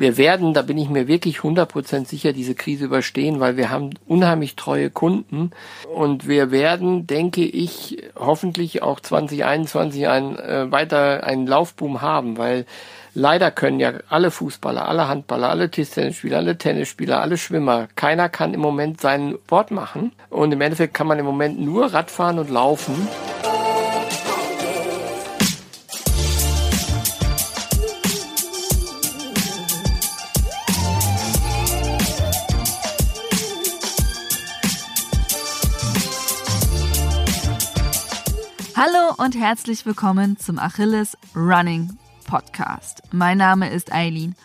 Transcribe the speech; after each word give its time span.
wir 0.00 0.16
werden, 0.16 0.54
da 0.54 0.62
bin 0.62 0.78
ich 0.78 0.88
mir 0.88 1.08
wirklich 1.08 1.40
100% 1.40 2.06
sicher, 2.06 2.32
diese 2.32 2.54
Krise 2.54 2.86
überstehen, 2.86 3.38
weil 3.38 3.58
wir 3.58 3.68
haben 3.68 3.90
unheimlich 4.06 4.56
treue 4.56 4.88
Kunden 4.88 5.50
und 5.94 6.26
wir 6.26 6.50
werden, 6.50 7.06
denke 7.06 7.42
ich, 7.42 8.02
hoffentlich 8.16 8.82
auch 8.82 9.00
2021 9.00 10.08
ein, 10.08 10.38
äh, 10.38 10.72
weiter 10.72 11.24
einen 11.24 11.46
Laufboom 11.46 12.00
haben, 12.00 12.38
weil 12.38 12.64
leider 13.12 13.50
können 13.50 13.78
ja 13.78 13.92
alle 14.08 14.30
Fußballer, 14.30 14.88
alle 14.88 15.06
Handballer, 15.06 15.50
alle 15.50 15.70
Tischtennisspieler, 15.70 16.38
alle 16.38 16.56
Tennisspieler, 16.56 17.20
alle 17.20 17.36
Schwimmer, 17.36 17.88
keiner 17.94 18.30
kann 18.30 18.54
im 18.54 18.60
Moment 18.60 19.02
seinen 19.02 19.34
Sport 19.34 19.70
machen 19.70 20.12
und 20.30 20.50
im 20.50 20.62
Endeffekt 20.62 20.94
kann 20.94 21.08
man 21.08 21.18
im 21.18 21.26
Moment 21.26 21.60
nur 21.60 21.92
Radfahren 21.92 22.38
und 22.38 22.48
laufen. 22.48 23.06
Und 39.16 39.34
herzlich 39.36 39.86
willkommen 39.86 40.38
zum 40.38 40.58
Achilles 40.58 41.16
Running 41.34 41.98
Podcast. 42.26 43.02
Mein 43.12 43.38
Name 43.38 43.70
ist 43.70 43.92
Eileen 43.92 44.36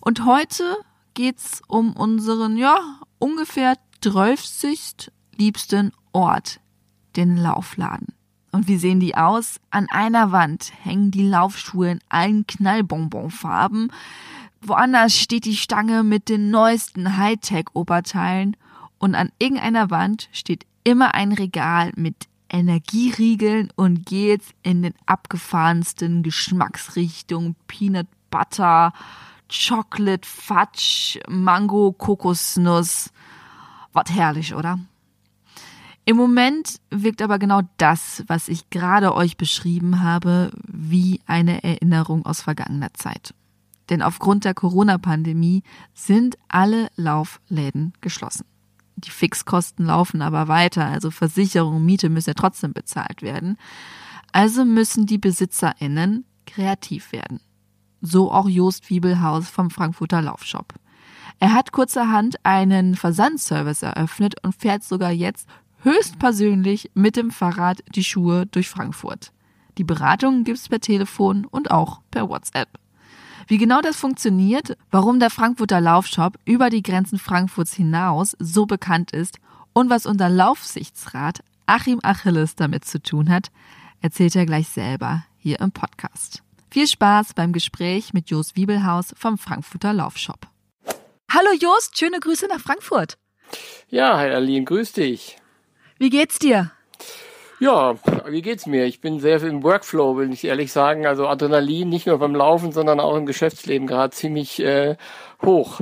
und 0.00 0.24
heute 0.24 0.76
geht's 1.14 1.62
um 1.68 1.92
unseren, 1.94 2.56
ja, 2.56 2.76
ungefähr 3.18 3.76
30. 4.00 5.10
liebsten 5.36 5.92
Ort, 6.12 6.60
den 7.16 7.36
Laufladen. 7.36 8.14
Und 8.52 8.68
wie 8.68 8.76
sehen 8.76 9.00
die 9.00 9.16
aus? 9.16 9.60
An 9.70 9.88
einer 9.90 10.32
Wand 10.32 10.72
hängen 10.82 11.10
die 11.10 11.26
Laufschuhe 11.26 11.90
in 11.90 12.00
allen 12.08 12.46
Knallbonbonfarben. 12.46 13.92
Woanders 14.62 15.16
steht 15.16 15.44
die 15.44 15.56
Stange 15.56 16.02
mit 16.02 16.28
den 16.28 16.50
neuesten 16.50 17.16
Hightech-Oberteilen. 17.16 18.56
Und 18.98 19.14
an 19.14 19.30
irgendeiner 19.38 19.90
Wand 19.90 20.28
steht 20.32 20.66
immer 20.84 21.14
ein 21.14 21.32
Regal 21.32 21.92
mit 21.96 22.28
Energieriegeln 22.54 23.70
und 23.74 24.06
geht's 24.06 24.50
in 24.62 24.82
den 24.82 24.94
abgefahrensten 25.06 26.22
Geschmacksrichtungen. 26.22 27.56
Peanut 27.66 28.06
Butter, 28.30 28.92
Chocolate, 29.48 30.26
Fudge, 30.26 31.18
Mango, 31.28 31.92
Kokosnuss. 31.92 33.10
Was 33.92 34.10
herrlich, 34.10 34.54
oder? 34.54 34.78
Im 36.04 36.16
Moment 36.16 36.80
wirkt 36.90 37.22
aber 37.22 37.40
genau 37.40 37.62
das, 37.76 38.22
was 38.28 38.48
ich 38.48 38.70
gerade 38.70 39.14
euch 39.14 39.36
beschrieben 39.36 40.00
habe, 40.02 40.52
wie 40.64 41.20
eine 41.26 41.64
Erinnerung 41.64 42.24
aus 42.24 42.42
vergangener 42.42 42.94
Zeit. 42.94 43.34
Denn 43.90 44.00
aufgrund 44.00 44.44
der 44.44 44.54
Corona-Pandemie 44.54 45.64
sind 45.92 46.38
alle 46.46 46.88
Laufläden 46.94 47.94
geschlossen. 48.00 48.44
Die 48.96 49.10
Fixkosten 49.10 49.86
laufen 49.86 50.22
aber 50.22 50.48
weiter, 50.48 50.86
also 50.86 51.10
Versicherung, 51.10 51.84
Miete 51.84 52.08
müssen 52.08 52.30
ja 52.30 52.34
trotzdem 52.34 52.72
bezahlt 52.72 53.22
werden. 53.22 53.58
Also 54.32 54.64
müssen 54.64 55.06
die 55.06 55.18
BesitzerInnen 55.18 56.24
kreativ 56.46 57.12
werden. 57.12 57.40
So 58.00 58.30
auch 58.30 58.48
Jost 58.48 58.90
Wiebelhaus 58.90 59.48
vom 59.48 59.70
Frankfurter 59.70 60.22
Laufshop. 60.22 60.74
Er 61.40 61.52
hat 61.52 61.72
kurzerhand 61.72 62.36
einen 62.44 62.94
Versandservice 62.94 63.82
eröffnet 63.82 64.36
und 64.42 64.54
fährt 64.54 64.84
sogar 64.84 65.10
jetzt 65.10 65.48
höchstpersönlich 65.82 66.90
mit 66.94 67.16
dem 67.16 67.30
Fahrrad 67.30 67.82
die 67.94 68.04
Schuhe 68.04 68.46
durch 68.46 68.68
Frankfurt. 68.68 69.32
Die 69.78 69.84
Beratung 69.84 70.44
gibt's 70.44 70.68
per 70.68 70.80
Telefon 70.80 71.44
und 71.44 71.70
auch 71.70 72.00
per 72.10 72.28
WhatsApp. 72.28 72.68
Wie 73.46 73.58
genau 73.58 73.80
das 73.80 73.96
funktioniert, 73.96 74.76
warum 74.90 75.20
der 75.20 75.30
Frankfurter 75.30 75.80
Laufshop 75.80 76.38
über 76.44 76.70
die 76.70 76.82
Grenzen 76.82 77.18
Frankfurts 77.18 77.74
hinaus 77.74 78.36
so 78.38 78.66
bekannt 78.66 79.10
ist 79.12 79.38
und 79.72 79.90
was 79.90 80.06
unser 80.06 80.28
Laufsichtsrat 80.28 81.42
Achim 81.66 82.00
Achilles 82.02 82.56
damit 82.56 82.84
zu 82.84 83.02
tun 83.02 83.28
hat, 83.28 83.50
erzählt 84.00 84.36
er 84.36 84.46
gleich 84.46 84.68
selber 84.68 85.24
hier 85.38 85.60
im 85.60 85.72
Podcast. 85.72 86.42
Viel 86.70 86.86
Spaß 86.86 87.34
beim 87.34 87.52
Gespräch 87.52 88.12
mit 88.14 88.30
Jost 88.30 88.56
Wiebelhaus 88.56 89.14
vom 89.16 89.38
Frankfurter 89.38 89.92
Laufshop. 89.92 90.46
Hallo 91.30 91.50
Jost, 91.58 91.98
schöne 91.98 92.20
Grüße 92.20 92.46
nach 92.48 92.60
Frankfurt. 92.60 93.18
Ja, 93.88 94.16
hi 94.18 94.30
Aline, 94.30 94.64
grüß 94.64 94.92
dich. 94.92 95.36
Wie 95.98 96.10
geht's 96.10 96.38
dir? 96.38 96.72
Ja, 97.64 97.94
wie 98.28 98.42
geht's 98.42 98.66
mir? 98.66 98.84
Ich 98.84 99.00
bin 99.00 99.20
sehr 99.20 99.42
im 99.42 99.62
Workflow, 99.62 100.18
will 100.18 100.30
ich 100.30 100.44
ehrlich 100.44 100.70
sagen. 100.70 101.06
Also 101.06 101.26
Adrenalin 101.26 101.88
nicht 101.88 102.06
nur 102.06 102.18
beim 102.18 102.34
Laufen, 102.34 102.72
sondern 102.72 103.00
auch 103.00 103.16
im 103.16 103.24
Geschäftsleben 103.24 103.86
gerade 103.86 104.14
ziemlich 104.14 104.60
äh, 104.60 104.98
hoch. 105.40 105.80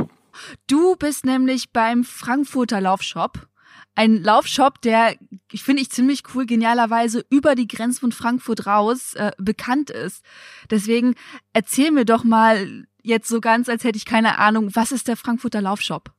Du 0.69 0.95
bist 0.95 1.25
nämlich 1.25 1.73
beim 1.73 2.05
Frankfurter 2.05 2.81
Laufshop. 2.81 3.49
Ein 3.97 4.23
Laufshop, 4.23 4.81
der, 4.83 5.17
ich 5.51 5.65
finde 5.65 5.83
ich 5.83 5.91
ziemlich 5.91 6.23
cool, 6.33 6.47
genialerweise 6.47 7.25
über 7.31 7.57
die 7.57 7.67
Grenzen 7.67 7.99
von 7.99 8.13
Frankfurt 8.13 8.65
raus 8.69 9.15
äh, 9.15 9.33
bekannt 9.39 9.91
ist. 9.91 10.25
Deswegen 10.71 11.17
erzähl 11.53 11.91
mir 11.91 12.05
doch 12.05 12.23
mal 12.23 12.85
jetzt 13.03 13.27
so 13.27 13.41
ganz, 13.41 13.69
als 13.69 13.83
hätte 13.83 13.97
ich 13.97 14.07
keine 14.07 14.39
Ahnung, 14.39 14.71
was 14.73 14.93
ist 14.93 15.09
der 15.09 15.17
Frankfurter 15.17 15.61
Laufshop? 15.61 16.13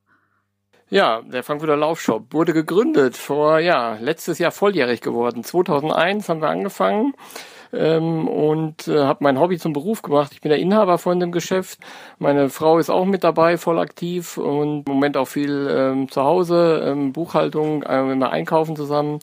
Ja, 0.93 1.23
der 1.23 1.41
Frankfurter 1.41 1.75
Laufshop 1.75 2.31
wurde 2.35 2.53
gegründet 2.53 3.17
vor, 3.17 3.57
ja, 3.57 3.97
letztes 3.99 4.37
Jahr 4.37 4.51
volljährig 4.51 5.01
geworden. 5.01 5.43
2001 5.43 6.29
haben 6.29 6.39
wir 6.39 6.49
angefangen 6.49 7.15
ähm, 7.73 8.27
und 8.27 8.87
äh, 8.87 8.99
habe 8.99 9.23
mein 9.23 9.39
Hobby 9.39 9.57
zum 9.57 9.73
Beruf 9.73 10.03
gemacht. 10.03 10.33
Ich 10.33 10.41
bin 10.41 10.49
der 10.49 10.59
Inhaber 10.59 10.99
von 10.99 11.19
dem 11.19 11.31
Geschäft. 11.31 11.79
Meine 12.19 12.49
Frau 12.49 12.77
ist 12.77 12.91
auch 12.91 13.05
mit 13.05 13.23
dabei, 13.23 13.57
voll 13.57 13.79
aktiv 13.79 14.37
und 14.37 14.87
im 14.87 14.93
Moment 14.93 15.17
auch 15.17 15.27
viel 15.27 15.67
ähm, 15.67 16.11
zu 16.11 16.21
Hause, 16.21 16.83
ähm, 16.85 17.11
Buchhaltung, 17.11 17.81
äh, 17.81 18.03
wir 18.03 18.29
einkaufen 18.29 18.75
zusammen 18.75 19.17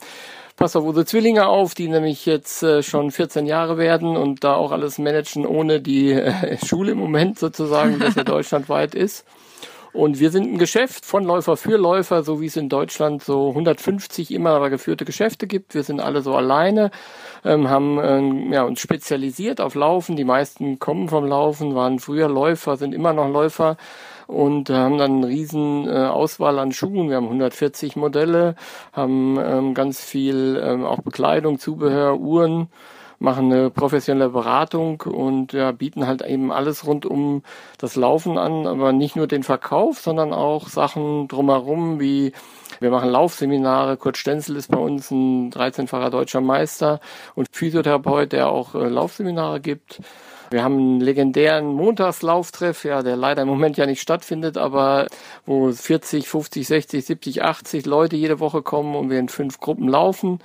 passe 0.57 0.77
auf 0.77 0.85
unsere 0.85 1.05
Zwillinge 1.05 1.47
auf, 1.47 1.73
die 1.73 1.87
nämlich 1.87 2.25
jetzt 2.27 2.61
äh, 2.63 2.83
schon 2.83 3.09
14 3.09 3.47
Jahre 3.47 3.77
werden 3.77 4.17
und 4.17 4.43
da 4.43 4.55
auch 4.55 4.71
alles 4.71 4.99
managen 4.99 5.45
ohne 5.47 5.79
die 5.79 6.11
äh, 6.11 6.57
Schule 6.65 6.91
im 6.91 6.99
Moment 6.99 7.39
sozusagen, 7.39 7.97
das 7.97 8.15
ja 8.15 8.23
deutschlandweit 8.25 8.93
ist. 8.93 9.25
Und 9.93 10.19
wir 10.19 10.31
sind 10.31 10.53
ein 10.53 10.57
Geschäft 10.57 11.05
von 11.05 11.25
Läufer 11.25 11.57
für 11.57 11.77
Läufer, 11.77 12.23
so 12.23 12.39
wie 12.39 12.45
es 12.45 12.55
in 12.55 12.69
Deutschland 12.69 13.23
so 13.23 13.49
150 13.49 14.31
immer 14.31 14.69
geführte 14.69 15.03
Geschäfte 15.03 15.47
gibt. 15.47 15.73
Wir 15.75 15.83
sind 15.83 15.99
alle 15.99 16.21
so 16.21 16.33
alleine, 16.33 16.91
ähm, 17.43 17.69
haben 17.69 17.99
ähm, 18.01 18.53
ja, 18.53 18.63
uns 18.63 18.79
spezialisiert 18.79 19.59
auf 19.59 19.75
Laufen. 19.75 20.15
Die 20.15 20.23
meisten 20.23 20.79
kommen 20.79 21.09
vom 21.09 21.25
Laufen, 21.25 21.75
waren 21.75 21.99
früher 21.99 22.29
Läufer, 22.29 22.77
sind 22.77 22.95
immer 22.95 23.11
noch 23.11 23.29
Läufer 23.29 23.75
und 24.27 24.69
haben 24.69 24.97
dann 24.97 25.17
eine 25.17 25.27
riesen 25.27 25.87
äh, 25.89 25.91
Auswahl 25.91 26.57
an 26.59 26.71
Schuhen. 26.71 27.09
Wir 27.09 27.17
haben 27.17 27.25
140 27.25 27.97
Modelle, 27.97 28.55
haben 28.93 29.37
ähm, 29.43 29.73
ganz 29.73 30.01
viel 30.01 30.61
ähm, 30.63 30.85
auch 30.85 31.01
Bekleidung, 31.01 31.59
Zubehör, 31.59 32.17
Uhren 32.17 32.69
machen 33.21 33.51
eine 33.51 33.69
professionelle 33.69 34.29
Beratung 34.29 35.01
und 35.01 35.53
ja, 35.53 35.71
bieten 35.71 36.07
halt 36.07 36.23
eben 36.23 36.51
alles 36.51 36.85
rund 36.87 37.05
um 37.05 37.43
das 37.77 37.95
Laufen 37.95 38.37
an, 38.37 38.65
aber 38.65 38.93
nicht 38.93 39.15
nur 39.15 39.27
den 39.27 39.43
Verkauf, 39.43 39.99
sondern 39.99 40.33
auch 40.33 40.67
Sachen 40.67 41.27
drumherum, 41.27 41.99
wie 41.99 42.33
wir 42.79 42.89
machen 42.89 43.11
Laufseminare. 43.11 43.97
Kurt 43.97 44.17
Stenzel 44.17 44.55
ist 44.55 44.71
bei 44.71 44.79
uns 44.79 45.11
ein 45.11 45.51
13-facher 45.51 46.09
deutscher 46.09 46.41
Meister 46.41 46.99
und 47.35 47.47
Physiotherapeut, 47.51 48.31
der 48.31 48.49
auch 48.49 48.73
äh, 48.73 48.87
Laufseminare 48.87 49.61
gibt. 49.61 50.01
Wir 50.49 50.63
haben 50.63 50.77
einen 50.77 50.99
legendären 50.99 51.67
Montagslauftreff, 51.73 52.83
ja, 52.83 53.03
der 53.03 53.15
leider 53.15 53.43
im 53.43 53.47
Moment 53.47 53.77
ja 53.77 53.85
nicht 53.85 54.01
stattfindet, 54.01 54.57
aber 54.57 55.07
wo 55.45 55.71
40, 55.71 56.27
50, 56.27 56.67
60, 56.67 57.05
70, 57.05 57.43
80 57.43 57.85
Leute 57.85 58.15
jede 58.15 58.39
Woche 58.39 58.63
kommen 58.63 58.95
und 58.95 59.11
wir 59.11 59.19
in 59.19 59.29
fünf 59.29 59.59
Gruppen 59.59 59.87
laufen 59.87 60.39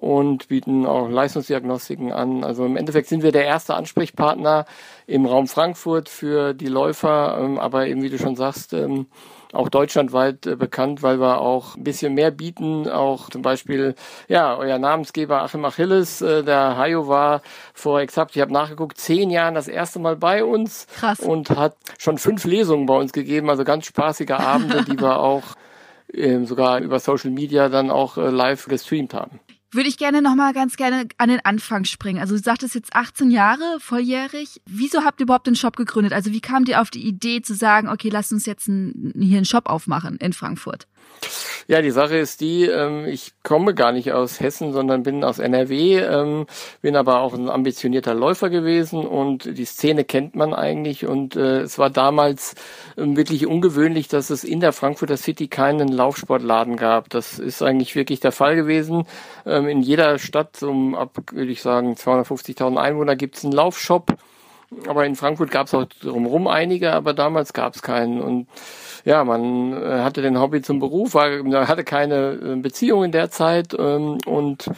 und 0.00 0.48
bieten 0.48 0.86
auch 0.86 1.10
Leistungsdiagnostiken 1.10 2.10
an. 2.10 2.42
Also 2.42 2.64
im 2.64 2.78
Endeffekt 2.78 3.08
sind 3.08 3.22
wir 3.22 3.32
der 3.32 3.44
erste 3.44 3.74
Ansprechpartner 3.74 4.64
im 5.06 5.26
Raum 5.26 5.46
Frankfurt 5.46 6.08
für 6.08 6.54
die 6.54 6.68
Läufer, 6.68 7.38
ähm, 7.38 7.58
aber 7.58 7.86
eben 7.86 8.02
wie 8.02 8.08
du 8.08 8.18
schon 8.18 8.34
sagst, 8.34 8.72
ähm, 8.72 9.08
auch 9.52 9.68
deutschlandweit 9.68 10.46
äh, 10.46 10.56
bekannt, 10.56 11.02
weil 11.02 11.20
wir 11.20 11.42
auch 11.42 11.76
ein 11.76 11.84
bisschen 11.84 12.14
mehr 12.14 12.30
bieten. 12.30 12.88
Auch 12.88 13.28
zum 13.28 13.42
Beispiel, 13.42 13.94
ja, 14.26 14.56
euer 14.56 14.78
Namensgeber 14.78 15.42
Achim 15.42 15.66
Achilles, 15.66 16.22
äh, 16.22 16.44
der 16.44 16.78
Hayo 16.78 17.06
war 17.06 17.42
vor 17.74 18.00
exakt, 18.00 18.34
ich 18.34 18.40
habe 18.40 18.54
nachgeguckt, 18.54 18.96
zehn 18.96 19.28
Jahren 19.28 19.54
das 19.54 19.68
erste 19.68 19.98
Mal 19.98 20.16
bei 20.16 20.42
uns 20.42 20.86
Krass. 20.96 21.20
und 21.20 21.50
hat 21.50 21.76
schon 21.98 22.16
fünf 22.16 22.46
Lesungen 22.46 22.86
bei 22.86 22.96
uns 22.96 23.12
gegeben, 23.12 23.50
also 23.50 23.64
ganz 23.64 23.84
spaßige 23.84 24.30
Abende, 24.30 24.82
die 24.82 24.98
wir 24.98 25.20
auch 25.20 25.42
äh, 26.10 26.42
sogar 26.46 26.80
über 26.80 26.98
Social 27.00 27.30
Media 27.30 27.68
dann 27.68 27.90
auch 27.90 28.16
äh, 28.16 28.30
live 28.30 28.66
gestreamt 28.66 29.12
haben 29.12 29.40
würde 29.72 29.88
ich 29.88 29.98
gerne 29.98 30.22
nochmal 30.22 30.52
ganz 30.52 30.76
gerne 30.76 31.06
an 31.18 31.28
den 31.28 31.44
Anfang 31.44 31.84
springen. 31.84 32.20
Also 32.20 32.36
du 32.36 32.42
sagtest 32.42 32.74
jetzt 32.74 32.94
18 32.94 33.30
Jahre, 33.30 33.78
volljährig. 33.80 34.60
Wieso 34.66 35.04
habt 35.04 35.20
ihr 35.20 35.24
überhaupt 35.24 35.46
den 35.46 35.54
Shop 35.54 35.76
gegründet? 35.76 36.12
Also 36.12 36.32
wie 36.32 36.40
kamt 36.40 36.68
ihr 36.68 36.80
auf 36.80 36.90
die 36.90 37.06
Idee 37.06 37.42
zu 37.42 37.54
sagen, 37.54 37.88
okay, 37.88 38.08
lasst 38.08 38.32
uns 38.32 38.46
jetzt 38.46 38.68
ein, 38.68 39.12
hier 39.16 39.36
einen 39.36 39.44
Shop 39.44 39.68
aufmachen 39.68 40.16
in 40.16 40.32
Frankfurt? 40.32 40.86
Ja, 41.70 41.82
die 41.82 41.92
Sache 41.92 42.16
ist 42.16 42.40
die, 42.40 42.64
ähm, 42.64 43.06
ich 43.06 43.32
komme 43.44 43.74
gar 43.74 43.92
nicht 43.92 44.12
aus 44.12 44.40
Hessen, 44.40 44.72
sondern 44.72 45.04
bin 45.04 45.22
aus 45.22 45.38
NRW, 45.38 45.98
ähm, 45.98 46.46
bin 46.82 46.96
aber 46.96 47.20
auch 47.20 47.32
ein 47.32 47.48
ambitionierter 47.48 48.12
Läufer 48.12 48.50
gewesen 48.50 49.06
und 49.06 49.44
die 49.44 49.64
Szene 49.64 50.02
kennt 50.02 50.34
man 50.34 50.52
eigentlich 50.52 51.06
und 51.06 51.36
äh, 51.36 51.60
es 51.60 51.78
war 51.78 51.88
damals 51.88 52.56
ähm, 52.96 53.16
wirklich 53.16 53.46
ungewöhnlich, 53.46 54.08
dass 54.08 54.30
es 54.30 54.42
in 54.42 54.58
der 54.58 54.72
Frankfurter 54.72 55.16
City 55.16 55.46
keinen 55.46 55.86
Laufsportladen 55.86 56.74
gab. 56.74 57.08
Das 57.10 57.38
ist 57.38 57.62
eigentlich 57.62 57.94
wirklich 57.94 58.18
der 58.18 58.32
Fall 58.32 58.56
gewesen. 58.56 59.04
Ähm, 59.46 59.68
in 59.68 59.80
jeder 59.80 60.18
Stadt, 60.18 60.56
so 60.56 60.72
ab, 60.96 61.16
würde 61.30 61.52
ich 61.52 61.62
sagen, 61.62 61.94
250.000 61.94 62.78
Einwohner 62.78 63.14
gibt 63.14 63.36
es 63.36 63.44
einen 63.44 63.52
Laufshop. 63.52 64.16
Aber 64.86 65.04
in 65.04 65.16
Frankfurt 65.16 65.50
gab 65.50 65.66
es 65.66 65.74
auch 65.74 65.84
drumherum 65.84 66.46
einige, 66.46 66.92
aber 66.92 67.12
damals 67.12 67.52
gab 67.52 67.74
es 67.74 67.82
keinen. 67.82 68.20
Und 68.20 68.48
ja, 69.04 69.24
man 69.24 69.72
äh, 69.72 70.00
hatte 70.00 70.22
den 70.22 70.40
Hobby 70.40 70.62
zum 70.62 70.78
Beruf, 70.78 71.14
war, 71.14 71.28
hatte 71.68 71.84
keine 71.84 72.32
äh, 72.32 72.56
Beziehung 72.56 73.04
in 73.04 73.12
der 73.12 73.30
Zeit 73.30 73.74
ähm, 73.78 74.18
und 74.26 74.70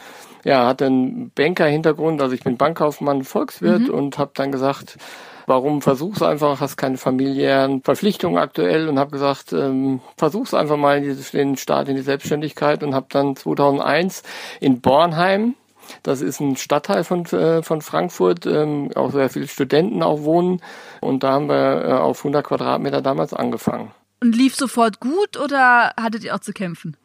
ja, 0.43 0.67
hatte 0.67 0.85
einen 0.87 1.31
Banker-Hintergrund, 1.31 2.21
also 2.21 2.35
ich 2.35 2.43
bin 2.43 2.57
Bankkaufmann, 2.57 3.23
Volkswirt 3.23 3.87
mhm. 3.87 3.93
und 3.93 4.17
habe 4.17 4.31
dann 4.33 4.51
gesagt, 4.51 4.97
warum 5.45 5.81
versuch's 5.81 6.21
einfach, 6.21 6.59
hast 6.59 6.75
keine 6.75 6.97
familiären 6.97 7.81
Verpflichtungen 7.81 8.37
aktuell 8.37 8.89
und 8.89 8.99
habe 8.99 9.11
gesagt, 9.11 9.53
ähm, 9.53 10.01
versuch's 10.17 10.53
einfach 10.53 10.77
mal 10.77 11.01
den 11.01 11.57
Start 11.57 11.87
in 11.87 11.95
die 11.95 12.01
Selbstständigkeit 12.01 12.83
und 12.83 12.93
habe 12.93 13.07
dann 13.09 13.35
2001 13.35 14.23
in 14.59 14.81
Bornheim 14.81 15.55
das 16.01 16.21
ist 16.21 16.39
ein 16.39 16.55
Stadtteil 16.55 17.03
von, 17.03 17.25
äh, 17.25 17.61
von 17.61 17.81
Frankfurt, 17.81 18.45
ähm, 18.45 18.89
auch 18.95 19.11
sehr 19.11 19.29
viele 19.29 19.47
Studenten 19.47 20.03
auch 20.03 20.23
wohnen. 20.23 20.61
Und 21.01 21.23
da 21.23 21.33
haben 21.33 21.49
wir 21.49 21.85
äh, 21.85 21.91
auf 21.93 22.19
100 22.19 22.45
Quadratmeter 22.45 23.01
damals 23.01 23.33
angefangen. 23.33 23.91
Und 24.23 24.37
lief 24.37 24.55
sofort 24.55 25.01
gut 25.01 25.35
oder 25.35 25.91
hattet 25.99 26.23
ihr 26.23 26.33
auch 26.33 26.39
zu 26.39 26.53
kämpfen? 26.53 26.95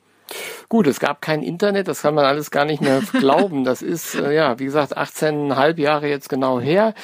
Gut, 0.68 0.86
es 0.86 1.00
gab 1.00 1.20
kein 1.20 1.42
Internet, 1.42 1.88
das 1.88 2.02
kann 2.02 2.14
man 2.14 2.24
alles 2.24 2.52
gar 2.52 2.64
nicht 2.64 2.80
mehr 2.80 3.00
glauben. 3.12 3.64
Das 3.64 3.82
ist, 3.82 4.14
äh, 4.14 4.32
ja, 4.32 4.60
wie 4.60 4.66
gesagt, 4.66 4.96
18,5 4.96 5.80
Jahre 5.80 6.06
jetzt 6.06 6.28
genau 6.28 6.60
her. 6.60 6.94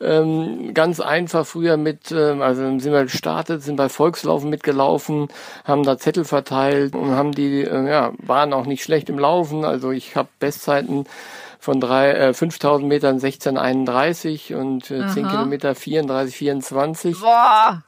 Ähm, 0.00 0.74
ganz 0.74 1.00
einfach 1.00 1.44
früher 1.44 1.76
mit, 1.76 2.12
äh, 2.12 2.40
also 2.40 2.78
sind 2.78 2.92
wir 2.92 3.02
gestartet, 3.02 3.64
sind 3.64 3.74
bei 3.74 3.88
Volkslaufen 3.88 4.48
mitgelaufen, 4.48 5.26
haben 5.64 5.82
da 5.82 5.98
Zettel 5.98 6.24
verteilt 6.24 6.94
und 6.94 7.10
haben 7.16 7.32
die, 7.32 7.62
äh, 7.62 7.88
ja, 7.90 8.12
waren 8.18 8.52
auch 8.52 8.66
nicht 8.66 8.84
schlecht 8.84 9.08
im 9.08 9.18
Laufen. 9.18 9.64
Also 9.64 9.90
ich 9.90 10.14
habe 10.14 10.28
Bestzeiten 10.38 11.04
von 11.58 11.80
drei, 11.80 12.12
äh, 12.12 12.32
5000 12.32 12.88
Metern 12.88 13.18
16,31 13.18 14.54
und 14.54 14.92
äh, 14.92 15.08
10 15.08 15.26
Kilometer 15.26 15.74
34, 15.74 16.36
24. 16.36 17.20
Boah! 17.20 17.82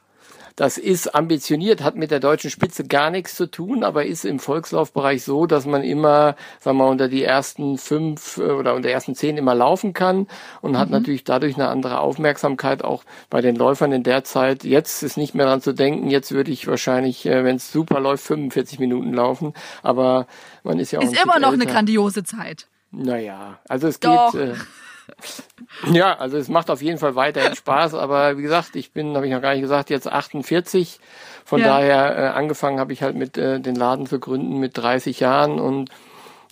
Das 0.57 0.79
ist 0.79 1.13
ambitioniert, 1.13 1.83
hat 1.83 1.95
mit 1.95 2.09
der 2.09 2.19
deutschen 2.19 2.49
Spitze 2.49 2.83
gar 2.83 3.11
nichts 3.11 3.35
zu 3.35 3.45
tun, 3.45 3.83
aber 3.83 4.07
ist 4.07 4.25
im 4.25 4.39
Volkslaufbereich 4.39 5.23
so, 5.23 5.45
dass 5.45 5.67
man 5.67 5.83
immer, 5.83 6.35
sagen 6.59 6.79
wir 6.79 6.85
mal, 6.85 6.89
unter 6.89 7.07
die 7.07 7.23
ersten 7.23 7.77
fünf 7.77 8.37
äh, 8.37 8.41
oder 8.41 8.73
unter 8.73 8.89
ersten 8.89 9.13
zehn 9.13 9.37
immer 9.37 9.53
laufen 9.53 9.93
kann 9.93 10.25
und 10.61 10.71
mhm. 10.71 10.79
hat 10.79 10.89
natürlich 10.89 11.23
dadurch 11.23 11.53
eine 11.55 11.67
andere 11.67 11.99
Aufmerksamkeit 11.99 12.83
auch 12.83 13.03
bei 13.29 13.41
den 13.41 13.55
Läufern 13.55 13.91
in 13.91 14.01
der 14.01 14.23
Zeit. 14.23 14.63
Jetzt 14.63 15.03
ist 15.03 15.15
nicht 15.15 15.35
mehr 15.35 15.45
dran 15.45 15.61
zu 15.61 15.73
denken, 15.73 16.09
jetzt 16.09 16.31
würde 16.31 16.49
ich 16.49 16.65
wahrscheinlich, 16.65 17.27
äh, 17.27 17.43
wenn 17.43 17.57
es 17.57 17.71
super 17.71 17.99
läuft, 17.99 18.23
45 18.23 18.79
Minuten 18.79 19.13
laufen, 19.13 19.53
aber 19.83 20.25
man 20.63 20.79
ist 20.79 20.89
ja 20.89 20.97
auch. 20.97 21.03
Ist 21.03 21.23
immer 21.23 21.37
noch 21.37 21.51
älter. 21.51 21.61
eine 21.61 21.71
grandiose 21.71 22.23
Zeit. 22.23 22.65
Naja, 22.89 23.59
also 23.69 23.87
es 23.87 23.99
Doch. 23.99 24.31
geht. 24.31 24.41
Äh, 24.41 24.55
ja, 25.91 26.15
also 26.17 26.37
es 26.37 26.47
macht 26.47 26.69
auf 26.69 26.81
jeden 26.81 26.97
Fall 26.97 27.15
weiterhin 27.15 27.55
Spaß, 27.55 27.93
aber 27.93 28.37
wie 28.37 28.41
gesagt, 28.41 28.75
ich 28.75 28.91
bin, 28.91 29.15
habe 29.15 29.27
ich 29.27 29.33
noch 29.33 29.41
gar 29.41 29.53
nicht 29.53 29.61
gesagt, 29.61 29.89
jetzt 29.89 30.07
48. 30.07 30.99
Von 31.45 31.61
ja. 31.61 31.67
daher 31.67 32.17
äh, 32.17 32.27
angefangen 32.29 32.79
habe 32.79 32.93
ich 32.93 33.03
halt 33.03 33.15
mit 33.15 33.37
äh, 33.37 33.59
den 33.59 33.75
Laden 33.75 34.05
zu 34.05 34.19
gründen 34.19 34.59
mit 34.59 34.77
30 34.77 35.19
Jahren 35.19 35.59
und 35.59 35.89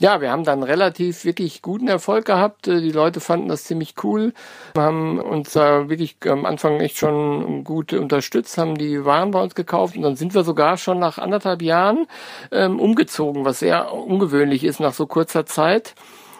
ja, 0.01 0.19
wir 0.19 0.29
haben 0.29 0.43
dann 0.43 0.61
relativ 0.61 1.23
wirklich 1.23 1.61
guten 1.61 1.87
Erfolg 1.87 2.25
gehabt. 2.25 2.67
Äh, 2.67 2.81
die 2.81 2.91
Leute 2.91 3.19
fanden 3.19 3.47
das 3.47 3.63
ziemlich 3.63 3.95
cool, 4.03 4.33
wir 4.73 4.83
haben 4.83 5.19
uns 5.19 5.53
da 5.53 5.89
wirklich 5.89 6.17
am 6.25 6.45
Anfang 6.45 6.79
echt 6.79 6.97
schon 6.97 7.63
gut 7.63 7.93
unterstützt, 7.93 8.57
haben 8.57 8.77
die 8.77 9.05
Waren 9.05 9.31
bei 9.31 9.41
uns 9.41 9.55
gekauft 9.55 9.95
und 9.95 10.03
dann 10.03 10.15
sind 10.15 10.33
wir 10.33 10.43
sogar 10.43 10.77
schon 10.77 10.99
nach 10.99 11.17
anderthalb 11.17 11.61
Jahren 11.61 12.07
ähm, 12.51 12.79
umgezogen, 12.79 13.45
was 13.45 13.59
sehr 13.59 13.93
ungewöhnlich 13.93 14.63
ist 14.63 14.79
nach 14.79 14.93
so 14.93 15.07
kurzer 15.07 15.45
Zeit 15.45 15.95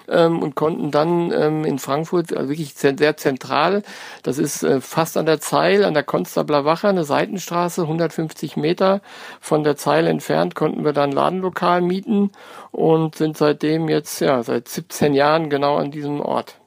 ähm, 0.07 0.41
und 0.41 0.55
konnten 0.55 0.91
dann 0.91 1.31
ähm, 1.31 1.65
in 1.65 1.79
Frankfurt, 1.79 2.35
also 2.35 2.49
wirklich 2.49 2.73
sehr 2.73 3.17
zentral, 3.17 3.83
das 4.23 4.37
ist 4.37 4.63
äh, 4.63 4.81
fast 4.81 5.17
an 5.17 5.25
der 5.25 5.39
Zeil, 5.39 5.83
an 5.83 5.93
der 5.93 6.03
Konstabler 6.03 6.65
Wache, 6.65 6.87
eine 6.87 7.03
Seitenstraße, 7.03 7.81
150 7.83 8.57
Meter 8.57 9.01
von 9.39 9.63
der 9.63 9.75
Zeil 9.77 10.07
entfernt, 10.07 10.55
konnten 10.55 10.83
wir 10.83 10.93
dann 10.93 11.11
Ladenlokal 11.11 11.81
mieten 11.81 12.31
und 12.71 13.15
sind 13.15 13.37
seitdem 13.37 13.89
jetzt, 13.89 14.19
ja, 14.21 14.43
seit 14.43 14.67
17 14.67 15.13
Jahren 15.13 15.49
genau 15.49 15.77
an 15.77 15.91
diesem 15.91 16.19
Ort. 16.19 16.59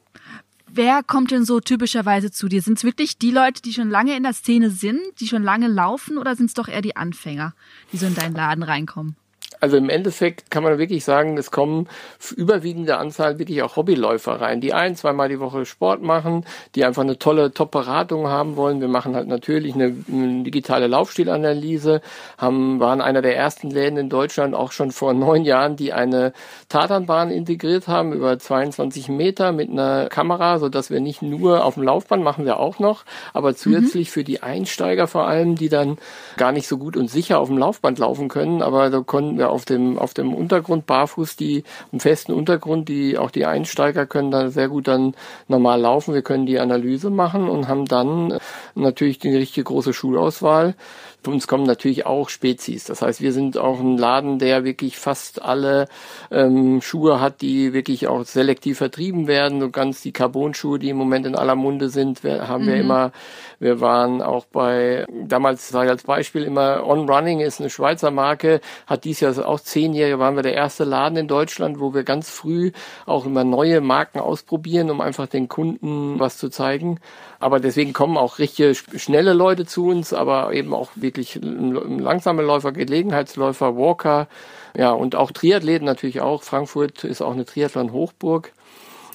Wer 0.71 1.03
kommt 1.03 1.31
denn 1.31 1.45
so 1.45 1.61
typischerweise 1.61 2.31
zu 2.31 2.47
dir? 2.49 2.61
Sind 2.63 2.79
es 2.79 2.85
wirklich 2.85 3.19
die 3.19 3.31
Leute, 3.31 3.63
die 3.63 3.73
schon 3.73 3.89
lange 3.89 4.17
in 4.17 4.23
der 4.23 4.35
Szene 4.35 4.71
sind, 4.71 5.01
die 5.19 5.27
schon 5.27 5.43
lange 5.43 5.67
laufen, 5.67 6.19
oder 6.19 6.37
sind 6.37 6.47
es 6.47 6.55
doch 6.55 6.69
eher 6.69 6.83
die 6.83 6.95
Anfänger, 6.95 7.55
die 7.93 7.97
so 7.97 8.07
in 8.07 8.15
deinen 8.15 8.35
Laden 8.35 8.63
reinkommen? 8.63 9.17
Also 9.61 9.77
im 9.77 9.89
Endeffekt 9.89 10.51
kann 10.51 10.63
man 10.63 10.79
wirklich 10.79 11.05
sagen, 11.05 11.37
es 11.37 11.51
kommen 11.51 11.89
überwiegende 12.37 12.99
Anzahl 12.99 13.39
wirklich 13.39 13.63
auch 13.63 13.77
Hobbyläufer 13.77 14.41
rein, 14.41 14.61
die 14.61 14.73
ein, 14.73 14.97
zweimal 14.97 15.29
die 15.29 15.41
Woche 15.41 15.67
Sport 15.67 16.03
machen, 16.03 16.45
die 16.75 16.85
einfach 16.85 17.03
eine 17.03 17.19
tolle 17.19 17.53
Top-Beratung 17.53 18.29
haben 18.29 18.57
wollen. 18.57 18.81
Wir 18.81 18.89
machen 18.89 19.15
halt 19.15 19.29
natürlich 19.29 19.75
eine, 19.75 19.95
eine 20.11 20.43
digitale 20.45 20.87
Laufstilanalyse, 20.87 22.01
haben, 22.37 22.81
waren 22.81 23.01
einer 23.01 23.23
der 23.23 23.37
ersten 23.37 23.71
Läden 23.71 23.99
in 23.99 24.09
Deutschland 24.09 24.55
auch 24.55 24.73
schon 24.73 24.93
vor 24.93 25.13
neun 25.15 25.45
Jahren, 25.45 25.77
die 25.77 25.93
eine 25.93 26.33
Tatanbahn 26.69 27.31
integriert 27.31 27.89
haben 27.89 28.13
über 28.13 28.39
22 28.39 29.09
Meter 29.09 29.53
mit 29.53 29.71
einer 29.71 30.09
Kamera, 30.09 30.59
so 30.59 30.69
dass 30.69 30.91
wir 30.91 31.01
nicht 31.01 31.23
nur 31.23 31.65
auf 31.65 31.75
dem 31.75 31.83
Laufband 31.83 32.23
machen 32.23 32.45
wir 32.45 32.59
auch 32.59 32.79
noch, 32.79 33.05
aber 33.33 33.55
zusätzlich 33.55 34.09
mhm. 34.09 34.13
für 34.13 34.25
die 34.25 34.43
Einsteiger 34.43 35.07
vor 35.07 35.27
allem, 35.27 35.57
die 35.57 35.69
dann 35.69 35.99
gar 36.37 36.53
nicht 36.53 36.69
so 36.69 36.79
gut 36.79 36.97
und 36.97 37.11
sicher 37.11 37.41
auf 37.41 37.49
dem 37.49 37.59
Laufband 37.59 37.99
laufen 37.99 38.29
können, 38.29 38.63
aber 38.63 38.91
da 38.91 39.01
konnten 39.01 39.39
wir 39.39 39.48
auf 39.49 39.65
dem, 39.65 39.99
auf 39.99 40.15
dem 40.15 40.35
Untergrund 40.35 40.87
barfuß, 40.87 41.37
die, 41.37 41.65
im 41.93 42.01
festen 42.01 42.33
Untergrund, 42.33 42.89
die, 42.89 43.19
auch 43.19 43.31
die 43.31 43.47
Einsteiger 43.47 44.07
können 44.07 44.31
da 44.31 44.51
sehr 44.51 44.69
gut 44.69 44.89
dann 44.89 45.15
normal 45.49 45.81
laufen. 45.81 46.15
Wir 46.15 46.23
können 46.23 46.47
die 46.47 46.59
Analyse 46.59 47.11
machen 47.11 47.49
und 47.49 47.69
haben 47.69 47.87
dann 47.87 48.33
äh, 48.33 48.39
natürlich 48.75 49.19
die 49.19 49.35
richtige 49.35 49.65
große 49.65 49.93
Schulauswahl. 49.93 50.75
Für 51.23 51.33
uns 51.33 51.49
kommen 51.49 51.65
natürlich 51.65 52.07
auch 52.07 52.29
Spezies. 52.29 52.85
Das 52.85 53.03
heißt, 53.03 53.21
wir 53.21 53.33
sind 53.33 53.59
auch 53.59 53.81
ein 53.81 53.99
Laden, 53.99 54.39
der 54.39 54.65
wirklich 54.65 54.97
fast 54.99 55.43
alle 55.43 55.89
ähm, 56.31 56.81
Schuhe 56.81 57.21
hat, 57.21 57.41
die 57.41 57.73
wirklich 57.73 58.07
auch 58.07 58.25
selektiv 58.25 58.79
vertrieben 58.79 59.27
werden. 59.27 59.61
So 59.61 59.71
ganz 59.71 60.01
die 60.01 60.13
Carbon-Schuhe, 60.13 60.79
die 60.79 60.91
im 60.91 60.97
Moment 60.97 61.27
in 61.27 61.35
aller 61.35 61.57
Munde 61.57 61.89
sind, 61.89 62.23
wir, 62.23 62.47
haben 62.47 62.65
mhm. 62.65 62.69
wir 62.69 62.77
immer. 62.77 63.13
Wir 63.61 63.81
waren 63.81 64.23
auch 64.23 64.45
bei, 64.45 65.05
damals 65.11 65.69
sage 65.69 65.87
ich 65.87 65.91
als 65.91 66.05
Beispiel 66.05 66.45
immer, 66.45 66.87
On 66.87 67.09
Running 67.09 67.41
ist 67.41 67.61
eine 67.61 67.71
Schweizer 67.71 68.13
Marke, 68.13 68.61
hat 68.87 69.05
dies 69.05 69.19
Jahr 69.21 69.37
auch 69.47 69.59
zehnjährige, 69.59 70.21
waren 70.21 70.37
wir 70.37 70.45
der 70.45 70.55
erste 70.55 70.85
Laden 70.85 71.19
in 71.19 71.29
Deutschland, 71.29 71.81
wo 71.81 71.93
wir 71.93 72.05
ganz 72.05 72.31
früh 72.31 72.71
auch 73.05 73.27
immer 73.27 73.43
neue 73.43 73.81
Marken 73.81 74.21
ausprobieren, 74.21 74.91
um 74.91 75.01
einfach 75.01 75.27
den 75.27 75.49
Kunden 75.49 76.21
was 76.21 76.39
zu 76.39 76.51
zeigen. 76.51 77.01
Aber 77.41 77.59
deswegen 77.59 77.93
kommen 77.93 78.17
auch 78.17 78.39
richtige 78.39 78.75
schnelle 78.75 79.33
Leute 79.33 79.67
zu 79.67 79.89
uns, 79.89 80.13
aber 80.13 80.53
eben 80.53 80.73
auch 80.73 80.91
wirklich 80.95 81.41
langsame 81.43 82.43
Läufer, 82.43 82.73
Gelegenheitsläufer, 82.73 83.77
Walker, 83.77 84.29
ja, 84.77 84.93
und 84.93 85.17
auch 85.17 85.33
Triathleten 85.33 85.85
natürlich 85.85 86.21
auch. 86.21 86.43
Frankfurt 86.43 87.03
ist 87.03 87.23
auch 87.23 87.33
eine 87.33 87.45
Triathlon-Hochburg 87.45 88.53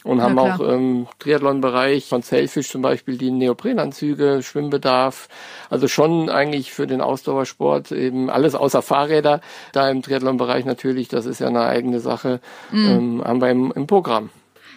und 0.04 0.22
haben 0.22 0.38
auch 0.38 0.60
im 0.60 1.08
Triathlon-Bereich 1.20 2.08
von 2.08 2.22
Sailfish 2.22 2.70
zum 2.70 2.82
Beispiel 2.82 3.18
die 3.18 3.32
Neoprenanzüge, 3.32 4.42
Schwimmbedarf. 4.44 5.30
Also 5.70 5.88
schon 5.88 6.30
eigentlich 6.30 6.72
für 6.72 6.88
den 6.88 7.02
Ausdauersport 7.02 7.92
eben 7.92 8.30
alles 8.30 8.56
außer 8.56 8.82
Fahrräder. 8.82 9.42
Da 9.72 9.90
im 9.90 10.02
Triathlon-Bereich 10.02 10.66
natürlich, 10.66 11.08
das 11.08 11.26
ist 11.26 11.40
ja 11.40 11.48
eine 11.48 11.62
eigene 11.62 12.00
Sache, 12.00 12.42
mhm. 12.72 12.86
ähm, 12.86 13.24
haben 13.24 13.42
wir 13.42 13.50
im, 13.50 13.72
im 13.76 13.88
Programm. 13.88 14.30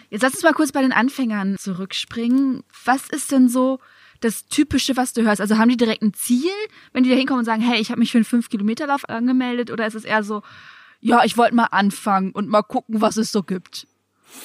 Jetzt 0.09 0.21
lass 0.21 0.33
uns 0.33 0.43
mal 0.43 0.53
kurz 0.53 0.71
bei 0.71 0.81
den 0.81 0.93
Anfängern 0.93 1.57
zurückspringen. 1.57 2.63
Was 2.85 3.09
ist 3.09 3.31
denn 3.31 3.49
so 3.49 3.79
das 4.21 4.47
Typische, 4.47 4.95
was 4.95 5.13
du 5.13 5.23
hörst? 5.23 5.41
Also 5.41 5.57
haben 5.57 5.69
die 5.69 5.77
direkt 5.77 6.01
ein 6.01 6.13
Ziel, 6.13 6.51
wenn 6.93 7.03
die 7.03 7.09
da 7.09 7.15
hinkommen 7.15 7.39
und 7.39 7.45
sagen, 7.45 7.61
hey, 7.61 7.79
ich 7.79 7.89
habe 7.89 7.99
mich 7.99 8.11
für 8.11 8.17
einen 8.17 8.25
5-Kilometer-Lauf 8.25 9.09
angemeldet? 9.09 9.69
Oder 9.71 9.85
ist 9.85 9.95
es 9.95 10.05
eher 10.05 10.23
so, 10.23 10.43
ja, 11.01 11.23
ich 11.25 11.37
wollte 11.37 11.55
mal 11.55 11.65
anfangen 11.65 12.31
und 12.31 12.47
mal 12.47 12.63
gucken, 12.63 13.01
was 13.01 13.17
es 13.17 13.31
so 13.31 13.43
gibt? 13.43 13.85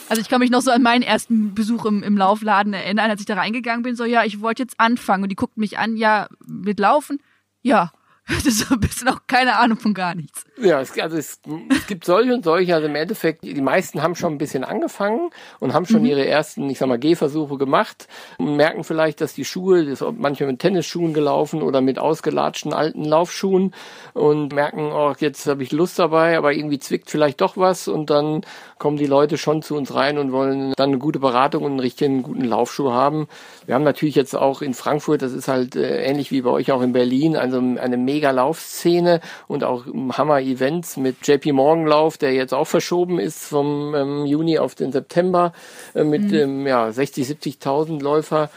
Also 0.09 0.21
ich 0.21 0.29
kann 0.29 0.41
mich 0.41 0.51
noch 0.51 0.61
so 0.61 0.71
an 0.71 0.83
meinen 0.83 1.03
ersten 1.03 1.55
Besuch 1.55 1.85
im, 1.85 2.03
im 2.03 2.17
Laufladen 2.17 2.73
erinnern, 2.75 3.11
als 3.11 3.21
ich 3.21 3.27
da 3.27 3.35
reingegangen 3.35 3.83
bin, 3.83 3.97
so, 3.97 4.05
ja, 4.05 4.25
ich 4.25 4.41
wollte 4.41 4.63
jetzt 4.63 4.79
anfangen. 4.79 5.23
Und 5.23 5.29
die 5.29 5.37
guckten 5.37 5.61
mich 5.61 5.79
an, 5.79 5.97
ja, 5.97 6.29
mit 6.47 6.79
Laufen? 6.79 7.21
Ja. 7.63 7.93
Ist 8.29 8.61
so 8.61 8.75
ein 8.75 8.81
bisschen 8.81 9.09
auch 9.09 9.21
keine 9.27 9.57
Ahnung 9.57 9.79
von 9.79 9.95
gar 9.95 10.15
nichts. 10.15 10.45
Ja, 10.61 10.81
es, 10.81 10.97
also 10.99 11.17
es, 11.17 11.41
es 11.71 11.87
gibt 11.87 12.05
solche 12.05 12.33
und 12.33 12.45
solche. 12.45 12.75
Also 12.75 12.87
im 12.87 12.95
Endeffekt, 12.95 13.43
die 13.43 13.61
meisten 13.61 14.01
haben 14.01 14.15
schon 14.15 14.35
ein 14.35 14.39
bisschen 14.39 14.63
angefangen 14.63 15.31
und 15.59 15.75
haben 15.75 15.87
schon 15.87 16.01
mhm. 16.03 16.07
ihre 16.07 16.27
ersten, 16.27 16.71
ich 16.71 16.79
sag 16.79 16.89
mal, 16.89 16.99
Gehversuche 16.99 17.59
gemacht 17.59 18.07
und 18.39 18.57
merken 18.57 18.85
vielleicht, 18.85 19.21
dass 19.21 19.35
die 19.35 19.45
Schuhe, 19.45 19.85
das 19.85 20.01
ist 20.01 20.13
manchmal 20.17 20.51
mit 20.53 20.61
Tennisschuhen 20.61 21.15
gelaufen 21.15 21.63
oder 21.63 21.81
mit 21.81 21.99
ausgelatschten 21.99 22.73
alten 22.73 23.05
Laufschuhen 23.05 23.75
und 24.15 24.53
merken, 24.53 24.91
oh, 24.93 25.15
jetzt 25.19 25.47
habe 25.47 25.63
ich 25.65 25.73
Lust 25.73 25.99
dabei, 25.99 26.39
aber 26.39 26.53
irgendwie 26.53 26.79
zwickt 26.79 27.11
vielleicht 27.11 27.41
doch 27.41 27.57
was 27.57 27.89
und 27.89 28.11
dann 28.11 28.43
kommen 28.79 28.97
die 28.97 29.07
Leute 29.07 29.39
schon 29.39 29.63
zu 29.63 29.77
uns 29.77 29.95
rein 29.95 30.19
und 30.19 30.33
wollen 30.33 30.75
dann 30.77 30.91
eine 30.91 30.99
gute 30.99 31.19
Beratung 31.19 31.65
und 31.65 31.73
einen 31.73 31.81
richtigen 31.81 32.23
guten 32.23 32.45
Laufschuh 32.45 32.93
haben. 32.93 33.27
Wir 33.67 33.75
haben 33.75 33.85
natürlich 33.85 34.15
jetzt 34.15 34.37
auch 34.37 34.63
in 34.63 34.75
Frankfurt, 34.75 35.23
das 35.23 35.33
ist 35.33 35.49
halt 35.49 35.77
äh, 35.77 36.05
ähnlich 36.05 36.31
wie 36.31 36.43
bei 36.43 36.51
euch 36.51 36.71
auch 36.73 36.83
in 36.83 36.93
Berlin, 36.93 37.37
also 37.37 37.59
eine 37.59 37.97
mega 38.13 38.31
Laufszene 38.31 39.21
und 39.49 39.65
auch 39.65 39.87
Hammer 39.87 40.41
Events 40.41 40.97
mit 40.99 41.27
JP 41.27 41.53
Morgan 41.53 41.87
Lauf, 41.87 42.19
der 42.19 42.33
jetzt 42.35 42.53
auch 42.53 42.67
verschoben 42.67 43.19
ist 43.19 43.45
vom 43.45 43.95
ähm, 43.95 44.27
Juni 44.27 44.59
auf 44.59 44.75
den 44.75 44.93
September 44.93 45.53
äh, 45.95 46.05
mit 46.05 46.25
mhm. 46.25 46.35
ähm, 46.35 46.67
ja, 46.67 46.93
60, 46.93 47.27
70.000 47.27 48.03
Läufer. 48.03 48.51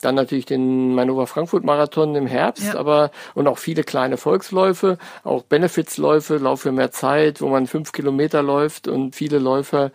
Dann 0.00 0.14
natürlich 0.16 0.46
den 0.46 0.94
Manova 0.94 1.26
Frankfurt 1.26 1.62
Marathon 1.62 2.16
im 2.16 2.26
Herbst, 2.26 2.72
ja. 2.72 2.76
aber 2.76 3.12
und 3.34 3.46
auch 3.46 3.58
viele 3.58 3.84
kleine 3.84 4.16
Volksläufe, 4.16 4.98
auch 5.22 5.42
Benefitsläufe, 5.44 6.38
Lauf 6.38 6.62
für 6.62 6.72
mehr 6.72 6.90
Zeit, 6.90 7.40
wo 7.40 7.48
man 7.48 7.68
fünf 7.68 7.92
Kilometer 7.92 8.42
läuft 8.42 8.88
und 8.88 9.14
viele 9.14 9.38
Läufer 9.38 9.92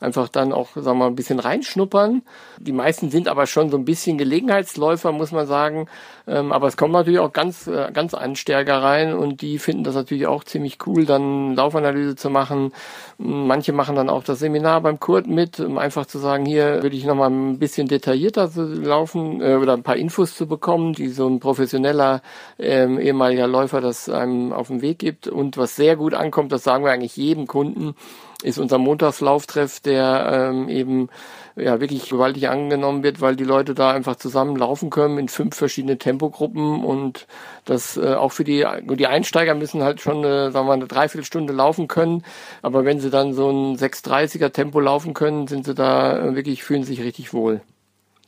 einfach 0.00 0.28
dann 0.28 0.52
auch, 0.52 0.68
sagen 0.74 0.84
wir 0.84 0.94
mal, 0.94 1.06
ein 1.06 1.14
bisschen 1.14 1.38
reinschnuppern. 1.38 2.22
Die 2.58 2.72
meisten 2.72 3.10
sind 3.10 3.28
aber 3.28 3.46
schon 3.46 3.70
so 3.70 3.76
ein 3.76 3.84
bisschen 3.84 4.18
Gelegenheitsläufer, 4.18 5.12
muss 5.12 5.30
man 5.30 5.46
sagen. 5.46 5.86
Ähm, 6.26 6.52
aber 6.52 6.66
es 6.66 6.76
kommen 6.76 6.92
natürlich 6.92 7.20
auch 7.20 7.32
ganz, 7.32 7.66
äh, 7.66 7.90
ganz 7.92 8.14
Anstärker 8.14 8.82
rein 8.82 9.14
und 9.14 9.42
die 9.42 9.58
finden 9.58 9.84
das 9.84 9.94
natürlich 9.94 10.26
auch 10.26 10.44
ziemlich 10.44 10.78
cool, 10.86 11.04
dann 11.04 11.54
Laufanalyse 11.54 12.16
zu 12.16 12.30
machen. 12.30 12.72
Manche 13.18 13.72
machen 13.72 13.96
dann 13.96 14.08
auch 14.08 14.24
das 14.24 14.38
Seminar 14.38 14.80
beim 14.80 14.98
Kurt 15.00 15.26
mit, 15.26 15.60
um 15.60 15.78
einfach 15.78 16.06
zu 16.06 16.18
sagen, 16.18 16.46
hier 16.46 16.82
würde 16.82 16.96
ich 16.96 17.04
nochmal 17.04 17.30
ein 17.30 17.58
bisschen 17.58 17.88
detaillierter 17.88 18.50
laufen 18.54 19.40
äh, 19.40 19.56
oder 19.56 19.74
ein 19.74 19.82
paar 19.82 19.96
Infos 19.96 20.34
zu 20.34 20.46
bekommen, 20.46 20.94
die 20.94 21.08
so 21.08 21.28
ein 21.28 21.40
professioneller 21.40 22.22
ähm, 22.58 22.98
ehemaliger 22.98 23.46
Läufer 23.46 23.80
das 23.80 24.08
einem 24.08 24.52
auf 24.52 24.68
den 24.68 24.82
Weg 24.82 24.98
gibt. 24.98 25.26
Und 25.28 25.56
was 25.56 25.76
sehr 25.76 25.96
gut 25.96 26.14
ankommt, 26.14 26.52
das 26.52 26.64
sagen 26.64 26.84
wir 26.84 26.92
eigentlich 26.92 27.16
jedem 27.16 27.46
Kunden, 27.46 27.94
ist 28.42 28.58
unser 28.58 28.78
Montagslauftreff, 28.78 29.80
der 29.80 30.50
ähm, 30.50 30.68
eben 30.68 31.08
ja 31.56 31.80
wirklich 31.80 32.08
gewaltig 32.08 32.48
angenommen 32.48 33.02
wird, 33.02 33.20
weil 33.20 33.36
die 33.36 33.44
Leute 33.44 33.74
da 33.74 33.90
einfach 33.90 34.16
zusammen 34.16 34.56
laufen 34.56 34.90
können 34.90 35.18
in 35.18 35.28
fünf 35.28 35.56
verschiedene 35.56 35.98
Tempogruppen 35.98 36.84
und 36.84 37.26
das 37.64 37.96
äh, 37.96 38.14
auch 38.14 38.32
für 38.32 38.44
die 38.44 38.66
die 38.82 39.06
Einsteiger 39.06 39.54
müssen 39.54 39.82
halt 39.82 40.00
schon 40.00 40.18
eine, 40.18 40.52
sagen 40.52 40.66
wir 40.66 40.70
mal, 40.70 40.74
eine 40.74 40.86
Dreiviertelstunde 40.86 41.52
laufen 41.52 41.88
können, 41.88 42.24
aber 42.62 42.84
wenn 42.84 43.00
sie 43.00 43.10
dann 43.10 43.34
so 43.34 43.50
ein 43.50 43.76
6:30er 43.76 44.52
Tempo 44.52 44.80
laufen 44.80 45.14
können, 45.14 45.46
sind 45.46 45.64
sie 45.64 45.74
da 45.74 46.18
äh, 46.18 46.34
wirklich 46.34 46.62
fühlen 46.62 46.84
sich 46.84 47.02
richtig 47.02 47.32
wohl. 47.32 47.60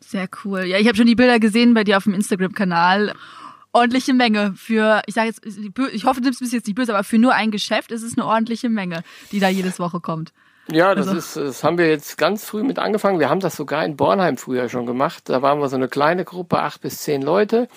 Sehr 0.01 0.29
cool. 0.45 0.65
Ja, 0.65 0.79
ich 0.79 0.87
habe 0.89 0.97
schon 0.97 1.07
die 1.07 1.15
Bilder 1.15 1.39
gesehen 1.39 1.75
bei 1.75 1.85
dir 1.85 1.97
auf 1.97 2.05
dem 2.05 2.15
Instagram-Kanal 2.15 3.15
ordentliche 3.73 4.15
Menge 4.15 4.55
für, 4.57 5.03
ich 5.07 5.15
sage 5.15 5.29
jetzt, 5.29 5.45
ich 5.45 6.05
hoffe, 6.05 6.21
du 6.21 6.25
nimmst 6.25 6.43
es 6.43 6.53
jetzt 6.53 6.67
nicht 6.67 6.77
böse, 6.77 6.95
aber 6.95 7.05
für 7.05 7.19
nur 7.19 7.35
ein 7.35 7.51
Geschäft 7.51 7.91
ist 7.91 8.03
es 8.03 8.17
eine 8.17 8.27
ordentliche 8.27 8.69
Menge, 8.69 9.03
die 9.33 9.41
da 9.41 9.49
jedes 9.49 9.79
Woche 9.79 10.01
kommt. 10.01 10.33
Ja, 10.71 10.95
das 10.95 11.09
also. 11.09 11.19
ist, 11.19 11.37
das 11.37 11.65
haben 11.65 11.77
wir 11.77 11.89
jetzt 11.89 12.17
ganz 12.19 12.45
früh 12.45 12.63
mit 12.63 12.79
angefangen. 12.79 13.19
Wir 13.19 13.29
haben 13.29 13.41
das 13.41 13.57
sogar 13.57 13.85
in 13.85 13.97
Bornheim 13.97 14.37
früher 14.37 14.69
schon 14.69 14.87
gemacht. 14.87 15.29
Da 15.29 15.43
waren 15.43 15.59
wir 15.59 15.69
so 15.69 15.77
eine 15.77 15.89
kleine 15.89 16.25
Gruppe, 16.25 16.61
acht 16.61 16.81
bis 16.81 17.01
zehn 17.01 17.21
Leute. 17.21 17.69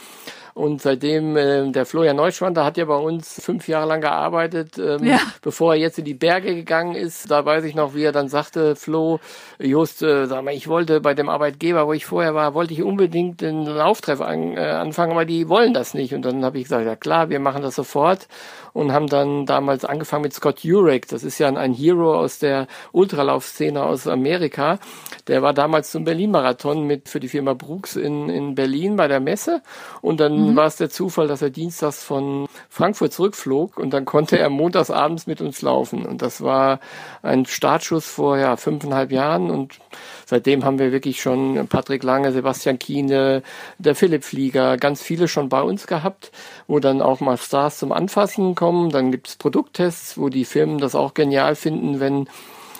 Und 0.55 0.81
seitdem 0.81 1.35
äh, 1.35 1.69
der 1.69 1.85
Florian 1.85 2.15
Neuschwander 2.15 2.63
hat 2.63 2.77
ja 2.77 2.85
bei 2.85 2.95
uns 2.95 3.41
fünf 3.43 3.67
Jahre 3.67 3.89
lang 3.89 3.99
gearbeitet, 3.99 4.77
ähm, 4.77 5.03
ja. 5.03 5.19
bevor 5.41 5.73
er 5.73 5.81
jetzt 5.81 5.99
in 5.99 6.05
die 6.05 6.13
Berge 6.13 6.55
gegangen 6.55 6.95
ist. 6.95 7.29
Da 7.29 7.45
weiß 7.45 7.65
ich 7.65 7.75
noch, 7.75 7.93
wie 7.93 8.03
er 8.03 8.13
dann 8.13 8.29
sagte, 8.29 8.77
Flo, 8.77 9.19
Just, 9.59 10.01
äh, 10.01 10.27
sag 10.27 10.45
mal, 10.45 10.53
ich 10.53 10.69
wollte 10.69 11.01
bei 11.01 11.13
dem 11.13 11.27
Arbeitgeber, 11.27 11.87
wo 11.87 11.91
ich 11.91 12.05
vorher 12.05 12.35
war, 12.35 12.53
wollte 12.53 12.73
ich 12.73 12.83
unbedingt 12.83 13.41
den 13.41 13.65
Lauftreff 13.65 14.21
an, 14.21 14.55
äh, 14.55 14.61
anfangen, 14.61 15.11
aber 15.11 15.25
die 15.25 15.49
wollen 15.49 15.73
das 15.73 15.93
nicht. 15.93 16.13
Und 16.13 16.23
dann 16.23 16.45
habe 16.45 16.57
ich 16.57 16.63
gesagt, 16.63 16.85
ja 16.85 16.95
klar, 16.95 17.29
wir 17.29 17.41
machen 17.41 17.61
das 17.61 17.75
sofort 17.75 18.29
und 18.71 18.93
haben 18.93 19.07
dann 19.07 19.45
damals 19.45 19.83
angefangen 19.83 20.23
mit 20.23 20.33
Scott 20.33 20.61
Jurek. 20.61 21.09
Das 21.09 21.25
ist 21.25 21.37
ja 21.37 21.49
ein 21.49 21.73
Hero 21.73 22.17
aus 22.17 22.39
der 22.39 22.67
Ultralaufszene 22.93 23.83
aus 23.83 24.07
Amerika. 24.07 24.79
Der 25.27 25.41
war 25.41 25.53
damals 25.53 25.91
zum 25.91 26.05
Berlin-Marathon 26.05 26.87
mit 26.87 27.09
für 27.09 27.19
die 27.19 27.27
Firma 27.27 27.53
Brooks 27.53 27.97
in, 27.97 28.29
in 28.29 28.55
Berlin 28.55 28.95
bei 28.95 29.09
der 29.09 29.19
Messe. 29.19 29.61
Und 30.01 30.21
dann 30.21 30.44
mhm. 30.51 30.55
war 30.55 30.67
es 30.67 30.75
der 30.75 30.89
Zufall, 30.89 31.27
dass 31.27 31.41
er 31.41 31.49
dienstags 31.49 32.03
von 32.03 32.47
Frankfurt 32.69 33.13
zurückflog 33.13 33.77
und 33.77 33.91
dann 33.91 34.05
konnte 34.05 34.37
er 34.37 34.49
montags 34.49 34.91
abends 34.91 35.27
mit 35.27 35.41
uns 35.41 35.61
laufen. 35.61 36.05
Und 36.05 36.21
das 36.21 36.41
war 36.41 36.79
ein 37.21 37.45
Startschuss 37.45 38.05
vor 38.05 38.37
ja, 38.37 38.55
fünfeinhalb 38.57 39.11
Jahren 39.11 39.49
und 39.49 39.79
seitdem 40.25 40.65
haben 40.65 40.79
wir 40.79 40.91
wirklich 40.91 41.21
schon 41.21 41.67
Patrick 41.67 42.03
Lange, 42.03 42.31
Sebastian 42.31 42.79
Kiene, 42.79 43.43
der 43.77 43.95
Philipp 43.95 44.23
Flieger, 44.23 44.77
ganz 44.77 45.01
viele 45.01 45.27
schon 45.27 45.49
bei 45.49 45.61
uns 45.61 45.87
gehabt, 45.87 46.31
wo 46.67 46.79
dann 46.79 47.01
auch 47.01 47.19
mal 47.19 47.37
Stars 47.37 47.79
zum 47.79 47.91
Anfassen 47.91 48.55
kommen. 48.55 48.89
Dann 48.89 49.11
gibt 49.11 49.27
es 49.27 49.35
Produkttests, 49.35 50.17
wo 50.17 50.29
die 50.29 50.45
Firmen 50.45 50.77
das 50.77 50.95
auch 50.95 51.13
genial 51.13 51.55
finden, 51.55 51.99
wenn 51.99 52.27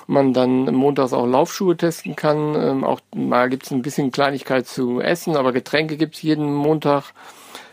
man 0.08 0.34
dann 0.34 0.74
montags 0.74 1.14
auch 1.14 1.26
Laufschuhe 1.26 1.78
testen 1.78 2.16
kann. 2.16 2.56
Ähm, 2.56 2.84
auch 2.84 3.00
mal 3.14 3.50
gibt 3.50 3.66
es 3.66 3.72
ein 3.72 3.82
bisschen 3.82 4.12
Kleinigkeit 4.12 4.68
zu 4.68 5.02
essen, 5.02 5.36
aber 5.36 5.52
Getränke 5.52 5.98
gibt 5.98 6.16
es 6.16 6.22
jeden 6.22 6.54
Montag. 6.54 7.14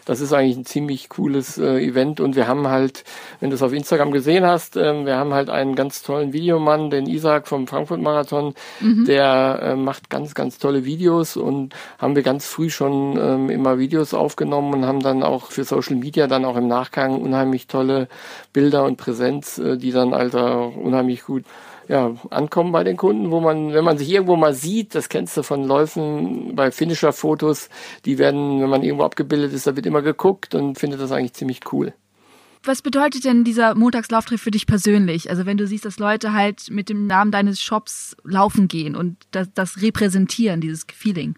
Das 0.05 0.21
ist 0.21 0.33
eigentlich 0.33 0.57
ein 0.57 0.65
ziemlich 0.65 1.09
cooles 1.09 1.59
äh, 1.59 1.79
Event 1.79 2.21
und 2.21 2.37
wir 2.37 2.49
haben 2.49 2.69
halt, 2.69 3.05
wenn 3.41 3.51
du 3.51 3.57
es 3.57 3.63
auf 3.63 3.73
Instagram 3.73 4.11
gesehen 4.11 4.45
hast, 4.45 4.77
ähm, 4.77 5.07
wir 5.07 5.17
haben 5.17 5.33
halt 5.33 5.51
einen 5.51 5.75
ganz 5.75 6.03
tollen 6.03 6.33
Videomann, 6.33 6.91
den 6.91 7.07
Isaac 7.07 7.47
vom 7.49 7.67
Frankfurt 7.67 8.01
Marathon, 8.01 8.55
mhm. 8.81 9.05
der 9.05 9.61
äh, 9.63 9.77
macht 9.77 10.11
ganz, 10.11 10.35
ganz 10.35 10.59
tolle 10.59 10.85
Videos 10.85 11.37
und 11.37 11.75
haben 11.99 12.17
wir 12.17 12.23
ganz 12.23 12.47
früh 12.47 12.71
schon 12.71 13.17
ähm, 13.17 13.51
immer 13.51 13.79
Videos 13.79 14.15
aufgenommen 14.15 14.75
und 14.75 14.87
haben 14.87 15.01
dann 15.01 15.23
auch 15.23 15.51
für 15.51 15.65
Social 15.65 15.97
Media 15.97 16.27
dann 16.27 16.45
auch 16.45 16.57
im 16.57 16.69
Nachgang 16.69 17.21
unheimlich 17.21 17.67
tolle 17.67 18.09
Bilder 18.53 18.85
und 18.85 18.97
Präsenz, 18.97 19.59
äh, 19.59 19.77
die 19.77 19.93
dann 19.93 20.15
also 20.15 20.39
unheimlich 20.39 21.25
gut 21.25 21.45
ja, 21.89 22.15
ankommen 22.31 22.73
bei 22.73 22.85
den 22.85 22.97
Kunden, 22.97 23.31
wo 23.31 23.41
man, 23.41 23.73
wenn 23.73 23.85
man 23.85 23.99
sich 23.99 24.11
irgendwo 24.11 24.37
mal 24.37 24.55
sieht, 24.55 24.95
das 24.95 25.09
kennst 25.09 25.37
du 25.37 25.43
von 25.43 25.65
Läufen 25.65 26.55
bei 26.55 26.71
Finisher-Fotos, 26.71 27.69
die 28.05 28.19
werden, 28.19 28.61
wenn 28.61 28.71
man 28.71 28.83
irgendwo 28.83 29.05
abgebildet 29.05 29.53
ist, 29.53 29.67
da 29.67 29.77
wird 29.77 29.87
immer 29.87 30.03
geguckt 30.03 30.55
und 30.55 30.79
findet 30.79 31.01
das 31.01 31.13
eigentlich 31.13 31.35
ziemlich 31.35 31.61
cool. 31.73 31.93
Was 32.65 32.81
bedeutet 32.81 33.25
denn 33.25 33.43
dieser 33.43 33.75
Montagslauftreff 33.75 34.41
für 34.41 34.53
dich 34.53 34.67
persönlich? 34.67 35.31
Also 35.31 35.47
wenn 35.47 35.57
du 35.57 35.67
siehst, 35.67 35.85
dass 35.85 35.99
Leute 35.99 36.33
halt 36.33 36.71
mit 36.71 36.89
dem 36.89 37.09
Namen 37.09 37.33
deines 37.33 37.61
Shops 37.61 38.17
laufen 38.23 38.69
gehen 38.69 38.95
und 38.95 39.17
das, 39.33 39.49
das 39.53 39.83
repräsentieren, 39.83 40.61
dieses 40.61 40.87
Feeling. 40.93 41.35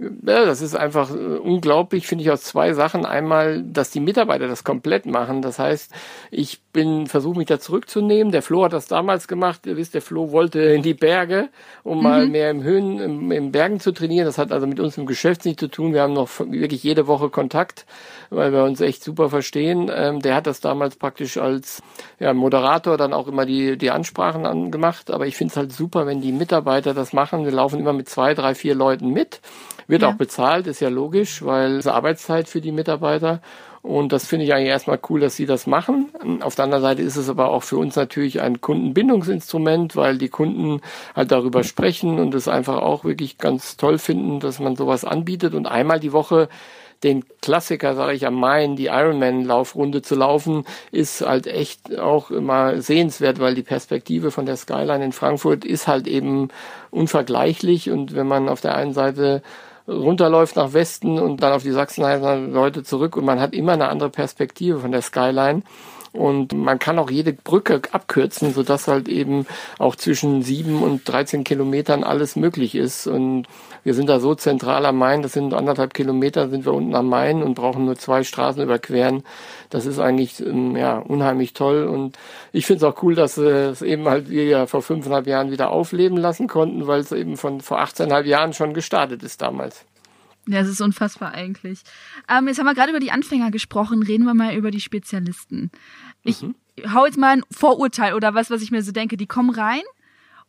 Ja, 0.00 0.46
das 0.46 0.62
ist 0.62 0.74
einfach 0.74 1.10
äh, 1.14 1.18
unglaublich, 1.18 2.06
finde 2.06 2.24
ich 2.24 2.30
aus 2.30 2.42
zwei 2.42 2.72
Sachen. 2.72 3.04
Einmal, 3.04 3.62
dass 3.62 3.90
die 3.90 4.00
Mitarbeiter 4.00 4.48
das 4.48 4.64
komplett 4.64 5.04
machen. 5.04 5.42
Das 5.42 5.58
heißt, 5.58 5.92
ich 6.30 6.62
bin, 6.72 7.06
versuche 7.06 7.36
mich 7.36 7.48
da 7.48 7.60
zurückzunehmen. 7.60 8.32
Der 8.32 8.40
Flo 8.40 8.64
hat 8.64 8.72
das 8.72 8.86
damals 8.86 9.28
gemacht. 9.28 9.66
Ihr 9.66 9.76
wisst, 9.76 9.92
der 9.92 10.00
Flo 10.00 10.32
wollte 10.32 10.60
in 10.60 10.82
die 10.82 10.94
Berge, 10.94 11.50
um 11.82 11.98
mhm. 11.98 12.02
mal 12.02 12.26
mehr 12.26 12.50
im 12.50 12.62
Höhen, 12.62 12.98
im, 12.98 13.30
im, 13.30 13.52
Bergen 13.52 13.78
zu 13.78 13.92
trainieren. 13.92 14.24
Das 14.24 14.38
hat 14.38 14.52
also 14.52 14.66
mit 14.66 14.80
uns 14.80 14.96
im 14.96 15.04
Geschäft 15.04 15.44
nichts 15.44 15.60
zu 15.60 15.68
tun. 15.68 15.92
Wir 15.92 16.00
haben 16.00 16.14
noch 16.14 16.30
wirklich 16.38 16.82
jede 16.82 17.06
Woche 17.06 17.28
Kontakt, 17.28 17.84
weil 18.30 18.54
wir 18.54 18.64
uns 18.64 18.80
echt 18.80 19.04
super 19.04 19.28
verstehen. 19.28 19.90
Ähm, 19.94 20.20
der 20.20 20.34
hat 20.34 20.46
das 20.46 20.60
damals 20.60 20.96
praktisch 20.96 21.36
als 21.36 21.82
ja, 22.18 22.32
Moderator 22.32 22.96
dann 22.96 23.12
auch 23.12 23.28
immer 23.28 23.44
die, 23.44 23.76
die 23.76 23.90
Ansprachen 23.90 24.46
angemacht. 24.46 25.10
Aber 25.10 25.26
ich 25.26 25.36
finde 25.36 25.50
es 25.50 25.56
halt 25.58 25.72
super, 25.72 26.06
wenn 26.06 26.22
die 26.22 26.32
Mitarbeiter 26.32 26.94
das 26.94 27.12
machen. 27.12 27.44
Wir 27.44 27.52
laufen 27.52 27.80
immer 27.80 27.92
mit 27.92 28.08
zwei, 28.08 28.32
drei, 28.32 28.54
vier 28.54 28.74
Leuten 28.74 29.10
mit 29.10 29.42
wird 29.90 30.02
ja. 30.02 30.10
auch 30.10 30.14
bezahlt, 30.14 30.66
ist 30.66 30.80
ja 30.80 30.88
logisch, 30.88 31.44
weil 31.44 31.76
es 31.76 31.86
Arbeitszeit 31.86 32.48
für 32.48 32.60
die 32.60 32.72
Mitarbeiter. 32.72 33.40
Und 33.82 34.12
das 34.12 34.26
finde 34.26 34.44
ich 34.44 34.52
eigentlich 34.52 34.68
erstmal 34.68 35.00
cool, 35.08 35.20
dass 35.20 35.36
sie 35.36 35.46
das 35.46 35.66
machen. 35.66 36.10
Auf 36.42 36.54
der 36.54 36.66
anderen 36.66 36.82
Seite 36.82 37.00
ist 37.00 37.16
es 37.16 37.30
aber 37.30 37.48
auch 37.48 37.62
für 37.62 37.78
uns 37.78 37.96
natürlich 37.96 38.42
ein 38.42 38.60
Kundenbindungsinstrument, 38.60 39.96
weil 39.96 40.18
die 40.18 40.28
Kunden 40.28 40.82
halt 41.16 41.32
darüber 41.32 41.64
sprechen 41.64 42.18
und 42.18 42.34
es 42.34 42.46
einfach 42.46 42.82
auch 42.82 43.04
wirklich 43.04 43.38
ganz 43.38 43.78
toll 43.78 43.98
finden, 43.98 44.38
dass 44.40 44.60
man 44.60 44.76
sowas 44.76 45.06
anbietet 45.06 45.54
und 45.54 45.66
einmal 45.66 45.98
die 45.98 46.12
Woche 46.12 46.48
den 47.02 47.24
Klassiker, 47.40 47.94
sage 47.94 48.12
ich 48.12 48.26
am 48.26 48.34
Main, 48.34 48.76
die 48.76 48.86
Ironman-Laufrunde 48.86 50.02
zu 50.02 50.14
laufen, 50.14 50.64
ist 50.92 51.22
halt 51.22 51.46
echt 51.46 51.98
auch 51.98 52.30
immer 52.30 52.82
sehenswert, 52.82 53.40
weil 53.40 53.54
die 53.54 53.62
Perspektive 53.62 54.30
von 54.30 54.44
der 54.44 54.56
Skyline 54.56 55.04
in 55.04 55.12
Frankfurt 55.12 55.64
ist 55.64 55.88
halt 55.88 56.06
eben 56.06 56.48
unvergleichlich 56.90 57.90
und 57.90 58.14
wenn 58.14 58.26
man 58.26 58.48
auf 58.48 58.60
der 58.60 58.74
einen 58.74 58.92
Seite 58.92 59.42
runterläuft 59.90 60.56
nach 60.56 60.72
Westen 60.72 61.18
und 61.18 61.42
dann 61.42 61.52
auf 61.52 61.62
die 61.62 61.72
Sachsenheimer 61.72 62.36
Leute 62.36 62.82
zurück 62.82 63.16
und 63.16 63.24
man 63.24 63.40
hat 63.40 63.52
immer 63.54 63.72
eine 63.72 63.88
andere 63.88 64.10
Perspektive 64.10 64.78
von 64.78 64.92
der 64.92 65.02
Skyline. 65.02 65.62
Und 66.12 66.52
man 66.52 66.78
kann 66.78 66.98
auch 66.98 67.10
jede 67.10 67.32
Brücke 67.32 67.82
abkürzen, 67.92 68.52
sodass 68.52 68.88
halt 68.88 69.08
eben 69.08 69.46
auch 69.78 69.94
zwischen 69.94 70.42
sieben 70.42 70.82
und 70.82 71.08
13 71.08 71.44
Kilometern 71.44 72.02
alles 72.02 72.34
möglich 72.34 72.74
ist. 72.74 73.06
Und 73.06 73.46
wir 73.84 73.94
sind 73.94 74.08
da 74.08 74.18
so 74.20 74.34
zentral 74.34 74.84
am 74.86 74.98
Main, 74.98 75.22
das 75.22 75.32
sind 75.32 75.54
anderthalb 75.54 75.94
Kilometer, 75.94 76.48
sind 76.48 76.64
wir 76.64 76.74
unten 76.74 76.94
am 76.94 77.08
Main 77.08 77.42
und 77.42 77.54
brauchen 77.54 77.84
nur 77.84 77.96
zwei 77.96 78.24
Straßen 78.24 78.62
überqueren. 78.62 79.22
Das 79.70 79.86
ist 79.86 79.98
eigentlich 79.98 80.40
ähm, 80.40 80.76
ja 80.76 80.98
unheimlich 80.98 81.54
toll 81.54 81.84
und 81.84 82.18
ich 82.52 82.66
finde 82.66 82.86
es 82.86 82.92
auch 82.92 83.02
cool, 83.02 83.14
dass 83.14 83.36
es 83.36 83.82
eben 83.82 84.08
halt 84.08 84.28
wir 84.28 84.44
ja 84.44 84.66
vor 84.66 84.82
fünfeinhalb 84.82 85.26
Jahren 85.26 85.50
wieder 85.50 85.70
aufleben 85.70 86.18
lassen 86.18 86.48
konnten, 86.48 86.86
weil 86.86 87.00
es 87.00 87.12
eben 87.12 87.36
von 87.36 87.60
vor 87.60 87.80
18,5 87.80 88.24
Jahren 88.24 88.52
schon 88.52 88.74
gestartet 88.74 89.22
ist 89.22 89.40
damals. 89.40 89.84
Ja, 90.46 90.60
es 90.60 90.68
ist 90.68 90.80
unfassbar 90.80 91.32
eigentlich. 91.32 91.80
Ähm, 92.28 92.48
jetzt 92.48 92.58
haben 92.58 92.66
wir 92.66 92.74
gerade 92.74 92.90
über 92.90 93.00
die 93.00 93.12
Anfänger 93.12 93.50
gesprochen, 93.50 94.02
reden 94.02 94.24
wir 94.24 94.34
mal 94.34 94.54
über 94.54 94.70
die 94.70 94.80
Spezialisten. 94.80 95.70
Ich 96.22 96.42
mhm. 96.42 96.54
hau 96.92 97.06
jetzt 97.06 97.18
mal 97.18 97.36
ein 97.36 97.44
Vorurteil 97.50 98.14
oder 98.14 98.34
was, 98.34 98.50
was 98.50 98.62
ich 98.62 98.70
mir 98.70 98.82
so 98.82 98.92
denke. 98.92 99.16
Die 99.16 99.26
kommen 99.26 99.50
rein 99.50 99.82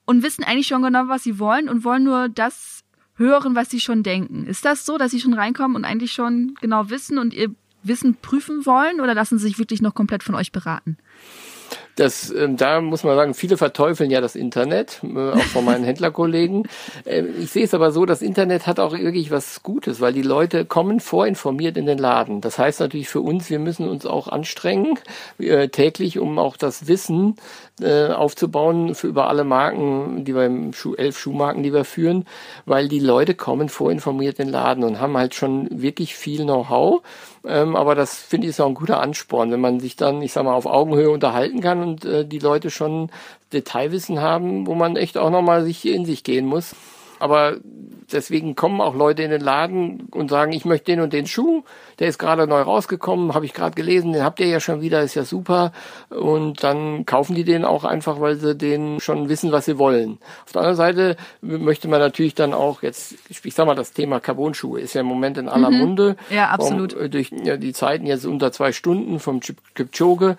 und 0.05 0.23
wissen 0.23 0.43
eigentlich 0.43 0.67
schon 0.67 0.81
genau, 0.81 1.07
was 1.07 1.23
sie 1.23 1.39
wollen 1.39 1.69
und 1.69 1.83
wollen 1.83 2.03
nur 2.03 2.29
das 2.29 2.83
hören, 3.15 3.55
was 3.55 3.69
sie 3.69 3.79
schon 3.79 4.03
denken. 4.03 4.45
Ist 4.45 4.65
das 4.65 4.85
so, 4.85 4.97
dass 4.97 5.11
sie 5.11 5.19
schon 5.19 5.33
reinkommen 5.33 5.75
und 5.75 5.85
eigentlich 5.85 6.11
schon 6.11 6.55
genau 6.61 6.89
wissen 6.89 7.17
und 7.17 7.33
ihr 7.33 7.53
Wissen 7.83 8.15
prüfen 8.15 8.65
wollen 8.65 9.01
oder 9.01 9.15
lassen 9.15 9.39
sie 9.39 9.47
sich 9.47 9.57
wirklich 9.57 9.81
noch 9.81 9.95
komplett 9.95 10.23
von 10.23 10.35
euch 10.35 10.51
beraten? 10.51 10.97
Das, 11.95 12.29
äh, 12.31 12.47
da 12.49 12.81
muss 12.81 13.03
man 13.03 13.15
sagen, 13.15 13.33
viele 13.33 13.57
verteufeln 13.57 14.11
ja 14.11 14.21
das 14.21 14.35
Internet, 14.35 15.01
äh, 15.03 15.31
auch 15.31 15.39
von 15.39 15.65
meinen 15.65 15.83
Händlerkollegen. 15.85 16.67
Äh, 17.05 17.23
ich 17.39 17.51
sehe 17.51 17.65
es 17.65 17.73
aber 17.73 17.91
so, 17.91 18.05
das 18.05 18.21
Internet 18.21 18.67
hat 18.67 18.79
auch 18.79 18.93
wirklich 18.93 19.31
was 19.31 19.63
Gutes, 19.63 20.01
weil 20.01 20.13
die 20.13 20.21
Leute 20.21 20.65
kommen 20.65 20.99
vorinformiert 20.99 21.77
in 21.77 21.85
den 21.85 21.97
Laden. 21.97 22.41
Das 22.41 22.57
heißt 22.57 22.79
natürlich 22.79 23.09
für 23.09 23.21
uns, 23.21 23.49
wir 23.49 23.59
müssen 23.59 23.87
uns 23.87 24.05
auch 24.05 24.27
anstrengen, 24.27 24.97
äh, 25.39 25.69
täglich, 25.69 26.19
um 26.19 26.39
auch 26.39 26.57
das 26.57 26.87
Wissen 26.87 27.35
äh, 27.81 28.07
aufzubauen 28.07 28.95
für 28.95 29.07
über 29.07 29.27
alle 29.27 29.43
Marken, 29.43 30.23
die 30.23 30.35
wir 30.35 30.45
im 30.45 30.73
Schuh, 30.73 30.95
elf 30.95 31.17
Schuhmarken, 31.17 31.63
die 31.63 31.73
wir 31.73 31.83
führen, 31.83 32.25
weil 32.65 32.87
die 32.87 32.99
Leute 32.99 33.35
kommen 33.35 33.69
vorinformiert 33.69 34.39
in 34.39 34.47
den 34.47 34.53
Laden 34.53 34.83
und 34.83 34.99
haben 34.99 35.17
halt 35.17 35.35
schon 35.35 35.67
wirklich 35.81 36.15
viel 36.15 36.43
Know-how. 36.43 37.01
Ähm, 37.43 37.75
aber 37.75 37.95
das 37.95 38.15
finde 38.19 38.45
ich 38.45 38.51
ist 38.51 38.59
auch 38.59 38.67
ein 38.67 38.75
guter 38.75 39.01
Ansporn, 39.01 39.51
wenn 39.51 39.61
man 39.61 39.79
sich 39.79 39.95
dann, 39.95 40.21
ich 40.21 40.33
sag 40.33 40.43
mal, 40.43 40.53
auf 40.53 40.67
Augenhöhe 40.67 41.09
unterhalten 41.09 41.61
kann 41.61 41.80
und 41.81 42.05
äh, 42.05 42.25
die 42.25 42.39
Leute 42.39 42.69
schon 42.69 43.09
Detailwissen 43.53 44.21
haben, 44.21 44.67
wo 44.67 44.75
man 44.75 44.95
echt 44.95 45.17
auch 45.17 45.29
nochmal 45.29 45.63
sich 45.63 45.85
in 45.85 46.05
sich 46.05 46.23
gehen 46.23 46.45
muss. 46.45 46.75
Aber 47.21 47.57
deswegen 48.11 48.55
kommen 48.55 48.81
auch 48.81 48.95
Leute 48.95 49.21
in 49.21 49.29
den 49.29 49.41
Laden 49.41 50.07
und 50.09 50.31
sagen, 50.31 50.53
ich 50.53 50.65
möchte 50.65 50.91
den 50.91 51.01
und 51.01 51.13
den 51.13 51.27
Schuh, 51.27 51.61
der 51.99 52.07
ist 52.07 52.17
gerade 52.17 52.47
neu 52.47 52.61
rausgekommen, 52.61 53.35
habe 53.35 53.45
ich 53.45 53.53
gerade 53.53 53.75
gelesen, 53.75 54.11
den 54.11 54.23
habt 54.23 54.39
ihr 54.39 54.47
ja 54.47 54.59
schon 54.59 54.81
wieder, 54.81 55.03
ist 55.03 55.13
ja 55.13 55.23
super. 55.23 55.71
Und 56.09 56.63
dann 56.63 57.05
kaufen 57.05 57.35
die 57.35 57.43
den 57.43 57.63
auch 57.63 57.83
einfach, 57.83 58.19
weil 58.19 58.37
sie 58.37 58.55
den 58.55 58.99
schon 58.99 59.29
wissen, 59.29 59.51
was 59.51 59.65
sie 59.65 59.77
wollen. 59.77 60.17
Auf 60.45 60.53
der 60.53 60.61
anderen 60.61 60.77
Seite 60.77 61.15
möchte 61.41 61.87
man 61.87 61.99
natürlich 61.99 62.33
dann 62.33 62.55
auch 62.55 62.81
jetzt, 62.81 63.13
ich 63.29 63.53
sag 63.53 63.67
mal, 63.67 63.75
das 63.75 63.93
Thema 63.93 64.19
Carbon-Schuhe 64.19 64.79
ist 64.79 64.95
ja 64.95 65.01
im 65.01 65.07
Moment 65.07 65.37
in 65.37 65.47
aller 65.47 65.69
mhm. 65.69 65.77
Munde. 65.77 66.15
Ja, 66.31 66.49
absolut. 66.49 66.95
Durch 67.13 67.31
ja, 67.43 67.55
die 67.57 67.73
Zeiten 67.73 68.07
jetzt 68.07 68.25
unter 68.25 68.51
zwei 68.51 68.71
Stunden 68.71 69.19
vom 69.19 69.41
Kipchoge. 69.75 70.37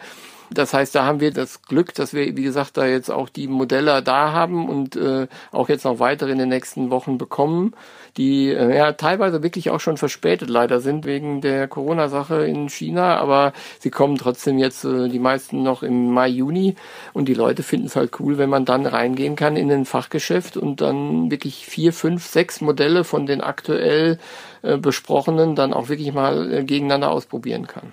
Das 0.50 0.75
heißt, 0.75 0.94
da 0.94 1.04
haben 1.04 1.20
wir 1.20 1.32
das 1.32 1.62
Glück, 1.62 1.94
dass 1.94 2.12
wir, 2.12 2.37
wie 2.37 2.42
gesagt, 2.42 2.76
da 2.76 2.87
jetzt 2.87 3.11
auch 3.11 3.28
die 3.28 3.49
Modelle 3.49 4.02
da 4.02 4.32
haben 4.32 4.68
und 4.68 4.96
äh, 4.96 5.26
auch 5.50 5.68
jetzt 5.68 5.84
noch 5.84 5.99
weitere 5.99 6.32
in 6.32 6.38
den 6.38 6.49
nächsten 6.49 6.90
Wochen 6.90 7.18
bekommen, 7.18 7.75
die 8.16 8.50
äh, 8.50 8.76
ja 8.76 8.92
teilweise 8.92 9.42
wirklich 9.42 9.70
auch 9.70 9.80
schon 9.80 9.96
verspätet 9.96 10.50
leider 10.50 10.80
sind 10.80 11.06
wegen 11.06 11.40
der 11.40 11.68
Corona-Sache 11.68 12.44
in 12.44 12.68
China, 12.68 13.16
aber 13.16 13.52
sie 13.78 13.90
kommen 13.90 14.16
trotzdem 14.16 14.58
jetzt 14.58 14.84
äh, 14.84 15.08
die 15.08 15.18
meisten 15.18 15.62
noch 15.62 15.82
im 15.82 16.12
Mai, 16.12 16.28
Juni 16.28 16.76
und 17.12 17.28
die 17.28 17.34
Leute 17.34 17.62
finden 17.62 17.87
es 17.87 17.96
halt 17.96 18.20
cool, 18.20 18.38
wenn 18.38 18.50
man 18.50 18.64
dann 18.64 18.87
reingehen 18.87 19.37
kann 19.37 19.56
in 19.56 19.70
ein 19.70 19.84
Fachgeschäft 19.87 20.56
und 20.56 20.80
dann 20.80 21.30
wirklich 21.30 21.66
vier, 21.66 21.92
fünf, 21.92 22.26
sechs 22.26 22.61
Modelle 22.61 23.04
von 23.04 23.26
den 23.26 23.40
aktuell 23.40 24.18
äh, 24.62 24.76
besprochenen 24.76 25.54
dann 25.56 25.72
auch 25.72 25.88
wirklich 25.88 26.12
mal 26.12 26.52
äh, 26.52 26.64
gegeneinander 26.64 27.11
ausprobieren 27.11 27.66
kann. 27.66 27.92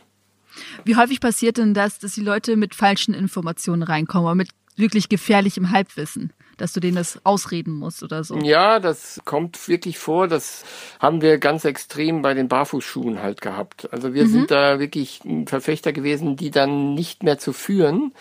Wie 0.86 0.96
häufig 0.96 1.20
passiert 1.20 1.58
denn 1.58 1.74
das, 1.74 2.00
dass 2.00 2.14
die 2.14 2.22
Leute 2.22 2.56
mit 2.56 2.76
falschen 2.76 3.14
Informationen 3.14 3.84
reinkommen 3.84 4.26
oder 4.26 4.36
mit 4.36 4.50
wirklich 4.76 5.10
gefährlichem 5.10 5.72
Halbwissen? 5.72 6.32
dass 6.60 6.74
du 6.74 6.80
denen 6.80 6.96
das 6.96 7.20
ausreden 7.24 7.74
musst 7.74 8.04
oder 8.04 8.24
so. 8.24 8.38
Ja, 8.38 8.80
das 8.80 9.20
kommt 9.26 9.68
wirklich 9.68 9.98
vor. 9.98 10.28
Das 10.28 10.64
haben 11.00 11.22
wir 11.22 11.38
ganz 11.38 11.66
extrem 11.66 12.22
bei 12.22 12.34
den 12.34 12.48
Barfußschuhen 12.48 13.22
halt 13.22 13.42
gehabt. 13.42 13.92
Also 13.94 14.14
wir 14.14 14.26
mhm. 14.26 14.30
sind 14.30 14.52
da 14.52 14.80
wirklich 14.80 15.22
Verfechter 15.46 15.94
gewesen, 15.94 16.36
die 16.36 16.52
dann 16.52 16.94
nicht 16.94 17.24
mehr 17.24 17.40
zu 17.40 17.54
führen 17.54 18.12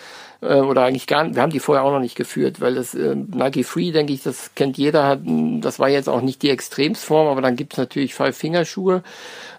äh, 0.41 0.61
oder 0.61 0.85
eigentlich 0.85 1.07
gar 1.07 1.25
nicht, 1.25 1.35
wir 1.35 1.43
haben 1.43 1.53
die 1.53 1.61
vorher 1.61 1.85
auch 1.85 1.93
noch 1.93 2.01
nicht 2.01 2.17
geführt, 2.17 2.61
weil 2.61 2.75
das 2.75 2.95
äh, 2.95 3.15
Nike 3.15 3.65
Free, 3.65 3.91
denke 3.91 4.13
ich, 4.13 4.23
das 4.23 4.55
kennt 4.55 4.79
jeder, 4.79 5.19
das 5.61 5.79
war 5.79 5.89
jetzt 5.89 6.09
auch 6.09 6.23
nicht 6.23 6.43
die 6.43 6.51
Extremsform, 6.51 7.27
aber 7.27 7.43
dann 7.43 7.57
gibt's 7.57 7.77
natürlich 7.77 8.15
Five-Finger-Schuhe 8.15 9.03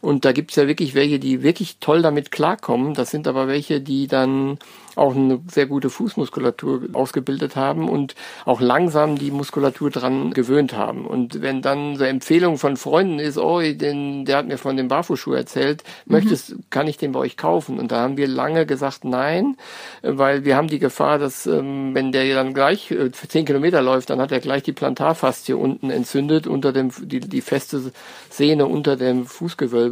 und 0.02 0.26
da 0.26 0.32
gibt's 0.32 0.56
ja 0.56 0.68
wirklich 0.68 0.96
welche, 0.96 1.20
die 1.20 1.44
wirklich 1.44 1.78
toll 1.80 2.02
damit 2.02 2.32
klarkommen. 2.32 2.94
Das 2.94 3.12
sind 3.12 3.28
aber 3.28 3.48
welche, 3.48 3.82
die 3.82 4.08
dann 4.08 4.58
auch 5.00 5.16
eine 5.16 5.40
sehr 5.50 5.66
gute 5.66 5.90
Fußmuskulatur 5.90 6.90
ausgebildet 6.94 7.56
haben 7.56 7.90
und 7.90 8.16
auch 8.46 8.62
langsam 8.62 9.18
die 9.18 9.32
Muskulatur 9.32 9.90
dran 9.90 10.32
gewöhnt 10.32 10.76
haben. 10.76 11.06
Und 11.06 11.42
wenn 11.42 11.62
dann 11.62 11.96
so 11.96 12.04
Empfehlung 12.04 12.58
von 12.58 12.78
Freunden 12.78 13.20
ist, 13.20 13.38
oh, 13.38 13.62
den, 13.62 14.26
der 14.26 14.38
hat 14.38 14.48
mir 14.48 14.58
von 14.58 14.78
dem 14.78 14.88
Barfußschuh 14.88 15.34
erzählt, 15.34 15.84
mhm. 16.06 16.14
möchtest, 16.14 16.56
kann 16.70 16.88
ich 16.88 16.98
den 16.98 17.14
bei 17.14 17.20
euch 17.20 17.38
kaufen? 17.38 17.80
Und 17.80 17.92
da 17.92 18.02
haben 18.02 18.18
wir 18.18 18.28
lange 18.28 18.66
gesagt, 18.66 19.06
nein, 19.06 19.56
weil 20.02 20.46
wir 20.46 20.56
haben 20.56 20.68
die 20.68 20.80
Gefahr, 20.80 21.18
dass 21.18 21.48
ähm, 21.48 21.96
wenn 21.96 22.12
der 22.12 22.36
dann 22.36 22.54
gleich 22.54 22.92
äh, 22.92 23.12
zehn 23.12 23.46
Kilometer 23.46 23.82
läuft, 23.82 24.10
dann 24.10 24.20
hat 24.20 24.32
er 24.32 24.40
gleich 24.40 24.64
die 24.64 24.74
Plantarfaszie 24.74 25.54
unten 25.54 25.90
entzündet, 25.90 26.46
unter 26.46 26.74
dem, 26.74 26.92
die, 27.00 27.22
die 27.22 27.42
feste 27.42 27.92
Sehne 28.30 28.66
unter 28.68 28.96
dem 28.98 29.26
Fußgewölbe. 29.26 29.89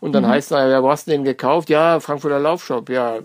Und 0.00 0.12
dann 0.12 0.24
mhm. 0.24 0.28
heißt 0.28 0.52
es, 0.52 0.56
ja, 0.56 0.82
wo 0.82 0.90
hast 0.90 1.06
du 1.06 1.12
den 1.12 1.24
gekauft? 1.24 1.70
Ja, 1.70 2.00
Frankfurter 2.00 2.38
Laufshop. 2.38 2.88
Ja, 2.88 3.16
äh, 3.16 3.20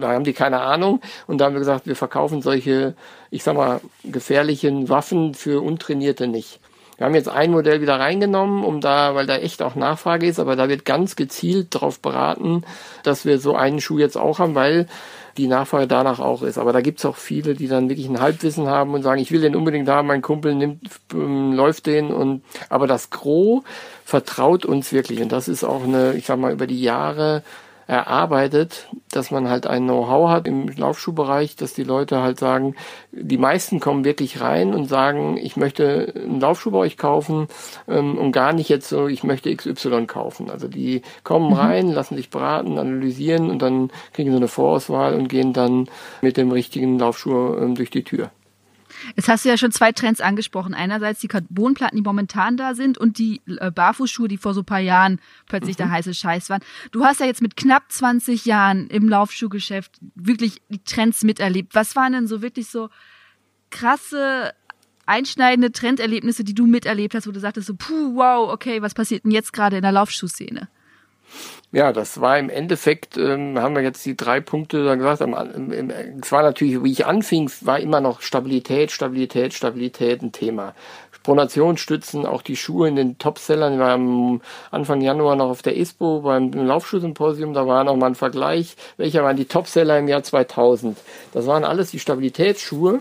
da 0.00 0.08
haben 0.08 0.24
die 0.24 0.32
keine 0.32 0.60
Ahnung. 0.60 1.00
Und 1.26 1.38
da 1.38 1.46
haben 1.46 1.54
wir 1.54 1.60
gesagt, 1.60 1.86
wir 1.86 1.96
verkaufen 1.96 2.42
solche, 2.42 2.94
ich 3.30 3.42
sag 3.42 3.56
mal, 3.56 3.80
gefährlichen 4.04 4.88
Waffen 4.88 5.34
für 5.34 5.62
Untrainierte 5.62 6.26
nicht. 6.26 6.60
Wir 6.96 7.06
haben 7.06 7.14
jetzt 7.14 7.28
ein 7.28 7.50
Modell 7.50 7.80
wieder 7.80 7.98
reingenommen, 7.98 8.62
um 8.62 8.80
da, 8.80 9.14
weil 9.14 9.26
da 9.26 9.36
echt 9.36 9.62
auch 9.62 9.74
Nachfrage 9.74 10.26
ist, 10.26 10.38
aber 10.38 10.54
da 10.54 10.68
wird 10.68 10.84
ganz 10.84 11.16
gezielt 11.16 11.74
darauf 11.74 12.00
beraten, 12.00 12.62
dass 13.02 13.24
wir 13.24 13.40
so 13.40 13.56
einen 13.56 13.80
Schuh 13.80 13.98
jetzt 13.98 14.16
auch 14.16 14.38
haben, 14.38 14.54
weil 14.54 14.86
die 15.36 15.46
Nachfrage 15.46 15.86
danach 15.86 16.20
auch 16.20 16.42
ist. 16.42 16.58
Aber 16.58 16.72
da 16.72 16.80
gibt's 16.80 17.04
auch 17.04 17.16
viele, 17.16 17.54
die 17.54 17.68
dann 17.68 17.88
wirklich 17.88 18.08
ein 18.08 18.20
Halbwissen 18.20 18.66
haben 18.68 18.94
und 18.94 19.02
sagen, 19.02 19.20
ich 19.20 19.32
will 19.32 19.40
den 19.40 19.56
unbedingt 19.56 19.88
haben, 19.88 20.08
mein 20.08 20.22
Kumpel 20.22 20.54
nimmt, 20.54 20.80
ähm, 21.12 21.52
läuft 21.52 21.86
den 21.86 22.12
und 22.12 22.42
aber 22.68 22.86
das 22.86 23.10
Gros 23.10 23.62
vertraut 24.04 24.64
uns 24.64 24.92
wirklich. 24.92 25.20
Und 25.22 25.32
das 25.32 25.48
ist 25.48 25.64
auch 25.64 25.84
eine, 25.84 26.14
ich 26.14 26.26
sag 26.26 26.38
mal, 26.38 26.52
über 26.52 26.66
die 26.66 26.82
Jahre 26.82 27.42
erarbeitet, 27.86 28.88
dass 29.10 29.30
man 29.30 29.48
halt 29.48 29.66
ein 29.66 29.84
Know-how 29.84 30.30
hat 30.30 30.46
im 30.46 30.68
Laufschuhbereich, 30.68 31.56
dass 31.56 31.74
die 31.74 31.84
Leute 31.84 32.22
halt 32.22 32.38
sagen, 32.38 32.74
die 33.12 33.38
meisten 33.38 33.80
kommen 33.80 34.04
wirklich 34.04 34.40
rein 34.40 34.74
und 34.74 34.86
sagen, 34.86 35.36
ich 35.36 35.56
möchte 35.56 36.12
einen 36.14 36.40
Laufschuh 36.40 36.70
bei 36.70 36.78
euch 36.78 36.96
kaufen 36.96 37.48
ähm, 37.88 38.16
und 38.18 38.32
gar 38.32 38.52
nicht 38.52 38.68
jetzt 38.68 38.88
so, 38.88 39.06
ich 39.08 39.24
möchte 39.24 39.54
XY 39.54 40.06
kaufen. 40.06 40.50
Also 40.50 40.68
die 40.68 41.02
kommen 41.22 41.48
mhm. 41.48 41.54
rein, 41.54 41.88
lassen 41.88 42.16
sich 42.16 42.30
beraten, 42.30 42.78
analysieren 42.78 43.50
und 43.50 43.60
dann 43.60 43.90
kriegen 44.12 44.30
sie 44.30 44.36
eine 44.36 44.48
Vorauswahl 44.48 45.14
und 45.14 45.28
gehen 45.28 45.52
dann 45.52 45.88
mit 46.22 46.36
dem 46.36 46.50
richtigen 46.50 46.98
Laufschuh 46.98 47.56
ähm, 47.56 47.74
durch 47.74 47.90
die 47.90 48.04
Tür. 48.04 48.30
Jetzt 49.16 49.28
hast 49.28 49.44
du 49.44 49.48
ja 49.48 49.56
schon 49.56 49.72
zwei 49.72 49.92
Trends 49.92 50.20
angesprochen. 50.20 50.74
Einerseits 50.74 51.20
die 51.20 51.28
Carbonplatten, 51.28 51.96
die 51.96 52.02
momentan 52.02 52.56
da 52.56 52.74
sind 52.74 52.98
und 52.98 53.18
die 53.18 53.40
äh, 53.46 53.70
Barfußschuhe, 53.70 54.28
die 54.28 54.38
vor 54.38 54.54
so 54.54 54.60
ein 54.60 54.66
paar 54.66 54.80
Jahren 54.80 55.20
plötzlich 55.46 55.76
mhm. 55.76 55.82
der 55.82 55.90
heiße 55.90 56.14
Scheiß 56.14 56.50
waren. 56.50 56.62
Du 56.92 57.04
hast 57.04 57.20
ja 57.20 57.26
jetzt 57.26 57.42
mit 57.42 57.56
knapp 57.56 57.90
20 57.90 58.44
Jahren 58.44 58.88
im 58.88 59.08
Laufschuhgeschäft 59.08 59.92
wirklich 60.14 60.62
die 60.68 60.82
Trends 60.82 61.22
miterlebt. 61.22 61.74
Was 61.74 61.96
waren 61.96 62.12
denn 62.12 62.26
so 62.26 62.42
wirklich 62.42 62.68
so 62.68 62.88
krasse 63.70 64.52
einschneidende 65.06 65.72
Trenderlebnisse, 65.72 66.44
die 66.44 66.54
du 66.54 66.66
miterlebt 66.66 67.14
hast, 67.14 67.26
wo 67.26 67.32
du 67.32 67.40
sagtest 67.40 67.66
so, 67.66 67.74
puh, 67.74 68.14
wow, 68.14 68.50
okay, 68.52 68.80
was 68.82 68.94
passiert 68.94 69.24
denn 69.24 69.32
jetzt 69.32 69.52
gerade 69.52 69.76
in 69.76 69.82
der 69.82 69.92
Laufschuhszene? 69.92 70.68
Ja, 71.74 71.92
das 71.92 72.20
war 72.20 72.38
im 72.38 72.50
Endeffekt, 72.50 73.16
ähm, 73.16 73.58
haben 73.58 73.74
wir 73.74 73.82
jetzt 73.82 74.06
die 74.06 74.16
drei 74.16 74.40
Punkte 74.40 74.84
da 74.84 74.94
gesagt. 74.94 75.22
Es 75.22 76.30
war 76.30 76.42
natürlich, 76.44 76.84
wie 76.84 76.92
ich 76.92 77.04
anfing, 77.04 77.50
war 77.62 77.80
immer 77.80 78.00
noch 78.00 78.20
Stabilität, 78.20 78.92
Stabilität, 78.92 79.54
Stabilität 79.54 80.22
ein 80.22 80.30
Thema. 80.30 80.72
Pronationsstützen, 81.24 82.26
auch 82.26 82.42
die 82.42 82.54
Schuhe 82.54 82.86
in 82.86 82.94
den 82.94 83.18
Topsellern. 83.18 83.78
Wir 83.78 83.86
waren 83.86 84.40
Anfang 84.70 85.00
Januar 85.00 85.34
noch 85.34 85.48
auf 85.50 85.62
der 85.62 85.76
ISPO 85.76 86.20
beim 86.20 86.52
Laufschuhsymposium, 86.52 87.54
da 87.54 87.66
war 87.66 87.82
noch 87.82 87.96
mal 87.96 88.06
ein 88.06 88.14
Vergleich, 88.14 88.76
welcher 88.96 89.24
waren 89.24 89.36
die 89.36 89.46
Topseller 89.46 89.98
im 89.98 90.06
Jahr 90.06 90.22
2000. 90.22 90.96
Das 91.32 91.48
waren 91.48 91.64
alles 91.64 91.90
die 91.90 91.98
Stabilitätsschuhe. 91.98 93.00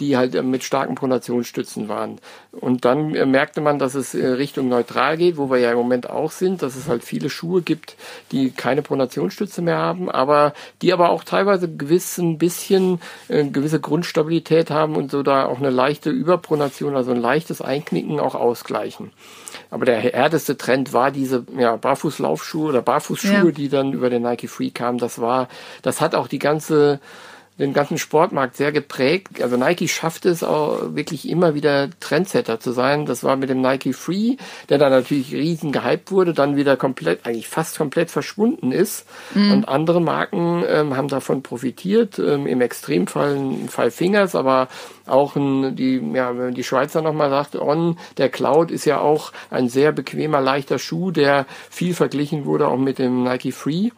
Die 0.00 0.16
halt 0.16 0.42
mit 0.44 0.64
starken 0.64 0.94
Pronationsstützen 0.94 1.88
waren. 1.88 2.18
Und 2.52 2.84
dann 2.84 3.10
merkte 3.30 3.60
man, 3.60 3.78
dass 3.78 3.94
es 3.94 4.14
Richtung 4.14 4.68
neutral 4.68 5.16
geht, 5.16 5.36
wo 5.36 5.50
wir 5.50 5.58
ja 5.58 5.72
im 5.72 5.78
Moment 5.78 6.08
auch 6.10 6.30
sind, 6.30 6.62
dass 6.62 6.76
es 6.76 6.88
halt 6.88 7.04
viele 7.04 7.30
Schuhe 7.30 7.62
gibt, 7.62 7.96
die 8.32 8.50
keine 8.50 8.82
Pronationsstütze 8.82 9.62
mehr 9.62 9.78
haben, 9.78 10.10
aber 10.10 10.52
die 10.82 10.92
aber 10.92 11.10
auch 11.10 11.24
teilweise 11.24 11.68
gewiss 11.68 12.18
ein 12.18 12.38
bisschen 12.38 13.00
äh, 13.28 13.44
gewisse 13.44 13.80
Grundstabilität 13.80 14.70
haben 14.70 14.96
und 14.96 15.10
so 15.10 15.22
da 15.22 15.46
auch 15.46 15.58
eine 15.58 15.70
leichte 15.70 16.10
Überpronation, 16.10 16.96
also 16.96 17.12
ein 17.12 17.20
leichtes 17.20 17.60
Einknicken 17.60 18.20
auch 18.20 18.34
ausgleichen. 18.34 19.12
Aber 19.70 19.84
der 19.84 19.98
härteste 19.98 20.56
Trend 20.56 20.92
war 20.92 21.10
diese 21.10 21.44
ja, 21.58 21.76
Barfußlaufschuhe 21.76 22.68
oder 22.68 22.82
Barfußschuhe, 22.82 23.46
ja. 23.46 23.50
die 23.50 23.68
dann 23.68 23.92
über 23.92 24.10
den 24.10 24.22
Nike 24.22 24.48
Free 24.48 24.70
kamen. 24.70 24.98
Das 24.98 25.20
war, 25.20 25.48
das 25.82 26.00
hat 26.00 26.14
auch 26.14 26.28
die 26.28 26.38
ganze 26.38 27.00
den 27.58 27.72
ganzen 27.72 27.96
Sportmarkt 27.96 28.56
sehr 28.56 28.70
geprägt. 28.70 29.40
Also 29.40 29.56
Nike 29.56 29.88
schafft 29.88 30.26
es 30.26 30.44
auch 30.44 30.94
wirklich 30.94 31.28
immer 31.28 31.54
wieder 31.54 31.88
Trendsetter 32.00 32.60
zu 32.60 32.72
sein. 32.72 33.06
Das 33.06 33.24
war 33.24 33.36
mit 33.36 33.48
dem 33.48 33.62
Nike 33.62 33.94
Free, 33.94 34.36
der 34.68 34.76
dann 34.76 34.92
natürlich 34.92 35.32
riesen 35.32 35.72
gehypt 35.72 36.10
wurde, 36.10 36.34
dann 36.34 36.56
wieder 36.56 36.76
komplett, 36.76 37.24
eigentlich 37.24 37.48
fast 37.48 37.78
komplett 37.78 38.10
verschwunden 38.10 38.72
ist. 38.72 39.06
Mhm. 39.34 39.52
Und 39.52 39.68
andere 39.68 40.02
Marken 40.02 40.64
ähm, 40.68 40.96
haben 40.96 41.08
davon 41.08 41.42
profitiert. 41.42 42.18
Ähm, 42.18 42.46
Im 42.46 42.60
Extremfall 42.60 43.36
ein 43.36 43.68
Fall 43.70 43.90
Fingers, 43.90 44.34
aber 44.34 44.68
auch 45.06 45.34
ein, 45.36 45.76
die, 45.76 46.02
ja, 46.12 46.36
wenn 46.36 46.54
die 46.54 46.64
Schweizer 46.64 47.00
nochmal 47.00 47.30
sagt, 47.30 47.56
On, 47.56 47.98
der 48.18 48.28
Cloud 48.28 48.70
ist 48.70 48.84
ja 48.84 49.00
auch 49.00 49.32
ein 49.50 49.70
sehr 49.70 49.92
bequemer, 49.92 50.42
leichter 50.42 50.78
Schuh, 50.78 51.10
der 51.10 51.46
viel 51.70 51.94
verglichen 51.94 52.44
wurde 52.44 52.68
auch 52.68 52.76
mit 52.76 52.98
dem 52.98 53.22
Nike 53.24 53.52
Free. 53.52 53.90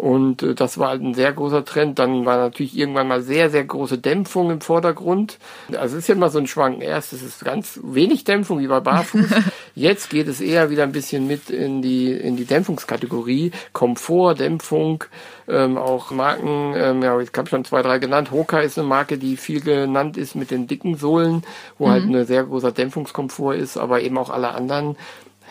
Und 0.00 0.42
äh, 0.42 0.54
das 0.54 0.78
war 0.78 0.88
halt 0.88 1.02
ein 1.02 1.12
sehr 1.12 1.32
großer 1.32 1.62
Trend. 1.66 1.98
Dann 1.98 2.24
war 2.24 2.38
natürlich 2.38 2.76
irgendwann 2.76 3.06
mal 3.06 3.20
sehr, 3.20 3.50
sehr 3.50 3.64
große 3.64 3.98
Dämpfung 3.98 4.50
im 4.50 4.62
Vordergrund. 4.62 5.38
Also 5.76 5.96
es 5.96 6.04
ist 6.04 6.08
ja 6.08 6.14
immer 6.14 6.30
so 6.30 6.38
ein 6.38 6.46
Schwanken. 6.46 6.80
Erst 6.80 7.12
ist 7.12 7.22
es 7.22 7.40
ganz 7.40 7.78
wenig 7.82 8.24
Dämpfung, 8.24 8.60
wie 8.60 8.66
bei 8.66 8.80
Barfuß. 8.80 9.26
Jetzt 9.74 10.08
geht 10.08 10.26
es 10.26 10.40
eher 10.40 10.70
wieder 10.70 10.84
ein 10.84 10.92
bisschen 10.92 11.26
mit 11.26 11.50
in 11.50 11.82
die, 11.82 12.12
in 12.12 12.36
die 12.36 12.46
Dämpfungskategorie. 12.46 13.52
Komfort, 13.74 14.36
Dämpfung, 14.36 15.04
ähm, 15.46 15.76
auch 15.76 16.10
Marken, 16.10 16.72
ähm, 16.76 17.02
ja, 17.02 17.20
ich 17.20 17.30
habe 17.36 17.50
schon 17.50 17.66
zwei, 17.66 17.82
drei 17.82 17.98
genannt. 17.98 18.30
Hoka 18.30 18.60
ist 18.60 18.78
eine 18.78 18.88
Marke, 18.88 19.18
die 19.18 19.36
viel 19.36 19.60
genannt 19.60 20.16
ist 20.16 20.34
mit 20.34 20.50
den 20.50 20.66
dicken 20.66 20.96
Sohlen, 20.96 21.42
wo 21.76 21.90
halt 21.90 22.06
mhm. 22.06 22.14
halt 22.14 22.22
ein 22.22 22.26
sehr 22.26 22.44
großer 22.44 22.72
Dämpfungskomfort 22.72 23.54
ist, 23.54 23.76
aber 23.76 24.00
eben 24.00 24.16
auch 24.16 24.30
alle 24.30 24.52
anderen 24.52 24.96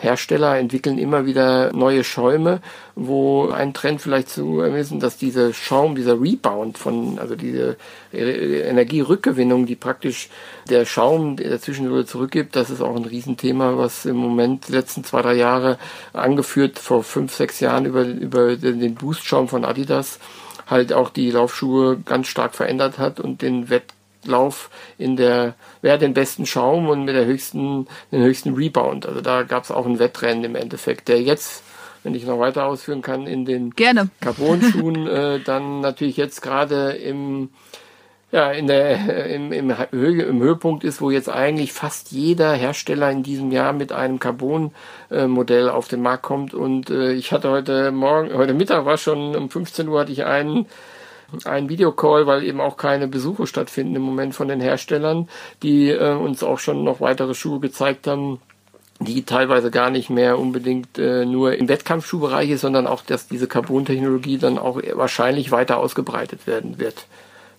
Hersteller 0.00 0.58
entwickeln 0.58 0.98
immer 0.98 1.26
wieder 1.26 1.72
neue 1.74 2.04
Schäume, 2.04 2.60
wo 2.94 3.50
ein 3.50 3.74
Trend 3.74 4.00
vielleicht 4.00 4.30
zu 4.30 4.60
ermessen, 4.60 4.98
dass 4.98 5.18
dieser 5.18 5.52
Schaum, 5.52 5.94
dieser 5.94 6.20
Rebound 6.20 6.78
von, 6.78 7.18
also 7.18 7.36
diese 7.36 7.76
Energierückgewinnung, 8.12 9.66
die 9.66 9.76
praktisch 9.76 10.30
der 10.70 10.86
Schaum 10.86 11.36
der 11.36 11.60
Zwischenhöhle 11.60 12.06
zurückgibt, 12.06 12.56
das 12.56 12.70
ist 12.70 12.80
auch 12.80 12.96
ein 12.96 13.04
Riesenthema, 13.04 13.76
was 13.76 14.06
im 14.06 14.16
Moment 14.16 14.68
die 14.68 14.72
letzten 14.72 15.04
zwei, 15.04 15.20
drei 15.20 15.34
Jahre 15.34 15.78
angeführt, 16.14 16.78
vor 16.78 17.04
fünf, 17.04 17.34
sechs 17.34 17.60
Jahren 17.60 17.84
über, 17.84 18.04
über 18.04 18.56
den 18.56 18.94
Boost-Schaum 18.94 19.48
von 19.48 19.64
Adidas 19.66 20.18
halt 20.66 20.92
auch 20.92 21.10
die 21.10 21.30
Laufschuhe 21.30 21.98
ganz 21.98 22.28
stark 22.28 22.54
verändert 22.54 22.98
hat 22.98 23.20
und 23.20 23.42
den 23.42 23.68
Wettbewerb 23.68 23.99
Lauf 24.24 24.70
in 24.98 25.16
der, 25.16 25.54
wer 25.82 25.98
den 25.98 26.14
besten 26.14 26.46
Schaum 26.46 26.88
und 26.88 27.04
mit 27.04 27.14
der 27.14 27.24
höchsten, 27.24 27.86
den 28.12 28.22
höchsten 28.22 28.54
Rebound. 28.54 29.06
Also 29.06 29.20
da 29.20 29.42
gab 29.42 29.64
es 29.64 29.70
auch 29.70 29.86
ein 29.86 29.98
Wettrennen 29.98 30.44
im 30.44 30.54
Endeffekt, 30.54 31.08
der 31.08 31.22
jetzt, 31.22 31.62
wenn 32.02 32.14
ich 32.14 32.26
noch 32.26 32.38
weiter 32.38 32.66
ausführen 32.66 33.02
kann, 33.02 33.26
in 33.26 33.44
den 33.44 33.74
Carbon-Schuhen 33.74 35.06
äh, 35.06 35.40
dann 35.40 35.80
natürlich 35.80 36.16
jetzt 36.16 36.42
gerade 36.42 36.92
im 36.92 37.50
ja, 38.32 38.52
in 38.52 38.68
der, 38.68 39.26
im, 39.26 39.50
im, 39.52 39.70
im 39.70 40.40
Höhepunkt 40.40 40.84
ist, 40.84 41.00
wo 41.00 41.10
jetzt 41.10 41.28
eigentlich 41.28 41.72
fast 41.72 42.12
jeder 42.12 42.52
Hersteller 42.52 43.10
in 43.10 43.22
diesem 43.24 43.50
Jahr 43.50 43.72
mit 43.72 43.90
einem 43.90 44.20
Carbon-Modell 44.20 45.68
auf 45.68 45.88
den 45.88 46.00
Markt 46.00 46.22
kommt. 46.22 46.54
Und 46.54 46.90
äh, 46.90 47.12
ich 47.12 47.32
hatte 47.32 47.50
heute 47.50 47.90
Morgen, 47.90 48.32
heute 48.32 48.54
Mittag 48.54 48.84
war 48.84 48.98
schon 48.98 49.34
um 49.34 49.50
15 49.50 49.88
Uhr 49.88 50.00
hatte 50.00 50.12
ich 50.12 50.24
einen 50.24 50.66
einen 51.44 51.68
Videocall, 51.68 52.26
weil 52.26 52.44
eben 52.44 52.60
auch 52.60 52.76
keine 52.76 53.08
Besuche 53.08 53.46
stattfinden 53.46 53.96
im 53.96 54.02
Moment 54.02 54.34
von 54.34 54.48
den 54.48 54.60
Herstellern, 54.60 55.28
die 55.62 55.90
äh, 55.90 56.14
uns 56.14 56.42
auch 56.42 56.58
schon 56.58 56.84
noch 56.84 57.00
weitere 57.00 57.34
Schuhe 57.34 57.60
gezeigt 57.60 58.06
haben, 58.06 58.40
die 59.00 59.22
teilweise 59.22 59.70
gar 59.70 59.90
nicht 59.90 60.10
mehr 60.10 60.38
unbedingt 60.38 60.98
äh, 60.98 61.24
nur 61.24 61.56
im 61.56 61.68
Wettkampfschuhbereich 61.68 62.50
ist, 62.50 62.60
sondern 62.60 62.86
auch, 62.86 63.02
dass 63.02 63.28
diese 63.28 63.46
Carbon-Technologie 63.46 64.38
dann 64.38 64.58
auch 64.58 64.80
wahrscheinlich 64.94 65.50
weiter 65.50 65.78
ausgebreitet 65.78 66.46
werden 66.46 66.78
wird. 66.78 67.06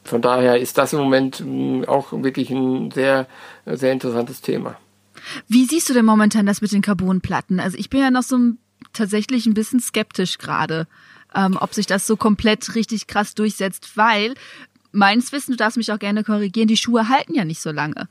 Von 0.03 0.21
daher 0.21 0.60
ist 0.60 0.77
das 0.77 0.93
im 0.93 0.99
Moment 0.99 1.43
mh, 1.45 1.88
auch 1.88 2.12
wirklich 2.12 2.49
ein 2.51 2.91
sehr, 2.91 3.27
sehr 3.65 3.91
interessantes 3.91 4.41
Thema. 4.41 4.75
Wie 5.47 5.65
siehst 5.65 5.89
du 5.89 5.93
denn 5.93 6.05
momentan 6.05 6.45
das 6.45 6.62
mit 6.62 6.71
den 6.71 6.81
Carbonplatten? 6.81 7.60
Also 7.60 7.77
ich 7.77 7.89
bin 7.89 7.99
ja 7.99 8.12
noch 8.12 8.23
so 8.23 8.38
tatsächlich 8.93 9.45
ein 9.45 9.53
bisschen 9.53 9.79
skeptisch 9.79 10.38
gerade 10.38 10.88
ähm, 11.36 11.58
ob 11.60 11.74
sich 11.74 11.88
das 11.88 12.08
so 12.08 12.17
komplett 12.17 12.76
richtig 12.76 13.08
krass 13.08 13.36
durchsetzt, 13.36 13.91
weil 13.96 14.34
meins 14.91 15.32
Wissen, 15.32 15.52
du 15.52 15.58
darfst 15.58 15.78
mich 15.78 15.91
auch 15.91 16.00
gerne 16.00 16.24
korrigieren, 16.24 16.67
die 16.67 16.78
Schuhe 16.78 17.10
halten 17.10 17.34
ja 17.34 17.46
nicht 17.46 17.62
so 17.62 17.72
lange. 17.72 18.08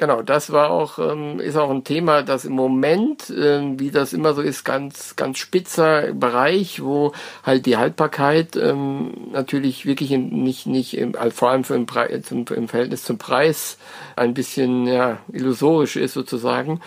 Genau, 0.00 0.22
das 0.22 0.50
war 0.50 0.70
auch, 0.70 0.98
ähm, 0.98 1.40
ist 1.40 1.58
auch 1.58 1.68
ein 1.68 1.84
Thema, 1.84 2.22
das 2.22 2.46
im 2.46 2.54
Moment, 2.54 3.30
ähm, 3.36 3.78
wie 3.78 3.90
das 3.90 4.14
immer 4.14 4.32
so 4.32 4.40
ist, 4.40 4.64
ganz, 4.64 5.14
ganz 5.14 5.36
spitzer 5.36 6.14
Bereich, 6.14 6.82
wo 6.82 7.12
halt 7.44 7.66
die 7.66 7.76
Haltbarkeit 7.76 8.56
ähm, 8.56 9.12
natürlich 9.30 9.84
wirklich 9.84 10.10
in, 10.10 10.42
nicht, 10.42 10.64
nicht 10.64 10.96
im, 10.96 11.14
also 11.16 11.36
vor 11.36 11.50
allem 11.50 11.64
für 11.64 11.74
im, 11.74 11.84
Pre 11.84 12.22
zum, 12.22 12.46
im 12.46 12.68
Verhältnis 12.68 13.04
zum 13.04 13.18
Preis 13.18 13.76
ein 14.16 14.32
bisschen 14.32 14.86
ja, 14.86 15.18
illusorisch 15.30 15.96
ist 15.96 16.14
sozusagen 16.14 16.80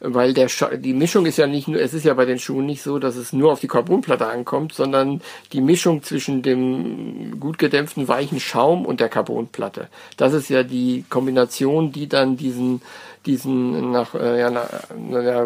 weil 0.00 0.34
der 0.34 0.48
Scha 0.48 0.76
die 0.76 0.92
Mischung 0.92 1.26
ist 1.26 1.38
ja 1.38 1.46
nicht 1.46 1.68
nur, 1.68 1.80
es 1.80 1.94
ist 1.94 2.04
ja 2.04 2.14
bei 2.14 2.24
den 2.24 2.38
Schuhen 2.38 2.66
nicht 2.66 2.82
so, 2.82 2.98
dass 2.98 3.16
es 3.16 3.32
nur 3.32 3.52
auf 3.52 3.60
die 3.60 3.68
Carbonplatte 3.68 4.26
ankommt, 4.26 4.72
sondern 4.72 5.20
die 5.52 5.60
Mischung 5.60 6.02
zwischen 6.02 6.42
dem 6.42 7.40
gut 7.40 7.58
gedämpften 7.58 8.08
weichen 8.08 8.40
Schaum 8.40 8.86
und 8.86 9.00
der 9.00 9.08
Carbonplatte. 9.08 9.88
Das 10.16 10.32
ist 10.32 10.48
ja 10.48 10.62
die 10.62 11.04
Kombination, 11.08 11.92
die 11.92 12.08
dann 12.08 12.36
diesen 12.36 12.82
diesen 13.26 13.90
nach, 13.90 14.14
äh, 14.14 14.40
ja, 14.40 14.50
nach, 14.50 14.68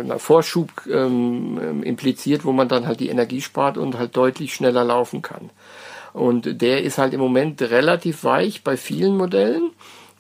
nach 0.05 0.21
Vorschub 0.21 0.71
ähm, 0.89 1.83
impliziert, 1.83 2.45
wo 2.45 2.53
man 2.53 2.69
dann 2.69 2.87
halt 2.87 3.01
die 3.01 3.09
Energie 3.09 3.41
spart 3.41 3.77
und 3.77 3.99
halt 3.99 4.17
deutlich 4.17 4.55
schneller 4.55 4.85
laufen 4.85 5.23
kann. 5.23 5.51
Und 6.13 6.61
der 6.61 6.83
ist 6.83 6.99
halt 6.99 7.15
im 7.15 7.21
Moment 7.21 7.63
relativ 7.63 8.25
weich 8.25 8.63
bei 8.63 8.77
vielen 8.77 9.17
Modellen. 9.17 9.71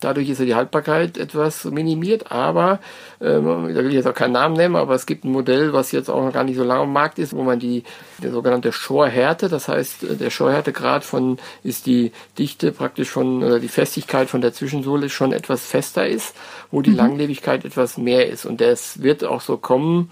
Dadurch 0.04 0.28
ist 0.28 0.38
ja 0.38 0.44
die 0.44 0.54
Haltbarkeit 0.54 1.16
etwas 1.16 1.64
minimiert, 1.64 2.30
aber 2.30 2.80
ähm, 3.20 3.44
da 3.44 3.76
will 3.76 3.88
ich 3.88 3.94
jetzt 3.94 4.06
auch 4.06 4.14
keinen 4.14 4.32
Namen 4.32 4.56
nennen, 4.56 4.76
aber 4.76 4.94
es 4.94 5.06
gibt 5.06 5.24
ein 5.24 5.32
Modell, 5.32 5.72
was 5.72 5.92
jetzt 5.92 6.08
auch 6.08 6.24
noch 6.24 6.32
gar 6.32 6.44
nicht 6.44 6.56
so 6.56 6.64
lange 6.64 6.82
am 6.82 6.92
Markt 6.92 7.18
ist, 7.18 7.34
wo 7.34 7.42
man 7.42 7.58
die, 7.58 7.84
die 8.22 8.28
sogenannte 8.28 8.72
Shore-Härte, 8.72 9.48
das 9.48 9.68
heißt, 9.68 10.04
äh, 10.04 10.16
der 10.16 10.30
Shore-Härtegrad 10.30 11.04
von, 11.04 11.38
ist 11.62 11.86
die 11.86 12.12
Dichte 12.38 12.72
praktisch 12.72 13.10
von, 13.10 13.42
oder 13.42 13.60
die 13.60 13.68
Festigkeit 13.68 14.28
von 14.28 14.40
der 14.40 14.52
Zwischensohle 14.52 15.08
schon 15.08 15.32
etwas 15.32 15.64
fester 15.64 16.06
ist, 16.06 16.34
wo 16.70 16.82
die 16.82 16.90
mhm. 16.90 16.96
Langlebigkeit 16.96 17.64
etwas 17.64 17.96
mehr 17.96 18.28
ist. 18.28 18.44
Und 18.44 18.60
das 18.60 19.02
wird 19.02 19.24
auch 19.24 19.40
so 19.40 19.56
kommen, 19.56 20.10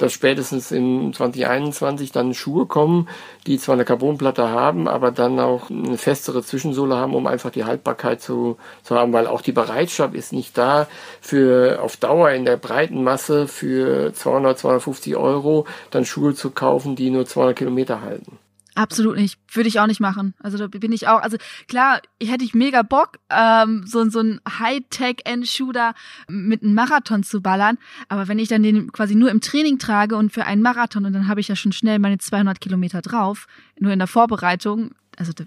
dass 0.00 0.12
spätestens 0.12 0.72
in 0.72 1.12
2021 1.12 2.10
dann 2.10 2.32
Schuhe 2.32 2.66
kommen, 2.66 3.08
die 3.46 3.58
zwar 3.58 3.74
eine 3.74 3.84
Carbonplatte 3.84 4.48
haben, 4.48 4.88
aber 4.88 5.10
dann 5.10 5.38
auch 5.38 5.68
eine 5.68 5.98
festere 5.98 6.42
Zwischensohle 6.42 6.96
haben, 6.96 7.14
um 7.14 7.26
einfach 7.26 7.50
die 7.50 7.64
Haltbarkeit 7.64 8.22
zu, 8.22 8.56
zu 8.82 8.96
haben, 8.96 9.12
weil 9.12 9.26
auch 9.26 9.42
die 9.42 9.52
Bereitschaft 9.52 10.14
ist 10.14 10.32
nicht 10.32 10.56
da 10.56 10.88
für 11.20 11.80
auf 11.82 11.98
Dauer 11.98 12.30
in 12.30 12.46
der 12.46 12.56
breiten 12.56 13.04
Masse 13.04 13.46
für 13.46 14.14
200, 14.14 14.58
250 14.58 15.16
Euro 15.16 15.66
dann 15.90 16.06
Schuhe 16.06 16.34
zu 16.34 16.50
kaufen, 16.50 16.96
die 16.96 17.10
nur 17.10 17.26
200 17.26 17.56
Kilometer 17.56 18.00
halten. 18.00 18.38
Absolut 18.80 19.16
nicht. 19.16 19.38
Würde 19.52 19.68
ich 19.68 19.78
auch 19.78 19.86
nicht 19.86 20.00
machen. 20.00 20.32
Also 20.38 20.56
da 20.56 20.66
bin 20.66 20.90
ich 20.90 21.06
auch, 21.06 21.20
also 21.20 21.36
klar, 21.68 22.00
hätte 22.22 22.44
ich 22.44 22.54
mega 22.54 22.80
Bock, 22.80 23.18
ähm, 23.28 23.84
so, 23.86 24.08
so 24.08 24.20
ein 24.20 24.40
High-Tech-End-Shooter 24.48 25.92
mit 26.28 26.62
einem 26.62 26.72
Marathon 26.72 27.22
zu 27.22 27.42
ballern. 27.42 27.76
Aber 28.08 28.26
wenn 28.26 28.38
ich 28.38 28.48
dann 28.48 28.62
den 28.62 28.90
quasi 28.90 29.14
nur 29.14 29.30
im 29.30 29.42
Training 29.42 29.78
trage 29.78 30.16
und 30.16 30.32
für 30.32 30.46
einen 30.46 30.62
Marathon 30.62 31.04
und 31.04 31.12
dann 31.12 31.28
habe 31.28 31.40
ich 31.40 31.48
ja 31.48 31.56
schon 31.56 31.72
schnell 31.72 31.98
meine 31.98 32.16
200 32.16 32.58
Kilometer 32.58 33.02
drauf, 33.02 33.48
nur 33.78 33.92
in 33.92 33.98
der 33.98 34.08
Vorbereitung, 34.08 34.92
also 35.18 35.34
da 35.34 35.44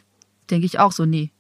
denke 0.51 0.67
ich 0.67 0.77
auch 0.77 0.91
so, 0.91 1.05
nee. 1.05 1.31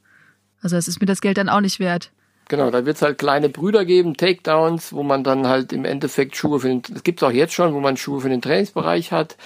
Also 0.63 0.75
es 0.75 0.87
ist 0.87 0.99
mir 0.99 1.05
das 1.05 1.21
Geld 1.21 1.37
dann 1.37 1.49
auch 1.49 1.61
nicht 1.61 1.79
wert. 1.79 2.11
Genau, 2.49 2.71
da 2.71 2.87
wird 2.87 2.95
es 2.95 3.03
halt 3.03 3.19
kleine 3.19 3.49
Brüder 3.49 3.85
geben, 3.85 4.17
Takedowns, 4.17 4.93
wo 4.93 5.03
man 5.03 5.23
dann 5.23 5.47
halt 5.47 5.71
im 5.71 5.85
Endeffekt 5.85 6.35
Schuhe 6.35 6.59
für 6.59 6.69
den, 6.69 6.81
das 6.81 7.03
gibt's 7.03 7.21
auch 7.21 7.31
jetzt 7.31 7.53
schon, 7.53 7.73
wo 7.73 7.79
man 7.79 7.97
Schuhe 7.97 8.19
für 8.19 8.29
den 8.29 8.41
Trainingsbereich 8.41 9.11
hat 9.11 9.37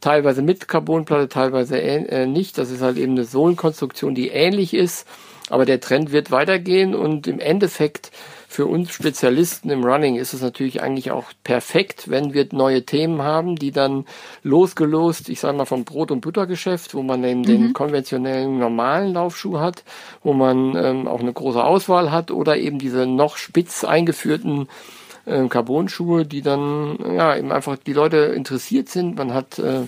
teilweise 0.00 0.42
mit 0.42 0.68
Carbonplatte, 0.68 1.28
teilweise 1.28 1.80
äh, 1.80 2.26
nicht. 2.26 2.58
Das 2.58 2.70
ist 2.70 2.82
halt 2.82 2.96
eben 2.96 3.12
eine 3.12 3.24
Sohlenkonstruktion, 3.24 4.14
die 4.14 4.28
ähnlich 4.28 4.74
ist, 4.74 5.06
aber 5.50 5.64
der 5.64 5.80
Trend 5.80 6.12
wird 6.12 6.30
weitergehen 6.30 6.94
und 6.94 7.26
im 7.26 7.40
Endeffekt 7.40 8.10
für 8.50 8.64
uns 8.64 8.90
Spezialisten 8.90 9.68
im 9.68 9.84
Running 9.84 10.16
ist 10.16 10.32
es 10.32 10.40
natürlich 10.40 10.82
eigentlich 10.82 11.10
auch 11.10 11.26
perfekt, 11.44 12.08
wenn 12.08 12.32
wir 12.32 12.48
neue 12.52 12.82
Themen 12.82 13.20
haben, 13.20 13.56
die 13.56 13.72
dann 13.72 14.06
losgelost, 14.42 15.28
ich 15.28 15.38
sage 15.40 15.56
mal 15.56 15.66
vom 15.66 15.84
Brot- 15.84 16.10
und 16.10 16.22
Buttergeschäft, 16.22 16.94
wo 16.94 17.02
man 17.02 17.22
eben 17.24 17.40
mhm. 17.40 17.44
den 17.44 17.72
konventionellen 17.74 18.58
normalen 18.58 19.12
Laufschuh 19.12 19.58
hat, 19.58 19.84
wo 20.22 20.32
man 20.32 20.74
ähm, 20.76 21.06
auch 21.06 21.20
eine 21.20 21.32
große 21.32 21.62
Auswahl 21.62 22.10
hat 22.10 22.30
oder 22.30 22.56
eben 22.56 22.78
diese 22.78 23.06
noch 23.06 23.36
spitz 23.36 23.84
eingeführten 23.84 24.66
äh, 25.28 25.48
Carbon-Schuhe, 25.48 26.24
die 26.24 26.42
dann 26.42 26.98
ja 27.14 27.36
eben 27.36 27.52
einfach 27.52 27.76
die 27.76 27.92
Leute 27.92 28.16
interessiert 28.16 28.88
sind. 28.88 29.16
Man 29.16 29.34
hat 29.34 29.58
äh, 29.58 29.86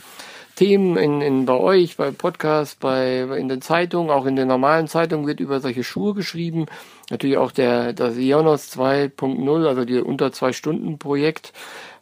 Themen 0.61 0.99
in, 0.99 1.23
in 1.23 1.47
bei 1.47 1.55
euch, 1.55 1.97
bei 1.97 2.11
Podcasts, 2.11 2.75
bei 2.75 3.23
in 3.23 3.49
den 3.49 3.63
Zeitungen, 3.63 4.11
auch 4.11 4.27
in 4.27 4.37
den 4.37 4.49
normalen 4.49 4.89
Zeitungen 4.89 5.27
wird 5.27 5.41
über 5.41 5.61
solche 5.61 5.85
Schuhe 5.85 6.13
geschrieben. 6.13 6.67
Natürlich 7.09 7.39
auch 7.39 7.51
der 7.51 7.95
das 7.95 8.17
Ionos 8.17 8.77
2.0, 8.77 9.67
also 9.67 9.85
die 9.87 10.01
unter 10.01 10.33
zwei 10.33 10.53
Stunden 10.53 10.99
Projekt 10.99 11.55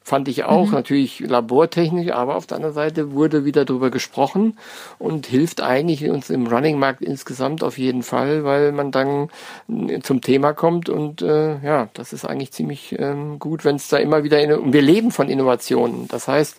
fand 0.09 0.27
ich 0.27 0.45
auch 0.45 0.69
mhm. 0.69 0.73
natürlich 0.73 1.21
labortechnisch, 1.21 2.13
aber 2.13 2.37
auf 2.37 2.47
der 2.47 2.57
anderen 2.57 2.75
Seite 2.75 3.13
wurde 3.13 3.45
wieder 3.45 3.67
darüber 3.67 3.91
gesprochen 3.91 4.57
und 4.99 5.27
hilft 5.27 5.61
eigentlich 5.61 6.09
uns 6.09 6.31
im 6.31 6.47
Running-Markt 6.47 7.03
insgesamt 7.03 7.63
auf 7.63 7.77
jeden 7.77 8.03
Fall, 8.03 8.43
weil 8.43 8.73
man 8.73 8.91
dann 8.91 9.29
zum 10.03 10.23
Thema 10.23 10.55
kommt 10.55 10.89
und 10.89 11.21
äh, 11.21 11.59
ja, 11.63 11.89
das 11.93 12.15
ist 12.15 12.25
eigentlich 12.25 12.53
ziemlich 12.53 12.99
ähm, 12.99 13.39
gut, 13.39 13.67
wenn 13.67 13.77
es 13.77 13.89
da 13.89 13.99
immer 13.99 14.25
wieder, 14.25 14.41
in, 14.41 14.73
wir 14.73 14.83
leben 14.83 15.11
von 15.11 15.29
Innovationen. 15.29 16.09
Das 16.09 16.27
heißt, 16.27 16.57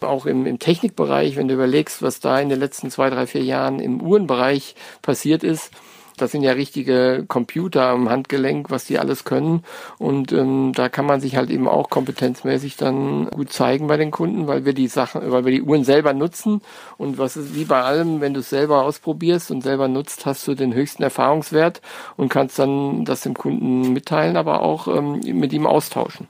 auch 0.00 0.24
im, 0.24 0.46
im 0.46 0.60
Technikbereich, 0.60 1.34
wenn 1.36 1.48
du 1.48 1.54
überlegst, 1.54 2.02
was 2.02 2.20
da 2.20 2.38
in 2.38 2.50
den 2.50 2.60
letzten 2.60 2.88
zwei, 2.90 3.10
drei, 3.10 3.26
vier 3.26 3.42
Jahren 3.42 3.80
im 3.80 4.00
Uhrenbereich 4.00 4.76
passiert 5.02 5.42
ist, 5.42 5.72
das 6.16 6.32
sind 6.32 6.42
ja 6.42 6.52
richtige 6.52 7.24
Computer 7.28 7.84
am 7.88 8.08
Handgelenk, 8.08 8.70
was 8.70 8.84
die 8.84 8.98
alles 8.98 9.24
können. 9.24 9.64
Und 9.98 10.32
ähm, 10.32 10.72
da 10.74 10.88
kann 10.88 11.06
man 11.06 11.20
sich 11.20 11.36
halt 11.36 11.50
eben 11.50 11.68
auch 11.68 11.90
kompetenzmäßig 11.90 12.76
dann 12.76 13.26
gut 13.30 13.52
zeigen 13.52 13.86
bei 13.86 13.96
den 13.96 14.10
Kunden, 14.10 14.46
weil 14.46 14.64
wir 14.64 14.74
die 14.74 14.88
Sachen, 14.88 15.30
weil 15.30 15.44
wir 15.44 15.52
die 15.52 15.62
Uhren 15.62 15.84
selber 15.84 16.12
nutzen. 16.12 16.60
Und 16.98 17.18
was 17.18 17.36
ist 17.36 17.54
wie 17.54 17.64
bei 17.64 17.82
allem, 17.82 18.20
wenn 18.20 18.34
du 18.34 18.40
es 18.40 18.50
selber 18.50 18.82
ausprobierst 18.84 19.50
und 19.50 19.62
selber 19.62 19.88
nutzt, 19.88 20.26
hast 20.26 20.46
du 20.46 20.54
den 20.54 20.74
höchsten 20.74 21.02
Erfahrungswert 21.02 21.80
und 22.16 22.28
kannst 22.28 22.58
dann 22.58 23.04
das 23.04 23.22
dem 23.22 23.34
Kunden 23.34 23.92
mitteilen, 23.92 24.36
aber 24.36 24.62
auch 24.62 24.88
ähm, 24.88 25.20
mit 25.24 25.52
ihm 25.52 25.66
austauschen. 25.66 26.28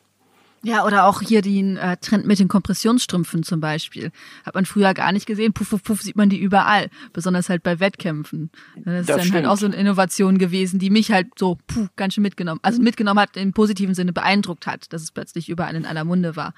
Ja, 0.64 0.85
oder 0.85 1.07
auch 1.07 1.20
hier 1.20 1.42
den 1.42 1.77
äh, 1.77 1.96
Trend 1.96 2.25
mit 2.25 2.38
den 2.38 2.46
Kompressionsstrümpfen 2.46 3.42
zum 3.42 3.61
Beispiel. 3.61 4.12
Hat 4.46 4.55
man 4.55 4.64
früher 4.64 4.94
gar 4.94 5.11
nicht 5.11 5.27
gesehen. 5.27 5.53
Puff, 5.53 5.70
puff, 5.70 5.83
puff 5.83 6.03
sieht 6.03 6.14
man 6.16 6.29
die 6.29 6.38
überall. 6.38 6.88
Besonders 7.12 7.48
halt 7.48 7.64
bei 7.64 7.81
Wettkämpfen. 7.81 8.51
Das, 8.77 8.85
das 8.85 9.01
ist 9.01 9.09
dann 9.09 9.20
stimmt. 9.20 9.35
halt 9.35 9.46
auch 9.46 9.57
so 9.57 9.66
eine 9.66 9.75
Innovation 9.75 10.38
gewesen, 10.38 10.79
die 10.79 10.90
mich 10.90 11.11
halt 11.11 11.27
so 11.37 11.59
puh, 11.66 11.88
ganz 11.96 12.14
schön 12.14 12.22
mitgenommen, 12.22 12.61
also 12.62 12.81
mitgenommen 12.81 13.18
hat, 13.18 13.37
im 13.37 13.53
positiven 13.53 13.96
Sinne 13.96 14.12
beeindruckt 14.12 14.68
hat, 14.68 14.92
dass 14.92 15.03
es 15.03 15.11
plötzlich 15.11 15.48
überall 15.48 15.75
in 15.75 15.85
aller 15.85 16.05
Munde 16.05 16.37
war. 16.37 16.55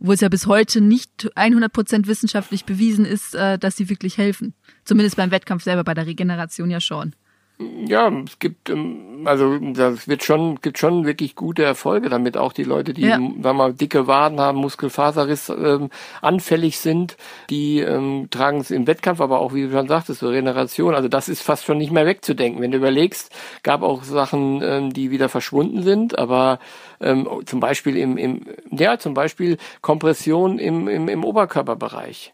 Obwohl 0.00 0.14
es 0.14 0.20
ja 0.20 0.28
bis 0.28 0.46
heute 0.46 0.82
nicht 0.82 1.30
100 1.34 1.72
Prozent 1.72 2.06
wissenschaftlich 2.06 2.66
bewiesen 2.66 3.06
ist, 3.06 3.34
äh, 3.34 3.58
dass 3.58 3.78
sie 3.78 3.88
wirklich 3.88 4.18
helfen. 4.18 4.52
Zumindest 4.84 5.16
beim 5.16 5.30
Wettkampf 5.30 5.62
selber, 5.62 5.84
bei 5.84 5.94
der 5.94 6.06
Regeneration 6.06 6.70
ja 6.70 6.80
schon. 6.80 7.14
Ja, 7.58 8.12
es 8.26 8.38
gibt, 8.38 8.68
ähm, 8.68 9.22
also 9.24 9.58
das 9.58 10.08
wird 10.08 10.22
schon, 10.22 10.60
gibt 10.60 10.76
schon 10.76 11.06
wirklich 11.06 11.34
gute 11.34 11.62
Erfolge 11.62 12.10
damit. 12.10 12.36
Auch 12.36 12.52
die 12.52 12.64
Leute, 12.64 12.92
die, 12.92 13.02
ja. 13.02 13.16
sagen 13.16 13.42
wir 13.42 13.52
mal, 13.54 13.72
dicke 13.72 14.06
Waden 14.06 14.38
haben, 14.40 14.58
Muskelfaserriss 14.58 15.48
ähm, 15.48 15.88
anfällig 16.20 16.78
sind, 16.78 17.16
die 17.48 17.80
ähm, 17.80 18.28
tragen 18.30 18.60
es 18.60 18.70
im 18.70 18.86
Wettkampf, 18.86 19.22
aber 19.22 19.40
auch, 19.40 19.54
wie 19.54 19.62
du 19.62 19.70
schon 19.70 19.88
sagtest, 19.88 20.20
so 20.20 20.28
Regeneration. 20.28 20.94
Also 20.94 21.08
das 21.08 21.30
ist 21.30 21.40
fast 21.40 21.64
schon 21.64 21.78
nicht 21.78 21.92
mehr 21.92 22.04
wegzudenken. 22.04 22.60
Wenn 22.60 22.72
du 22.72 22.78
überlegst, 22.78 23.34
gab 23.62 23.82
auch 23.82 24.02
Sachen, 24.02 24.60
ähm, 24.62 24.92
die 24.92 25.10
wieder 25.10 25.30
verschwunden 25.30 25.82
sind, 25.82 26.18
aber 26.18 26.58
ähm, 27.00 27.26
zum 27.46 27.60
Beispiel 27.60 27.96
im, 27.96 28.18
im, 28.18 28.42
ja, 28.70 28.98
zum 28.98 29.14
Beispiel 29.14 29.56
Kompression 29.80 30.58
im, 30.58 30.88
im, 30.88 31.08
im 31.08 31.24
Oberkörperbereich. 31.24 32.32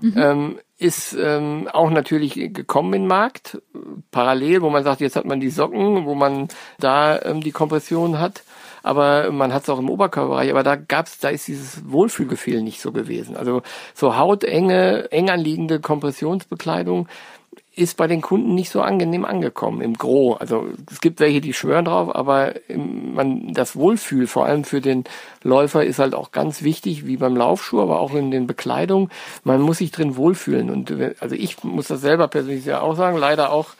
Mhm. 0.00 0.14
Ähm, 0.16 0.58
ist 0.78 1.16
ähm, 1.18 1.68
auch 1.72 1.90
natürlich 1.90 2.34
gekommen 2.34 2.92
in 2.92 3.06
Markt, 3.06 3.62
parallel, 4.10 4.60
wo 4.60 4.68
man 4.68 4.84
sagt, 4.84 5.00
jetzt 5.00 5.16
hat 5.16 5.24
man 5.24 5.40
die 5.40 5.48
Socken, 5.48 6.04
wo 6.04 6.14
man 6.14 6.48
da 6.78 7.20
ähm, 7.22 7.40
die 7.40 7.52
Kompression 7.52 8.18
hat, 8.18 8.42
aber 8.82 9.32
man 9.32 9.54
hat 9.54 9.62
es 9.62 9.70
auch 9.70 9.78
im 9.78 9.88
Oberkörperbereich, 9.88 10.50
aber 10.50 10.62
da 10.62 10.76
gab's, 10.76 11.18
da 11.18 11.30
ist 11.30 11.48
dieses 11.48 11.90
Wohlfühlgefühl 11.90 12.62
nicht 12.62 12.82
so 12.82 12.92
gewesen. 12.92 13.36
Also 13.36 13.62
so 13.94 14.16
hautenge, 14.16 15.10
eng 15.10 15.30
anliegende 15.30 15.80
Kompressionsbekleidung 15.80 17.08
ist 17.76 17.98
bei 17.98 18.06
den 18.06 18.22
Kunden 18.22 18.54
nicht 18.54 18.70
so 18.70 18.80
angenehm 18.80 19.26
angekommen 19.26 19.82
im 19.82 19.94
Gro. 19.94 20.32
Also 20.32 20.66
es 20.90 21.02
gibt 21.02 21.20
welche, 21.20 21.42
die 21.42 21.52
schwören 21.52 21.84
drauf, 21.84 22.14
aber 22.14 22.54
man, 22.74 23.52
das 23.52 23.76
Wohlfühl, 23.76 24.26
vor 24.26 24.46
allem 24.46 24.64
für 24.64 24.80
den 24.80 25.04
Läufer, 25.42 25.84
ist 25.84 25.98
halt 25.98 26.14
auch 26.14 26.32
ganz 26.32 26.62
wichtig, 26.62 27.06
wie 27.06 27.18
beim 27.18 27.36
Laufschuh, 27.36 27.82
aber 27.82 28.00
auch 28.00 28.14
in 28.14 28.30
den 28.30 28.46
Bekleidungen. 28.46 29.10
Man 29.44 29.60
muss 29.60 29.78
sich 29.78 29.90
drin 29.90 30.16
wohlfühlen. 30.16 30.70
Und 30.70 30.90
also 31.20 31.34
ich 31.34 31.62
muss 31.64 31.88
das 31.88 32.00
selber 32.00 32.28
persönlich 32.28 32.64
ja 32.64 32.80
auch 32.80 32.96
sagen, 32.96 33.18
leider 33.18 33.52
auch 33.52 33.74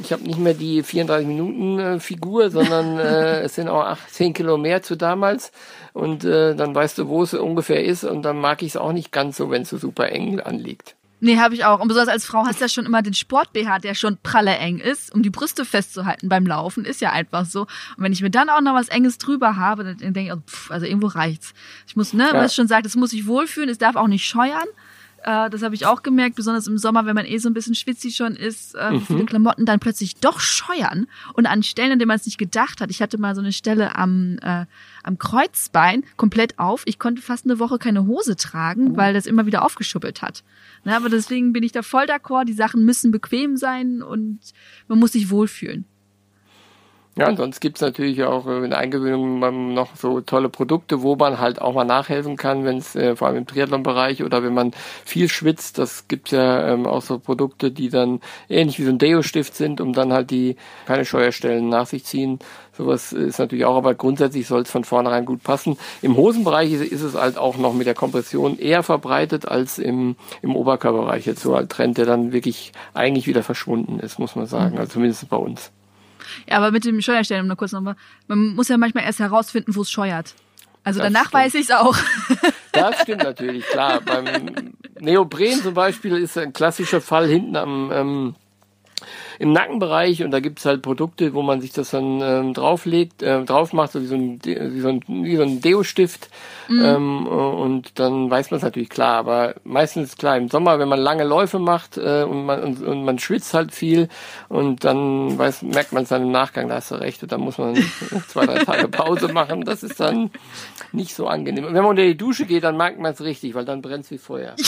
ich 0.00 0.12
habe 0.12 0.22
nicht 0.22 0.38
mehr 0.38 0.54
die 0.54 0.82
34 0.82 1.26
Minuten 1.26 1.78
äh, 1.78 2.00
Figur, 2.00 2.50
sondern 2.52 2.98
äh, 2.98 3.40
es 3.42 3.54
sind 3.54 3.68
auch 3.68 3.84
8, 3.84 4.14
10 4.14 4.34
Kilo 4.34 4.56
mehr 4.56 4.82
zu 4.82 4.96
damals. 4.96 5.52
Und 5.92 6.24
äh, 6.24 6.54
dann 6.54 6.74
weißt 6.74 6.98
du, 6.98 7.08
wo 7.08 7.22
es 7.22 7.34
ungefähr 7.34 7.84
ist. 7.84 8.04
Und 8.04 8.22
dann 8.22 8.38
mag 8.38 8.62
ich 8.62 8.70
es 8.70 8.76
auch 8.76 8.92
nicht 8.92 9.12
ganz 9.12 9.36
so, 9.36 9.50
wenn 9.50 9.62
es 9.62 9.68
so 9.68 9.78
super 9.78 10.10
eng 10.10 10.40
anliegt. 10.40 10.96
Nee, 11.20 11.38
habe 11.38 11.54
ich 11.54 11.64
auch. 11.64 11.80
Und 11.80 11.88
besonders 11.88 12.12
als 12.12 12.24
Frau 12.24 12.46
hast 12.46 12.60
du 12.60 12.64
ja 12.64 12.68
schon 12.68 12.86
immer 12.86 13.02
den 13.02 13.14
Sport-BH, 13.14 13.80
der 13.80 13.94
schon 13.94 14.18
pralle 14.22 14.56
eng 14.56 14.78
ist, 14.78 15.12
um 15.12 15.22
die 15.22 15.30
Brüste 15.30 15.64
festzuhalten 15.64 16.28
beim 16.28 16.46
Laufen. 16.46 16.84
Ist 16.84 17.00
ja 17.00 17.12
einfach 17.12 17.44
so. 17.44 17.62
Und 17.62 18.04
wenn 18.04 18.12
ich 18.12 18.22
mir 18.22 18.30
dann 18.30 18.48
auch 18.50 18.60
noch 18.60 18.74
was 18.74 18.88
Enges 18.88 19.18
drüber 19.18 19.56
habe, 19.56 19.84
dann 19.84 19.98
denke 19.98 20.20
ich, 20.20 20.32
oh, 20.32 20.42
pff, 20.46 20.70
also 20.70 20.86
irgendwo 20.86 21.08
reicht's. 21.08 21.54
Ich 21.86 21.96
muss, 21.96 22.12
ne, 22.12 22.28
ja. 22.28 22.34
was 22.34 22.54
schon 22.54 22.68
sagt, 22.68 22.86
es 22.86 22.94
muss 22.94 23.10
sich 23.10 23.26
wohlfühlen, 23.26 23.68
es 23.68 23.78
darf 23.78 23.96
auch 23.96 24.08
nicht 24.08 24.26
scheuern. 24.26 24.66
Äh, 25.22 25.50
das 25.50 25.62
habe 25.62 25.74
ich 25.74 25.86
auch 25.86 26.02
gemerkt, 26.02 26.36
besonders 26.36 26.66
im 26.66 26.78
Sommer, 26.78 27.06
wenn 27.06 27.14
man 27.14 27.26
eh 27.26 27.38
so 27.38 27.48
ein 27.48 27.54
bisschen 27.54 27.74
schwitzig 27.74 28.16
schon 28.16 28.36
ist, 28.36 28.74
äh, 28.74 28.92
mhm. 28.92 29.00
viele 29.00 29.24
Klamotten 29.24 29.66
dann 29.66 29.80
plötzlich 29.80 30.16
doch 30.16 30.40
scheuern 30.40 31.06
und 31.34 31.46
an 31.46 31.62
Stellen, 31.62 31.92
an 31.92 31.98
denen 31.98 32.08
man 32.08 32.16
es 32.16 32.26
nicht 32.26 32.38
gedacht 32.38 32.80
hat. 32.80 32.90
Ich 32.90 33.02
hatte 33.02 33.18
mal 33.18 33.34
so 33.34 33.40
eine 33.40 33.52
Stelle 33.52 33.96
am, 33.96 34.38
äh, 34.42 34.66
am 35.02 35.18
Kreuzbein 35.18 36.04
komplett 36.16 36.58
auf. 36.58 36.82
Ich 36.86 36.98
konnte 36.98 37.22
fast 37.22 37.44
eine 37.46 37.58
Woche 37.58 37.78
keine 37.78 38.06
Hose 38.06 38.36
tragen, 38.36 38.92
mhm. 38.92 38.96
weil 38.96 39.14
das 39.14 39.26
immer 39.26 39.46
wieder 39.46 39.64
aufgeschubbelt 39.64 40.22
hat. 40.22 40.44
Na, 40.84 40.96
aber 40.96 41.08
deswegen 41.08 41.52
bin 41.52 41.62
ich 41.62 41.72
da 41.72 41.82
voll 41.82 42.04
d'accord. 42.04 42.44
Die 42.44 42.52
Sachen 42.52 42.84
müssen 42.84 43.10
bequem 43.10 43.56
sein 43.56 44.02
und 44.02 44.40
man 44.86 44.98
muss 44.98 45.12
sich 45.12 45.30
wohlfühlen. 45.30 45.84
Ja, 47.18 47.34
sonst 47.34 47.60
gibt's 47.60 47.80
natürlich 47.80 48.22
auch 48.22 48.46
äh, 48.46 48.58
in 48.58 48.70
der 48.70 48.78
Eingewöhnung 48.78 49.74
noch 49.74 49.96
so 49.96 50.20
tolle 50.20 50.48
Produkte, 50.48 51.02
wo 51.02 51.16
man 51.16 51.38
halt 51.38 51.60
auch 51.60 51.74
mal 51.74 51.84
nachhelfen 51.84 52.36
kann, 52.36 52.64
wenn 52.64 52.78
es 52.78 52.94
äh, 52.94 53.16
vor 53.16 53.28
allem 53.28 53.38
im 53.38 53.46
Triathlon-Bereich 53.46 54.22
oder 54.22 54.44
wenn 54.44 54.54
man 54.54 54.70
viel 55.04 55.28
schwitzt, 55.28 55.78
das 55.78 56.06
gibt 56.06 56.30
ja 56.30 56.68
ähm, 56.68 56.86
auch 56.86 57.02
so 57.02 57.18
Produkte, 57.18 57.72
die 57.72 57.88
dann 57.88 58.20
ähnlich 58.48 58.78
wie 58.78 58.84
so 58.84 58.90
ein 58.90 58.98
Deo-Stift 58.98 59.56
sind, 59.56 59.80
um 59.80 59.92
dann 59.92 60.12
halt 60.12 60.30
die 60.30 60.56
keine 60.86 61.04
Scheuerstellen 61.04 61.68
nach 61.68 61.86
sich 61.86 62.04
ziehen. 62.04 62.38
Sowas 62.78 63.12
ist 63.12 63.40
natürlich 63.40 63.64
auch, 63.64 63.76
aber 63.76 63.96
grundsätzlich 63.96 64.46
soll 64.46 64.62
es 64.62 64.70
von 64.70 64.84
vornherein 64.84 65.24
gut 65.24 65.42
passen. 65.42 65.76
Im 66.00 66.16
Hosenbereich 66.16 66.72
ist, 66.72 66.92
ist, 66.92 67.02
es 67.02 67.14
halt 67.14 67.36
auch 67.36 67.56
noch 67.56 67.74
mit 67.74 67.88
der 67.88 67.94
Kompression 67.94 68.56
eher 68.56 68.84
verbreitet 68.84 69.48
als 69.48 69.78
im, 69.78 70.14
im 70.42 70.54
Oberkörperbereich. 70.54 71.26
Jetzt 71.26 71.42
so 71.42 71.56
ein 71.56 71.68
Trend, 71.68 71.98
der 71.98 72.06
dann 72.06 72.32
wirklich 72.32 72.72
eigentlich 72.94 73.26
wieder 73.26 73.42
verschwunden 73.42 73.98
ist, 73.98 74.20
muss 74.20 74.36
man 74.36 74.46
sagen. 74.46 74.74
Mhm. 74.74 74.78
Also 74.78 74.92
zumindest 74.92 75.28
bei 75.28 75.36
uns. 75.36 75.72
Ja, 76.48 76.56
aber 76.58 76.70
mit 76.70 76.84
dem 76.84 77.00
Steuerstellen, 77.00 77.42
um 77.42 77.48
noch 77.48 77.56
kurz 77.56 77.72
nochmal, 77.72 77.96
man 78.26 78.54
muss 78.54 78.68
ja 78.68 78.76
manchmal 78.76 79.04
erst 79.04 79.20
herausfinden, 79.20 79.74
wo 79.74 79.82
es 79.82 79.90
scheuert. 79.90 80.34
Also 80.84 81.00
das 81.00 81.08
danach 81.08 81.28
stimmt. 81.28 81.34
weiß 81.34 81.54
ich 81.54 81.62
es 81.62 81.70
auch. 81.70 81.96
Das 82.70 83.00
stimmt 83.00 83.24
natürlich, 83.24 83.64
klar. 83.66 84.00
Beim 84.02 84.70
Neopren 85.00 85.60
zum 85.62 85.74
Beispiel 85.74 86.16
ist 86.16 86.38
ein 86.38 86.52
klassischer 86.52 87.00
Fall 87.00 87.26
hinten 87.26 87.56
am 87.56 87.90
ähm, 87.92 88.34
im 89.38 89.52
Nackenbereich 89.52 90.22
und 90.22 90.30
da 90.30 90.40
gibt's 90.40 90.64
halt 90.64 90.82
Produkte, 90.82 91.32
wo 91.34 91.42
man 91.42 91.60
sich 91.60 91.72
das 91.72 91.90
dann 91.90 92.20
ähm, 92.22 92.54
drauflegt, 92.54 93.22
äh, 93.22 93.44
drauf 93.44 93.72
macht, 93.72 93.92
so 93.92 94.02
wie 94.02 94.06
so 94.06 94.16
ein, 94.16 94.40
wie 94.44 94.80
so 94.80 94.88
ein, 94.88 95.02
wie 95.06 95.36
so 95.36 95.42
ein 95.42 95.60
Deo-Stift. 95.60 96.28
Mhm. 96.68 96.84
Ähm, 96.84 97.26
und 97.26 97.98
dann 97.98 98.30
weiß 98.30 98.50
man 98.50 98.58
es 98.58 98.64
natürlich 98.64 98.88
klar. 98.88 99.14
Aber 99.16 99.54
meistens 99.64 100.16
klar, 100.16 100.36
im 100.36 100.48
Sommer, 100.48 100.78
wenn 100.78 100.88
man 100.88 100.98
lange 100.98 101.24
Läufe 101.24 101.58
macht 101.58 101.96
äh, 101.96 102.24
und, 102.24 102.46
man, 102.46 102.62
und, 102.62 102.82
und 102.82 103.04
man 103.04 103.18
schwitzt 103.18 103.54
halt 103.54 103.72
viel 103.72 104.08
und 104.48 104.84
dann 104.84 105.38
weiß, 105.38 105.62
merkt 105.62 105.92
man 105.92 106.02
es 106.02 106.08
dann 106.08 106.22
im 106.22 106.32
Nachgang, 106.32 106.68
da 106.68 106.76
hast 106.76 106.90
du 106.90 106.96
recht, 106.96 107.22
und 107.22 107.32
dann 107.32 107.40
muss 107.40 107.58
man 107.58 107.76
zwei, 108.28 108.46
drei 108.46 108.64
Tage 108.64 108.88
Pause 108.88 109.28
machen. 109.28 109.64
Das 109.64 109.82
ist 109.82 110.00
dann 110.00 110.30
nicht 110.92 111.14
so 111.14 111.26
angenehm. 111.28 111.64
Und 111.64 111.74
wenn 111.74 111.82
man 111.82 111.90
unter 111.90 112.02
die 112.02 112.16
Dusche 112.16 112.44
geht, 112.44 112.64
dann 112.64 112.76
merkt 112.76 112.98
man 112.98 113.12
es 113.12 113.20
richtig, 113.20 113.54
weil 113.54 113.64
dann 113.64 113.82
brennt's 113.82 114.10
wie 114.10 114.18
Feuer. 114.18 114.56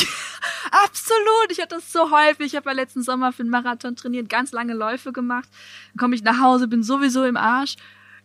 Absolut, 0.71 1.51
ich 1.51 1.61
hatte 1.61 1.77
das 1.77 1.93
so 1.93 2.11
häufig. 2.11 2.47
Ich 2.47 2.57
habe 2.57 2.71
ja 2.71 2.75
letzten 2.75 3.03
Sommer 3.03 3.33
für 3.33 3.43
einen 3.43 3.51
Marathon 3.51 3.97
trainiert, 3.97 4.29
ganz 4.29 4.53
lange 4.53 4.75
Läufe 4.75 5.13
gemacht. 5.13 5.49
Dann 5.93 5.99
komme 5.99 6.15
ich 6.15 6.23
nach 6.23 6.41
Hause, 6.41 6.69
bin 6.69 6.83
sowieso 6.83 7.25
im 7.25 7.37
Arsch 7.37 7.77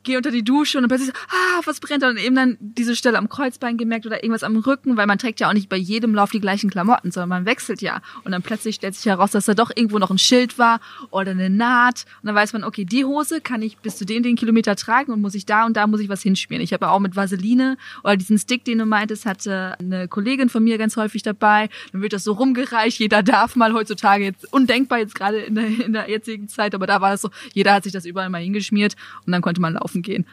gehe 0.06 0.18
unter 0.18 0.32
die 0.32 0.44
Dusche 0.44 0.78
und 0.78 0.84
dann 0.84 0.90
plötzlich 0.90 1.14
ah, 1.16 1.62
was 1.66 1.80
brennt 1.80 2.04
da? 2.04 2.10
Und 2.10 2.18
eben 2.18 2.36
dann 2.36 2.58
diese 2.60 2.96
Stelle 2.96 3.18
am 3.18 3.30
Kreuzbein 3.30 3.78
gemerkt 3.78 4.06
oder 4.06 4.24
irgendwas 4.24 4.44
am 4.44 4.58
Rücken, 4.58 4.98
weil 4.98 5.08
man 5.08 5.18
trägt 5.18 5.40
ja 5.40 5.50
auch 5.50 5.54
nicht 5.54 5.70
bei 5.70 5.76
jedem 5.76 6.16
Lauf 6.16 6.32
die 6.32 6.40
gleichen 6.40 6.70
Klamotten, 6.70 7.12
sondern 7.12 7.30
man 7.30 7.46
wechselt 7.46 7.82
ja. 7.82 8.02
Und 8.24 8.32
dann 8.32 8.42
plötzlich 8.42 8.76
stellt 8.76 8.96
sich 8.96 9.06
heraus, 9.06 9.32
dass 9.32 9.46
da 9.46 9.54
doch 9.54 9.72
irgendwo 9.76 10.00
noch 10.00 10.12
ein 10.12 10.18
Schild 10.18 10.58
war 10.58 10.80
oder 11.12 11.32
eine 11.32 11.50
Naht. 11.50 12.06
Und 12.22 12.28
dann 12.28 12.36
weiß 12.36 12.54
man, 12.54 12.64
okay, 12.64 12.86
die 12.86 13.06
Hose 13.06 13.42
kann 13.42 13.62
ich 13.62 13.78
bis 13.78 13.98
zu 13.98 14.06
den, 14.06 14.24
den 14.24 14.36
Kilometer 14.36 14.76
tragen 14.76 15.12
und 15.12 15.22
muss 15.22 15.36
ich 15.36 15.46
da 15.46 15.66
und 15.66 15.76
da 15.76 15.88
muss 15.88 16.00
ich 16.00 16.10
was 16.10 16.22
hinspielen. 16.22 16.64
Ich 16.64 16.74
habe 16.74 16.90
auch 16.90 17.00
mit 17.00 17.16
Vaseline 17.16 17.78
oder 18.04 18.16
diesen 18.16 18.38
Stick, 18.38 18.64
den 18.64 18.78
du 18.78 18.86
meintest, 18.86 19.26
hatte 19.26 19.76
eine 19.80 20.08
Kollegin 20.08 20.50
von 20.50 20.64
mir 20.64 20.78
ganz 20.78 20.96
häufig 20.98 21.24
dabei. 21.24 21.70
Dann 21.92 22.02
wird 22.02 22.14
das 22.14 22.24
so 22.24 22.34
rumgereicht. 22.34 23.00
Jeder 23.00 23.24
darf 23.24 23.56
mal 23.56 23.74
heutzutage 23.74 24.24
jetzt 24.24 24.52
undenkbar 24.54 25.00
jetzt 25.00 25.16
gerade 25.16 25.40
in 25.40 25.56
der, 25.56 25.66
in 25.66 25.94
der 25.94 26.10
jetzigen 26.10 26.48
Zeit, 26.48 26.76
aber 26.76 26.88
da 26.88 27.02
war 27.02 27.12
das 27.12 27.22
so, 27.22 27.30
jeder 27.54 27.74
hat 27.74 27.84
sich 27.84 27.94
das 27.94 28.06
überall 28.06 28.30
mal 28.30 28.42
hingeschmiert 28.42 28.96
und 29.26 29.32
dann 29.32 29.42
konnte 29.42 29.62
man 29.62 29.74
laufen 29.74 29.95
gehen. 30.02 30.26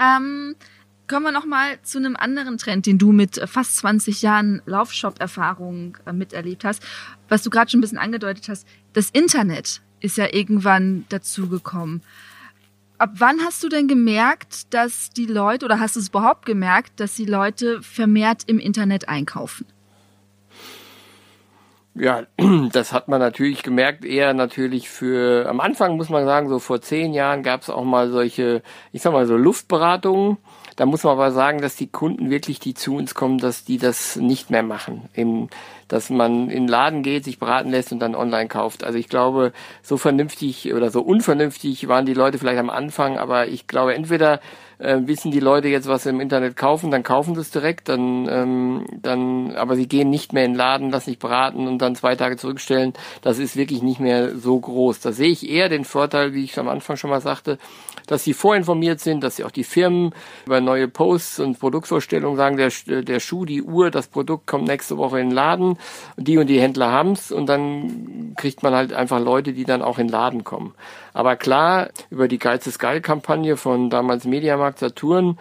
Ähm, 0.00 0.54
kommen 1.08 1.24
wir 1.24 1.32
nochmal 1.32 1.80
zu 1.82 1.98
einem 1.98 2.16
anderen 2.16 2.58
Trend, 2.58 2.86
den 2.86 2.98
du 2.98 3.12
mit 3.12 3.40
fast 3.46 3.78
20 3.78 4.22
Jahren 4.22 4.62
Laufshop-Erfahrung 4.66 5.96
äh, 6.06 6.12
miterlebt 6.12 6.64
hast, 6.64 6.82
was 7.28 7.42
du 7.42 7.50
gerade 7.50 7.70
schon 7.70 7.78
ein 7.78 7.80
bisschen 7.80 7.98
angedeutet 7.98 8.48
hast. 8.48 8.66
Das 8.92 9.10
Internet 9.10 9.80
ist 10.00 10.16
ja 10.16 10.32
irgendwann 10.32 11.06
dazugekommen. 11.08 12.02
Ab 12.98 13.12
wann 13.18 13.40
hast 13.40 13.62
du 13.62 13.68
denn 13.68 13.86
gemerkt, 13.86 14.74
dass 14.74 15.10
die 15.10 15.26
Leute, 15.26 15.64
oder 15.64 15.78
hast 15.78 15.96
du 15.96 16.00
es 16.00 16.08
überhaupt 16.08 16.46
gemerkt, 16.46 16.98
dass 17.00 17.14
die 17.14 17.26
Leute 17.26 17.80
vermehrt 17.82 18.42
im 18.46 18.58
Internet 18.58 19.08
einkaufen? 19.08 19.66
Ja, 22.00 22.22
das 22.72 22.92
hat 22.92 23.08
man 23.08 23.20
natürlich 23.20 23.62
gemerkt, 23.62 24.04
eher 24.04 24.32
natürlich 24.32 24.88
für, 24.88 25.48
am 25.48 25.60
Anfang 25.60 25.96
muss 25.96 26.08
man 26.08 26.24
sagen, 26.24 26.48
so 26.48 26.58
vor 26.58 26.80
zehn 26.80 27.12
Jahren 27.12 27.42
gab 27.42 27.62
es 27.62 27.70
auch 27.70 27.84
mal 27.84 28.10
solche, 28.10 28.62
ich 28.92 29.02
sag 29.02 29.12
mal 29.12 29.26
so 29.26 29.36
Luftberatungen. 29.36 30.38
Da 30.76 30.86
muss 30.86 31.02
man 31.02 31.14
aber 31.14 31.32
sagen, 31.32 31.60
dass 31.60 31.74
die 31.74 31.88
Kunden 31.88 32.30
wirklich, 32.30 32.60
die 32.60 32.72
zu 32.72 32.94
uns 32.94 33.16
kommen, 33.16 33.38
dass 33.38 33.64
die 33.64 33.78
das 33.78 34.14
nicht 34.14 34.48
mehr 34.50 34.62
machen. 34.62 35.08
Eben, 35.16 35.48
dass 35.88 36.08
man 36.08 36.50
in 36.50 36.66
den 36.66 36.68
Laden 36.68 37.02
geht, 37.02 37.24
sich 37.24 37.40
beraten 37.40 37.70
lässt 37.70 37.90
und 37.90 37.98
dann 37.98 38.14
online 38.14 38.46
kauft. 38.46 38.84
Also 38.84 38.96
ich 38.96 39.08
glaube, 39.08 39.52
so 39.82 39.96
vernünftig 39.96 40.72
oder 40.72 40.90
so 40.90 41.00
unvernünftig 41.00 41.88
waren 41.88 42.06
die 42.06 42.14
Leute 42.14 42.38
vielleicht 42.38 42.60
am 42.60 42.70
Anfang, 42.70 43.18
aber 43.18 43.48
ich 43.48 43.66
glaube, 43.66 43.94
entweder 43.94 44.40
äh, 44.78 44.98
wissen 45.04 45.30
die 45.30 45.40
Leute 45.40 45.68
jetzt, 45.68 45.88
was 45.88 46.04
sie 46.04 46.10
im 46.10 46.20
Internet 46.20 46.56
kaufen, 46.56 46.90
dann 46.90 47.02
kaufen 47.02 47.34
sie 47.34 47.40
es 47.40 47.50
direkt, 47.50 47.88
dann, 47.88 48.28
ähm, 48.30 48.86
dann, 49.02 49.56
aber 49.56 49.76
sie 49.76 49.88
gehen 49.88 50.10
nicht 50.10 50.32
mehr 50.32 50.44
in 50.44 50.52
den 50.52 50.58
Laden, 50.58 50.90
lassen 50.90 51.10
sich 51.10 51.18
beraten 51.18 51.66
und 51.66 51.78
dann 51.78 51.94
zwei 51.94 52.16
Tage 52.16 52.36
zurückstellen. 52.36 52.92
Das 53.22 53.38
ist 53.38 53.56
wirklich 53.56 53.82
nicht 53.82 54.00
mehr 54.00 54.36
so 54.36 54.58
groß. 54.58 55.00
Da 55.00 55.12
sehe 55.12 55.30
ich 55.30 55.48
eher 55.48 55.68
den 55.68 55.84
Vorteil, 55.84 56.34
wie 56.34 56.44
ich 56.44 56.58
am 56.58 56.68
Anfang 56.68 56.96
schon 56.96 57.10
mal 57.10 57.20
sagte, 57.20 57.58
dass 58.08 58.24
sie 58.24 58.34
vorinformiert 58.34 59.00
sind, 59.00 59.22
dass 59.22 59.36
sie 59.36 59.44
auch 59.44 59.50
die 59.52 59.64
Firmen 59.64 60.12
über 60.46 60.60
neue 60.60 60.88
Posts 60.88 61.40
und 61.40 61.58
Produktvorstellungen 61.60 62.36
sagen, 62.36 62.56
der, 62.56 63.02
der 63.02 63.20
Schuh, 63.20 63.44
die 63.44 63.62
Uhr, 63.62 63.90
das 63.90 64.08
Produkt 64.08 64.46
kommt 64.46 64.66
nächste 64.66 64.96
Woche 64.96 65.20
in 65.20 65.28
den 65.28 65.34
Laden, 65.34 65.78
die 66.16 66.38
und 66.38 66.48
die 66.48 66.60
Händler 66.60 66.90
haben's 66.90 67.30
und 67.30 67.46
dann 67.46 68.34
kriegt 68.36 68.62
man 68.62 68.74
halt 68.74 68.92
einfach 68.92 69.20
Leute, 69.20 69.52
die 69.52 69.64
dann 69.64 69.82
auch 69.82 69.98
in 69.98 70.08
den 70.08 70.12
Laden 70.12 70.42
kommen. 70.42 70.74
Aber 71.12 71.36
klar, 71.36 71.90
über 72.10 72.28
die 72.28 72.38
Geiz 72.38 72.66
ist 72.66 72.78
geil 72.78 73.00
Kampagne 73.00 73.56
von 73.56 73.90
damals 73.90 74.24
Mediamarkt 74.24 74.78
Saturn, 74.78 75.38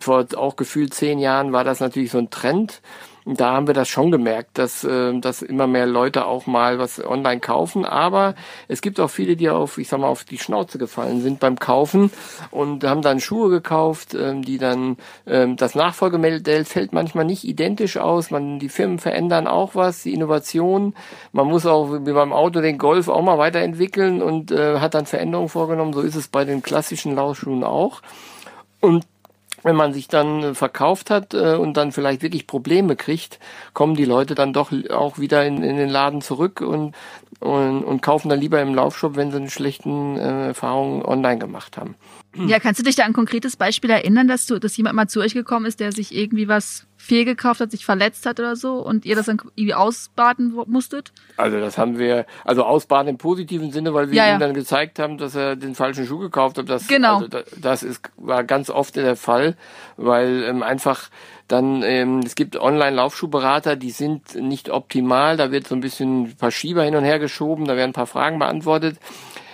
vor 0.00 0.26
auch 0.36 0.56
gefühlt 0.56 0.94
zehn 0.94 1.18
Jahren 1.18 1.52
war 1.52 1.64
das 1.64 1.80
natürlich 1.80 2.10
so 2.10 2.18
ein 2.18 2.30
Trend 2.30 2.80
da 3.26 3.54
haben 3.54 3.66
wir 3.66 3.74
das 3.74 3.88
schon 3.88 4.12
gemerkt, 4.12 4.56
dass, 4.56 4.84
äh, 4.84 5.18
dass 5.18 5.42
immer 5.42 5.66
mehr 5.66 5.86
Leute 5.86 6.26
auch 6.26 6.46
mal 6.46 6.78
was 6.78 7.04
online 7.04 7.40
kaufen. 7.40 7.84
Aber 7.84 8.36
es 8.68 8.80
gibt 8.80 9.00
auch 9.00 9.10
viele, 9.10 9.34
die 9.34 9.50
auf, 9.50 9.78
ich 9.78 9.88
sag 9.88 9.98
mal, 9.98 10.06
auf 10.06 10.22
die 10.22 10.38
Schnauze 10.38 10.78
gefallen 10.78 11.20
sind 11.20 11.40
beim 11.40 11.58
Kaufen 11.58 12.12
und 12.52 12.84
haben 12.84 13.02
dann 13.02 13.18
Schuhe 13.18 13.50
gekauft, 13.50 14.14
ähm, 14.14 14.42
die 14.42 14.58
dann, 14.58 14.96
ähm, 15.26 15.56
das 15.56 15.74
Nachfolgemodell 15.74 16.64
fällt 16.64 16.92
manchmal 16.92 17.24
nicht 17.24 17.42
identisch 17.42 17.96
aus. 17.96 18.30
Man, 18.30 18.60
die 18.60 18.68
Firmen 18.68 19.00
verändern 19.00 19.48
auch 19.48 19.74
was, 19.74 20.04
die 20.04 20.14
Innovation. 20.14 20.94
Man 21.32 21.48
muss 21.48 21.66
auch 21.66 21.92
wie 22.06 22.12
beim 22.12 22.32
Auto 22.32 22.60
den 22.60 22.78
Golf 22.78 23.08
auch 23.08 23.22
mal 23.22 23.38
weiterentwickeln 23.38 24.22
und 24.22 24.52
äh, 24.52 24.78
hat 24.78 24.94
dann 24.94 25.06
Veränderungen 25.06 25.48
vorgenommen. 25.48 25.92
So 25.92 26.00
ist 26.00 26.14
es 26.14 26.28
bei 26.28 26.44
den 26.44 26.62
klassischen 26.62 27.16
Laufschuhen 27.16 27.64
auch. 27.64 28.02
Und 28.80 29.04
wenn 29.66 29.76
man 29.76 29.92
sich 29.92 30.06
dann 30.06 30.42
äh, 30.42 30.54
verkauft 30.54 31.10
hat 31.10 31.34
äh, 31.34 31.56
und 31.56 31.76
dann 31.76 31.92
vielleicht 31.92 32.22
wirklich 32.22 32.46
Probleme 32.46 32.94
kriegt, 32.96 33.40
kommen 33.74 33.96
die 33.96 34.04
Leute 34.04 34.34
dann 34.34 34.52
doch 34.52 34.72
auch 34.90 35.18
wieder 35.18 35.44
in, 35.44 35.62
in 35.62 35.76
den 35.76 35.88
Laden 35.88 36.22
zurück 36.22 36.60
und, 36.60 36.94
und, 37.40 37.82
und 37.82 38.00
kaufen 38.00 38.28
dann 38.28 38.40
lieber 38.40 38.62
im 38.62 38.74
Laufshop, 38.74 39.16
wenn 39.16 39.32
sie 39.32 39.38
eine 39.38 39.50
schlechten 39.50 40.16
äh, 40.16 40.48
Erfahrungen 40.48 41.02
online 41.04 41.38
gemacht 41.38 41.76
haben. 41.76 41.96
Ja, 42.36 42.60
kannst 42.60 42.78
du 42.78 42.84
dich 42.84 42.94
da 42.94 43.02
an 43.02 43.10
ein 43.10 43.14
konkretes 43.14 43.56
Beispiel 43.56 43.90
erinnern, 43.90 44.28
dass 44.28 44.46
du, 44.46 44.58
dass 44.58 44.76
jemand 44.76 44.94
mal 44.94 45.08
zu 45.08 45.20
euch 45.20 45.34
gekommen 45.34 45.66
ist, 45.66 45.80
der 45.80 45.90
sich 45.90 46.14
irgendwie 46.14 46.48
was 46.48 46.86
fehlgekauft 47.06 47.60
hat, 47.60 47.70
sich 47.70 47.84
verletzt 47.84 48.26
hat 48.26 48.40
oder 48.40 48.56
so 48.56 48.74
und 48.74 49.04
ihr 49.06 49.16
das 49.16 49.26
dann 49.26 49.40
irgendwie 49.54 49.74
ausbaden 49.74 50.52
musstet? 50.66 51.12
Also 51.36 51.58
das 51.60 51.78
haben 51.78 51.98
wir, 51.98 52.26
also 52.44 52.64
ausbaden 52.64 53.08
im 53.08 53.18
positiven 53.18 53.72
Sinne, 53.72 53.94
weil 53.94 54.10
wir 54.10 54.16
ja, 54.16 54.34
ihm 54.34 54.40
dann 54.40 54.54
gezeigt 54.54 54.98
haben, 54.98 55.16
dass 55.16 55.34
er 55.34 55.56
den 55.56 55.74
falschen 55.74 56.06
Schuh 56.06 56.18
gekauft 56.18 56.58
hat. 56.58 56.68
Das, 56.68 56.88
genau. 56.88 57.20
Also 57.20 57.28
das 57.60 57.82
ist, 57.82 58.10
war 58.16 58.44
ganz 58.44 58.70
oft 58.70 58.96
der 58.96 59.16
Fall, 59.16 59.56
weil 59.96 60.42
ähm, 60.42 60.62
einfach 60.62 61.08
dann, 61.48 61.82
ähm, 61.82 62.20
es 62.24 62.34
gibt 62.34 62.56
Online-Laufschuhberater, 62.56 63.76
die 63.76 63.90
sind 63.90 64.34
nicht 64.34 64.68
optimal, 64.70 65.36
da 65.36 65.52
wird 65.52 65.68
so 65.68 65.74
ein 65.74 65.80
bisschen 65.80 66.24
ein 66.24 66.36
paar 66.36 66.50
Schieber 66.50 66.82
hin 66.82 66.96
und 66.96 67.04
her 67.04 67.18
geschoben, 67.18 67.66
da 67.66 67.76
werden 67.76 67.90
ein 67.90 67.94
paar 67.94 68.06
Fragen 68.06 68.38
beantwortet. 68.38 68.98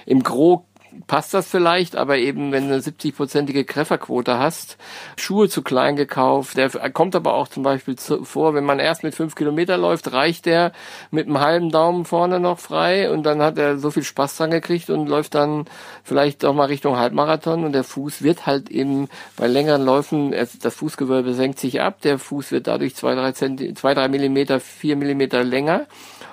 Im 0.06 0.22
Gro 0.22 0.64
passt 1.06 1.34
das 1.34 1.48
vielleicht, 1.48 1.96
aber 1.96 2.18
eben 2.18 2.52
wenn 2.52 2.68
du 2.68 2.74
eine 2.74 2.82
70-prozentige 2.82 3.66
Trefferquote 3.66 4.38
hast, 4.38 4.76
Schuhe 5.16 5.48
zu 5.48 5.62
klein 5.62 5.96
gekauft, 5.96 6.56
der 6.56 6.70
kommt 6.90 7.14
aber 7.16 7.34
auch 7.34 7.48
zum 7.48 7.62
Beispiel 7.62 7.96
zu, 7.96 8.24
vor, 8.24 8.54
wenn 8.54 8.64
man 8.64 8.78
erst 8.78 9.02
mit 9.02 9.14
fünf 9.14 9.34
Kilometer 9.34 9.76
läuft, 9.76 10.12
reicht 10.12 10.46
der 10.46 10.72
mit 11.10 11.26
einem 11.26 11.40
halben 11.40 11.70
Daumen 11.70 12.04
vorne 12.04 12.40
noch 12.40 12.58
frei 12.58 13.10
und 13.10 13.24
dann 13.24 13.42
hat 13.42 13.58
er 13.58 13.78
so 13.78 13.90
viel 13.90 14.04
Spaß 14.04 14.36
dran 14.36 14.50
gekriegt 14.50 14.90
und 14.90 15.08
läuft 15.08 15.34
dann 15.34 15.64
vielleicht 16.02 16.44
auch 16.44 16.54
mal 16.54 16.66
Richtung 16.66 16.96
Halbmarathon 16.96 17.64
und 17.64 17.72
der 17.72 17.84
Fuß 17.84 18.22
wird 18.22 18.46
halt 18.46 18.70
eben 18.70 19.08
bei 19.36 19.46
längeren 19.46 19.84
Läufen, 19.84 20.32
das 20.32 20.74
Fußgewölbe 20.74 21.34
senkt 21.34 21.58
sich 21.58 21.80
ab, 21.80 22.00
der 22.02 22.18
Fuß 22.18 22.52
wird 22.52 22.66
dadurch 22.66 22.94
zwei, 22.94 23.14
drei, 23.14 23.32
Zenti 23.32 23.74
zwei, 23.74 23.94
drei 23.94 24.08
Millimeter, 24.08 24.60
vier 24.60 24.96
Millimeter 24.96 25.44
länger 25.44 25.86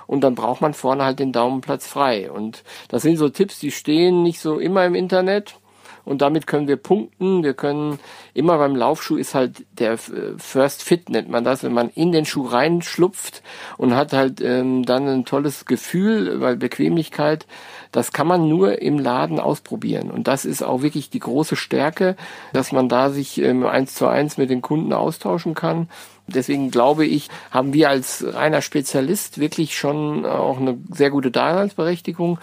und 0.09 0.21
dann 0.21 0.33
braucht 0.33 0.59
man 0.59 0.73
vorne 0.73 1.05
halt 1.05 1.19
den 1.19 1.31
Daumenplatz 1.31 1.85
frei. 1.85 2.31
Und 2.31 2.63
das 2.87 3.03
sind 3.03 3.17
so 3.17 3.29
Tipps, 3.29 3.59
die 3.59 3.69
stehen 3.69 4.23
nicht 4.23 4.39
so 4.39 4.57
immer 4.57 4.83
im 4.83 4.95
Internet. 4.95 5.59
Und 6.03 6.23
damit 6.23 6.47
können 6.47 6.67
wir 6.67 6.77
punkten. 6.77 7.43
Wir 7.43 7.53
können 7.53 7.99
immer 8.33 8.57
beim 8.57 8.75
Laufschuh 8.75 9.17
ist 9.17 9.35
halt 9.35 9.67
der 9.71 9.93
äh, 9.93 9.97
First 10.37 10.81
Fit 10.81 11.09
nennt 11.09 11.29
man 11.29 11.43
das, 11.43 11.61
wenn 11.61 11.73
man 11.73 11.89
in 11.89 12.11
den 12.11 12.25
Schuh 12.25 12.47
reinschlupft 12.47 13.43
und 13.77 13.95
hat 13.95 14.11
halt 14.13 14.41
ähm, 14.41 14.83
dann 14.83 15.07
ein 15.07 15.25
tolles 15.25 15.65
Gefühl, 15.65 16.41
weil 16.41 16.55
Bequemlichkeit, 16.55 17.45
das 17.91 18.11
kann 18.11 18.25
man 18.25 18.49
nur 18.49 18.81
im 18.81 18.97
Laden 18.97 19.39
ausprobieren. 19.39 20.09
Und 20.09 20.27
das 20.27 20.43
ist 20.43 20.63
auch 20.63 20.81
wirklich 20.81 21.11
die 21.11 21.19
große 21.19 21.55
Stärke, 21.55 22.15
dass 22.51 22.71
man 22.71 22.89
da 22.89 23.11
sich 23.11 23.39
ähm, 23.39 23.63
eins 23.63 23.93
zu 23.93 24.07
eins 24.07 24.39
mit 24.39 24.49
den 24.49 24.63
Kunden 24.63 24.91
austauschen 24.91 25.53
kann 25.53 25.87
Deswegen 26.29 26.71
glaube 26.71 27.05
ich, 27.05 27.29
haben 27.51 27.73
wir 27.73 27.89
als 27.89 28.25
reiner 28.27 28.61
Spezialist 28.61 29.39
wirklich 29.39 29.77
schon 29.77 30.25
auch 30.25 30.59
eine 30.59 30.77
sehr 30.91 31.09
gute 31.09 31.31
Daseinsberechtigung. 31.31 32.39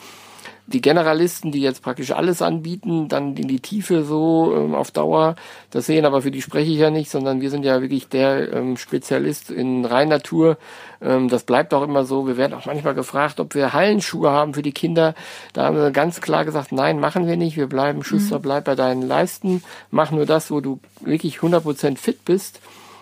Die 0.68 0.80
Generalisten, 0.80 1.52
die 1.52 1.60
jetzt 1.60 1.80
praktisch 1.80 2.10
alles 2.10 2.42
anbieten, 2.42 3.06
dann 3.06 3.36
in 3.36 3.46
die 3.46 3.60
Tiefe 3.60 4.02
so 4.02 4.52
ähm, 4.56 4.74
auf 4.74 4.90
Dauer, 4.90 5.36
das 5.70 5.86
sehen 5.86 6.04
aber 6.04 6.22
für 6.22 6.32
die 6.32 6.42
spreche 6.42 6.72
ich 6.72 6.78
ja 6.78 6.90
nicht, 6.90 7.08
sondern 7.08 7.40
wir 7.40 7.50
sind 7.50 7.64
ja 7.64 7.80
wirklich 7.80 8.08
der 8.08 8.52
ähm, 8.52 8.76
Spezialist 8.76 9.52
in 9.52 9.84
Reinnatur. 9.84 10.58
Ähm, 11.00 11.28
das 11.28 11.44
bleibt 11.44 11.72
auch 11.72 11.82
immer 11.82 12.04
so. 12.04 12.26
Wir 12.26 12.36
werden 12.36 12.54
auch 12.54 12.66
manchmal 12.66 12.94
gefragt, 12.94 13.38
ob 13.38 13.54
wir 13.54 13.74
Hallenschuhe 13.74 14.30
haben 14.30 14.54
für 14.54 14.62
die 14.62 14.72
Kinder. 14.72 15.14
Da 15.52 15.66
haben 15.66 15.76
wir 15.76 15.92
ganz 15.92 16.20
klar 16.20 16.44
gesagt, 16.44 16.72
nein, 16.72 16.98
machen 16.98 17.28
wir 17.28 17.36
nicht. 17.36 17.56
Wir 17.56 17.68
bleiben, 17.68 18.02
Schuster, 18.02 18.38
mhm. 18.38 18.42
bleib 18.42 18.64
bei 18.64 18.74
deinen 18.74 19.02
Leisten. 19.02 19.62
Mach 19.92 20.10
nur 20.10 20.26
das, 20.26 20.50
wo 20.50 20.60
du 20.60 20.80
wirklich 21.00 21.38
100% 21.38 21.96
fit 21.96 22.24
bist. 22.24 22.58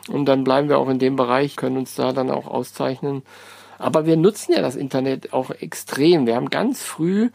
Und 0.09 0.27
dann 0.27 0.45
bleiben 0.45 0.69
wir 0.69 0.79
auch 0.79 0.89
in 0.89 0.99
dem 0.99 1.17
Bereich, 1.17 1.57
können 1.57 1.77
uns 1.77 1.95
da 1.95 2.13
dann 2.13 2.31
auch 2.31 2.47
auszeichnen. 2.47 3.23
Aber 3.79 4.07
wir 4.07 4.17
nutzen 4.17 4.53
ja 4.53 4.63
das 4.63 4.77
Internet 4.77 5.33
auch 5.33 5.51
extrem. 5.51 6.27
Wir 6.27 6.37
haben 6.37 6.51
ganz 6.51 6.83
früh 6.83 7.31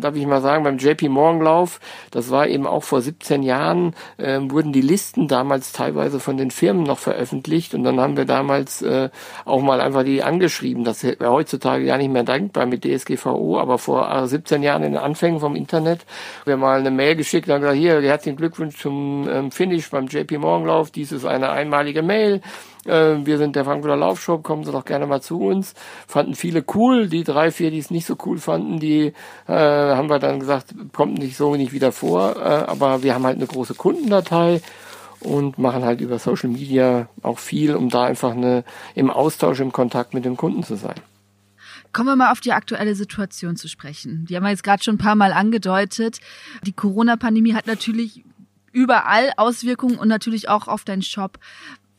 darf 0.00 0.16
ich 0.16 0.26
mal 0.26 0.40
sagen, 0.40 0.64
beim 0.64 0.78
JP 0.78 1.08
Morgan 1.08 1.42
Lauf, 1.42 1.80
das 2.10 2.30
war 2.30 2.46
eben 2.46 2.66
auch 2.66 2.82
vor 2.82 3.00
17 3.00 3.42
Jahren, 3.42 3.94
äh, 4.16 4.38
wurden 4.42 4.72
die 4.72 4.80
Listen 4.80 5.28
damals 5.28 5.72
teilweise 5.72 6.20
von 6.20 6.36
den 6.36 6.50
Firmen 6.50 6.82
noch 6.82 6.98
veröffentlicht 6.98 7.74
und 7.74 7.84
dann 7.84 8.00
haben 8.00 8.16
wir 8.16 8.24
damals 8.24 8.82
äh, 8.82 9.10
auch 9.44 9.62
mal 9.62 9.80
einfach 9.80 10.04
die 10.04 10.22
angeschrieben. 10.22 10.84
Das 10.84 11.04
wäre 11.04 11.30
heutzutage 11.30 11.84
ja 11.84 11.96
nicht 11.96 12.12
mehr 12.12 12.24
dankbar 12.24 12.66
mit 12.66 12.84
DSGVO, 12.84 13.58
aber 13.58 13.78
vor 13.78 14.26
17 14.26 14.62
Jahren 14.62 14.82
in 14.82 14.92
den 14.92 15.00
Anfängen 15.00 15.40
vom 15.40 15.56
Internet, 15.56 16.04
wir 16.44 16.56
mal 16.56 16.78
eine 16.80 16.90
Mail 16.90 17.16
geschickt 17.16 17.48
und 17.48 17.60
gesagt, 17.60 17.76
hier, 17.76 18.00
herzlichen 18.02 18.36
Glückwunsch 18.36 18.78
zum 18.78 19.28
ähm, 19.28 19.50
Finish 19.50 19.90
beim 19.90 20.06
JP 20.06 20.38
Morgan 20.38 20.66
Lauf, 20.66 20.90
dies 20.90 21.12
ist 21.12 21.24
eine 21.24 21.50
einmalige 21.50 22.02
Mail 22.02 22.40
Äh, 22.88 23.26
wir 23.26 23.38
sind 23.38 23.54
der 23.56 23.64
Frankfurter 23.64 23.96
Laufshop, 23.96 24.42
kommen 24.42 24.64
Sie 24.64 24.72
doch 24.72 24.84
gerne 24.84 25.06
mal 25.06 25.20
zu 25.20 25.40
uns. 25.40 25.74
Fanden 26.06 26.34
viele 26.34 26.64
cool, 26.74 27.08
die 27.08 27.24
drei, 27.24 27.50
vier, 27.50 27.70
die 27.70 27.78
es 27.78 27.90
nicht 27.90 28.06
so 28.06 28.16
cool 28.24 28.38
fanden, 28.38 28.80
die 28.80 29.12
äh, 29.46 29.52
haben 29.52 30.08
wir 30.08 30.18
dann 30.18 30.40
gesagt, 30.40 30.74
kommt 30.92 31.18
nicht 31.18 31.36
so 31.36 31.54
nicht 31.56 31.72
wieder 31.72 31.92
vor. 31.92 32.36
Äh, 32.36 32.40
aber 32.40 33.02
wir 33.02 33.14
haben 33.14 33.24
halt 33.24 33.36
eine 33.36 33.46
große 33.46 33.74
Kundendatei 33.74 34.60
und 35.20 35.58
machen 35.58 35.84
halt 35.84 36.00
über 36.00 36.18
Social 36.18 36.50
Media 36.50 37.08
auch 37.22 37.38
viel, 37.38 37.74
um 37.74 37.88
da 37.88 38.04
einfach 38.04 38.32
eine, 38.32 38.64
im 38.94 39.10
Austausch, 39.10 39.60
im 39.60 39.72
Kontakt 39.72 40.14
mit 40.14 40.24
dem 40.24 40.36
Kunden 40.36 40.62
zu 40.62 40.76
sein. 40.76 40.96
Kommen 41.92 42.08
wir 42.08 42.16
mal 42.16 42.32
auf 42.32 42.40
die 42.40 42.52
aktuelle 42.52 42.94
Situation 42.94 43.56
zu 43.56 43.68
sprechen. 43.68 44.26
Die 44.28 44.36
haben 44.36 44.44
wir 44.44 44.50
jetzt 44.50 44.62
gerade 44.62 44.82
schon 44.82 44.96
ein 44.96 44.98
paar 44.98 45.16
Mal 45.16 45.32
angedeutet. 45.32 46.20
Die 46.62 46.72
Corona-Pandemie 46.72 47.54
hat 47.54 47.66
natürlich 47.66 48.24
überall 48.72 49.32
Auswirkungen 49.36 49.98
und 49.98 50.08
natürlich 50.08 50.48
auch 50.48 50.68
auf 50.68 50.84
deinen 50.84 51.02
Shop. 51.02 51.38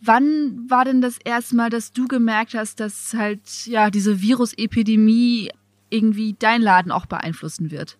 Wann 0.02 0.70
war 0.70 0.86
denn 0.86 1.02
das 1.02 1.18
erste 1.24 1.56
Mal, 1.56 1.70
dass 1.70 1.92
du 1.92 2.08
gemerkt 2.08 2.54
hast, 2.54 2.80
dass 2.80 3.14
halt 3.14 3.42
ja 3.66 3.90
diese 3.90 4.22
Virusepidemie 4.22 5.50
irgendwie 5.90 6.36
dein 6.38 6.62
Laden 6.62 6.92
auch 6.92 7.06
beeinflussen 7.06 7.72
wird? 7.72 7.98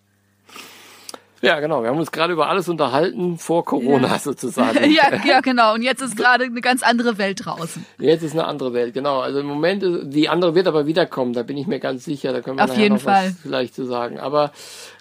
Ja, 1.42 1.58
genau. 1.60 1.82
Wir 1.82 1.88
haben 1.88 1.98
uns 1.98 2.12
gerade 2.12 2.34
über 2.34 2.50
alles 2.50 2.68
unterhalten 2.68 3.38
vor 3.38 3.64
Corona 3.64 4.08
ja. 4.08 4.18
sozusagen. 4.18 4.90
ja, 4.90 5.04
ja, 5.24 5.40
genau. 5.40 5.74
Und 5.74 5.82
jetzt 5.82 6.02
ist 6.02 6.16
gerade 6.16 6.44
eine 6.44 6.60
ganz 6.60 6.82
andere 6.82 7.16
Welt 7.16 7.44
draußen. 7.44 7.84
Jetzt 7.98 8.22
ist 8.22 8.32
eine 8.32 8.46
andere 8.46 8.74
Welt, 8.74 8.92
genau. 8.92 9.20
Also 9.20 9.40
im 9.40 9.46
Moment, 9.46 9.82
die 10.12 10.28
andere 10.28 10.54
wird 10.54 10.66
aber 10.66 10.86
wiederkommen, 10.86 11.32
da 11.32 11.42
bin 11.42 11.56
ich 11.56 11.66
mir 11.66 11.80
ganz 11.80 12.04
sicher. 12.04 12.32
Da 12.32 12.42
können 12.42 12.58
wir 12.58 12.64
Auf 12.64 12.76
jeden 12.76 12.96
noch 12.96 13.02
Fall. 13.02 13.28
was 13.28 13.40
vielleicht 13.40 13.74
zu 13.74 13.86
sagen. 13.86 14.20
Aber 14.20 14.52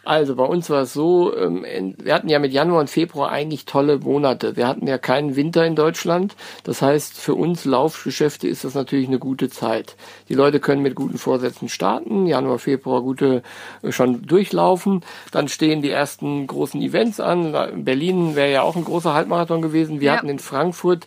also 0.10 0.36
bei 0.36 0.44
uns 0.44 0.72
war 0.72 0.82
es 0.82 0.94
so, 0.94 1.38
ähm, 1.38 1.64
wir 2.00 2.16
hatten 2.16 2.30
ja 2.30 2.40
mit 2.40 2.52
Januar 2.52 2.80
und 2.80 2.90
Februar 2.90 3.30
eigentlich 3.30 3.66
tolle 3.66 4.00
Monate. 4.00 4.56
Wir 4.56 4.68
hatten 4.68 4.88
ja 4.88 4.98
keinen 4.98 5.36
Winter 5.36 5.64
in 5.68 5.76
Deutschland. 5.76 6.36
Das 6.64 6.82
heißt, 6.82 7.16
für 7.20 7.36
uns 7.36 7.64
Laufgeschäfte 7.64 8.48
ist 8.48 8.64
das 8.64 8.74
natürlich 8.74 9.08
eine 9.08 9.20
gute 9.20 9.50
Zeit. 9.50 9.96
Die 10.28 10.34
Leute 10.34 10.60
können 10.60 10.82
mit 10.82 10.96
guten 10.96 11.20
Vorsätzen 11.20 11.70
starten, 11.70 12.26
Januar, 12.26 12.58
Februar 12.58 13.04
gute 13.04 13.44
äh, 13.84 13.92
schon 13.92 14.24
durchlaufen. 14.24 15.06
Dann 15.32 15.48
stehen 15.48 15.84
die 15.84 15.92
ersten 15.92 16.48
großen 16.48 16.82
Events 16.82 17.20
an. 17.20 17.56
Berlin 17.86 18.36
wäre 18.36 18.52
ja 18.52 18.62
auch 18.64 18.76
ein 18.76 18.86
großer 18.86 19.14
Halbmarathon 19.14 19.62
gewesen. 19.62 20.00
Wir 20.00 20.08
Ja. 20.08 20.18
hatten 20.18 20.30
in 20.30 20.40
Frankfurt 20.40 21.06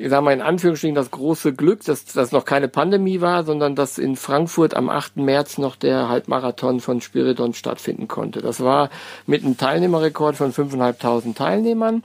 ich 0.00 0.08
sage 0.08 0.24
mal 0.24 0.32
in 0.32 0.40
Anführungsstrichen 0.40 0.94
das 0.94 1.10
große 1.10 1.52
Glück, 1.52 1.84
dass 1.84 2.06
das 2.06 2.32
noch 2.32 2.46
keine 2.46 2.68
Pandemie 2.68 3.20
war, 3.20 3.44
sondern 3.44 3.74
dass 3.74 3.98
in 3.98 4.16
Frankfurt 4.16 4.74
am 4.74 4.88
8. 4.88 5.18
März 5.18 5.58
noch 5.58 5.76
der 5.76 6.08
Halbmarathon 6.08 6.80
von 6.80 7.02
Spiridon 7.02 7.52
stattfinden 7.52 8.08
konnte. 8.08 8.40
Das 8.40 8.60
war 8.60 8.88
mit 9.26 9.44
einem 9.44 9.58
Teilnehmerrekord 9.58 10.36
von 10.36 10.54
5.500 10.54 11.34
Teilnehmern. 11.34 12.02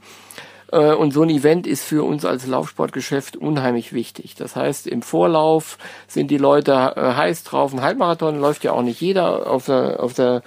Äh, 0.74 0.94
Und 0.94 1.14
so 1.14 1.22
ein 1.22 1.30
Event 1.30 1.68
ist 1.68 1.86
für 1.86 2.04
uns 2.04 2.26
als 2.26 2.46
Laufsportgeschäft 2.46 3.38
unheimlich 3.38 3.94
wichtig. 3.94 4.36
Das 4.36 4.58
heißt, 4.58 4.88
im 4.88 5.02
Vorlauf 5.02 5.78
sind 6.08 6.32
die 6.32 6.38
Leute 6.38 6.74
äh, 6.74 7.14
heiß 7.14 7.46
drauf. 7.46 7.74
Ein 7.74 7.82
Halbmarathon 7.82 8.42
läuft 8.42 8.66
ja 8.66 8.74
auch 8.74 8.84
nicht 8.84 9.00
jeder 9.00 9.50
auf 9.50 9.68
der, 9.68 10.04
auf 10.04 10.14
der 10.14 10.44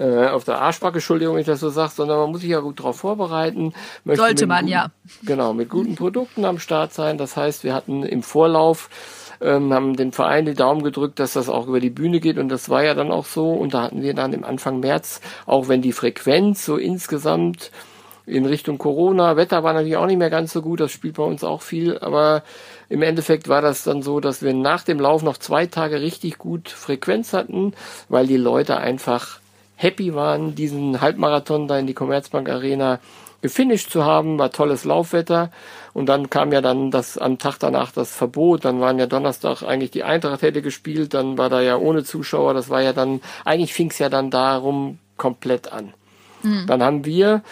äh, 0.00 0.28
auf 0.28 0.44
der 0.44 0.60
Arschbacke, 0.60 0.96
Entschuldigung, 0.96 1.34
wenn 1.34 1.42
ich 1.42 1.46
das 1.46 1.60
so 1.60 1.68
sage, 1.68 1.92
sondern 1.94 2.18
man 2.18 2.30
muss 2.30 2.40
sich 2.40 2.50
ja 2.50 2.60
gut 2.60 2.80
darauf 2.80 2.96
vorbereiten. 2.96 3.74
Möchte 4.04 4.22
Sollte 4.22 4.46
man, 4.46 4.60
guten- 4.60 4.72
ja. 4.72 4.86
Genau, 5.24 5.52
mit 5.52 5.68
guten 5.68 5.94
Produkten 5.94 6.44
am 6.46 6.58
Start 6.58 6.92
sein. 6.94 7.18
Das 7.18 7.36
heißt, 7.36 7.64
wir 7.64 7.74
hatten 7.74 8.02
im 8.02 8.22
Vorlauf, 8.22 8.88
ähm, 9.42 9.72
haben 9.72 9.96
den 9.96 10.12
Verein 10.12 10.46
die 10.46 10.54
Daumen 10.54 10.82
gedrückt, 10.82 11.18
dass 11.18 11.34
das 11.34 11.48
auch 11.50 11.66
über 11.66 11.80
die 11.80 11.90
Bühne 11.90 12.20
geht 12.20 12.38
und 12.38 12.48
das 12.48 12.68
war 12.70 12.82
ja 12.82 12.94
dann 12.94 13.10
auch 13.12 13.26
so. 13.26 13.50
Und 13.52 13.74
da 13.74 13.82
hatten 13.82 14.02
wir 14.02 14.14
dann 14.14 14.32
im 14.32 14.44
Anfang 14.44 14.80
März, 14.80 15.20
auch 15.46 15.68
wenn 15.68 15.82
die 15.82 15.92
Frequenz 15.92 16.64
so 16.64 16.76
insgesamt 16.76 17.70
in 18.26 18.46
Richtung 18.46 18.78
Corona, 18.78 19.36
Wetter 19.36 19.64
war 19.64 19.72
natürlich 19.72 19.96
auch 19.96 20.06
nicht 20.06 20.18
mehr 20.18 20.30
ganz 20.30 20.52
so 20.52 20.62
gut, 20.62 20.78
das 20.78 20.92
spielt 20.92 21.16
bei 21.16 21.24
uns 21.24 21.42
auch 21.42 21.62
viel, 21.62 21.98
aber 21.98 22.44
im 22.88 23.02
Endeffekt 23.02 23.48
war 23.48 23.60
das 23.60 23.82
dann 23.82 24.02
so, 24.02 24.20
dass 24.20 24.40
wir 24.40 24.54
nach 24.54 24.84
dem 24.84 25.00
Lauf 25.00 25.22
noch 25.24 25.36
zwei 25.36 25.66
Tage 25.66 26.00
richtig 26.00 26.38
gut 26.38 26.68
Frequenz 26.68 27.32
hatten, 27.32 27.72
weil 28.08 28.28
die 28.28 28.36
Leute 28.36 28.76
einfach 28.76 29.39
happy 29.80 30.14
waren, 30.14 30.54
diesen 30.54 31.00
Halbmarathon 31.00 31.66
da 31.66 31.78
in 31.78 31.86
die 31.86 31.94
Commerzbank 31.94 32.48
Arena 32.50 33.00
gefinisht 33.40 33.90
zu 33.90 34.04
haben, 34.04 34.38
war 34.38 34.50
tolles 34.50 34.84
Laufwetter. 34.84 35.50
Und 35.94 36.06
dann 36.06 36.28
kam 36.28 36.52
ja 36.52 36.60
dann 36.60 36.90
das 36.90 37.16
am 37.16 37.38
Tag 37.38 37.58
danach 37.58 37.90
das 37.90 38.14
Verbot, 38.14 38.64
dann 38.64 38.80
waren 38.80 38.98
ja 38.98 39.06
Donnerstag 39.06 39.62
eigentlich 39.62 39.90
die 39.90 40.04
Eintracht 40.04 40.42
hätte 40.42 40.60
gespielt, 40.60 41.14
dann 41.14 41.38
war 41.38 41.48
da 41.48 41.62
ja 41.62 41.76
ohne 41.76 42.04
Zuschauer, 42.04 42.52
das 42.54 42.68
war 42.68 42.82
ja 42.82 42.92
dann, 42.92 43.20
eigentlich 43.44 43.72
fing 43.72 43.90
es 43.90 43.98
ja 43.98 44.08
dann 44.08 44.30
darum 44.30 44.98
komplett 45.16 45.72
an. 45.72 45.94
Dann 46.66 46.82
haben 46.82 47.04
wir 47.04 47.42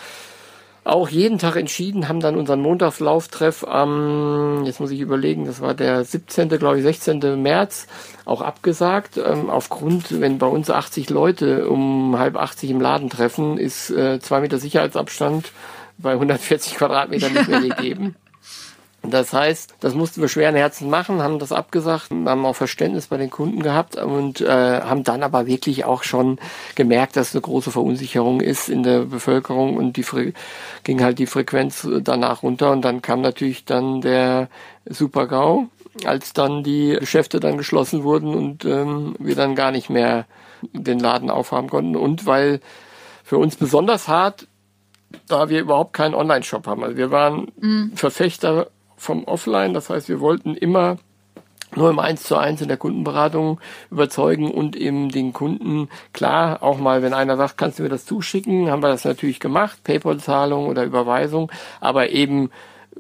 auch 0.85 1.09
jeden 1.09 1.39
Tag 1.39 1.57
entschieden, 1.57 2.09
haben 2.09 2.21
dann 2.21 2.37
unseren 2.37 2.61
Montagslauftreff 2.61 3.65
am, 3.65 4.65
jetzt 4.65 4.81
muss 4.81 4.91
ich 4.91 5.01
überlegen, 5.01 5.45
das 5.45 5.61
war 5.61 5.75
der 5.75 6.05
17., 6.05 6.49
glaube 6.49 6.79
ich, 6.79 6.83
16. 6.83 7.41
März, 7.43 7.87
auch 8.25 8.41
abgesagt. 8.41 9.19
Ähm, 9.19 9.51
aufgrund, 9.51 10.21
wenn 10.21 10.39
bei 10.39 10.47
uns 10.47 10.71
80 10.71 11.11
Leute 11.11 11.69
um 11.69 12.19
halb 12.19 12.37
80 12.37 12.71
im 12.71 12.81
Laden 12.81 13.11
treffen, 13.11 13.59
ist 13.59 13.91
äh, 13.91 14.21
zwei 14.21 14.41
Meter 14.41 14.59
Sicherheitsabstand 14.59 15.53
bei 15.99 16.13
140 16.13 16.77
Quadratmetern 16.77 17.33
nicht 17.33 17.49
mehr 17.49 17.61
gegeben. 17.61 18.17
Das 19.11 19.33
heißt, 19.33 19.75
das 19.81 19.95
mussten 19.95 20.21
wir 20.21 20.29
schweren 20.29 20.55
Herzen 20.55 20.91
machen, 20.91 21.23
haben 21.23 21.39
das 21.39 21.53
abgesagt, 21.53 22.11
haben 22.11 22.47
auch 22.47 22.57
Verständnis 22.57 23.09
bei 23.09 23.17
den 23.17 23.31
Kunden 23.31 23.63
gehabt 23.63 23.97
und 23.97 24.41
äh, 24.41 24.81
haben 24.81 25.05
dann 25.05 25.23
aber 25.23 25.47
wirklich 25.47 25.85
auch 25.85 26.03
schon 26.03 26.39
gemerkt, 26.75 27.17
dass 27.17 27.35
eine 27.35 27.43
große 27.43 27.71
Verunsicherung 27.71 28.41
ist 28.41 28.69
in 28.69 28.83
der 28.83 29.01
Bevölkerung 29.01 29.77
und 29.77 29.97
die 29.97 30.03
Fre 30.03 30.33
ging 30.85 31.03
halt 31.03 31.19
die 31.19 31.27
Frequenz 31.27 31.87
danach 32.03 32.43
runter 32.43 32.73
und 32.73 32.83
dann 32.83 33.03
kam 33.03 33.21
natürlich 33.21 33.65
dann 33.65 34.01
der 34.01 34.49
Super-GAU, 34.87 35.69
als 36.05 36.33
dann 36.33 36.63
die 36.63 36.97
Geschäfte 36.99 37.41
dann 37.41 37.59
geschlossen 37.59 38.03
wurden 38.05 38.35
und 38.35 38.65
ähm, 38.65 39.17
wir 39.19 39.35
dann 39.35 39.55
gar 39.55 39.71
nicht 39.71 39.91
mehr 39.91 40.27
den 40.73 40.99
Laden 40.99 41.31
aufhaben 41.31 41.69
konnten 41.69 41.97
und 41.97 42.27
weil 42.27 42.61
für 43.23 43.39
uns 43.39 43.57
besonders 43.57 44.09
hart 44.09 44.49
da 45.27 45.49
wir 45.49 45.61
überhaupt 45.61 45.93
keinen 45.93 46.15
Online-Shop 46.15 46.67
haben. 46.67 46.85
Also 46.85 46.97
wir 46.97 47.11
waren 47.11 47.49
Verfechter 47.95 48.69
vom 48.99 49.25
Offline, 49.25 49.73
das 49.73 49.89
heißt, 49.89 50.09
wir 50.09 50.21
wollten 50.21 50.55
immer 50.55 50.99
nur 51.75 51.91
im 51.91 51.99
Eins 51.99 52.23
zu 52.25 52.37
eins 52.37 52.61
in 52.61 52.69
der 52.69 52.77
Kundenberatung 52.77 53.61
überzeugen 53.91 54.51
und 54.51 54.75
eben 54.75 55.11
den 55.11 55.33
Kunden, 55.33 55.89
klar, 56.13 56.63
auch 56.63 56.79
mal, 56.79 57.03
wenn 57.03 57.15
einer 57.15 57.37
sagt, 57.37 57.59
kannst 57.59 57.79
du 57.79 57.83
mir 57.83 57.89
das 57.89 58.07
zuschicken, 58.07 58.71
haben 58.71 58.83
wir 58.83 58.89
das 58.89 59.05
natürlich 59.05 59.41
gemacht, 59.41 59.85
Paypal-Zahlung 59.85 60.67
oder 60.67 60.85
Überweisung, 60.85 61.53
aber 61.81 62.11
eben 62.11 62.51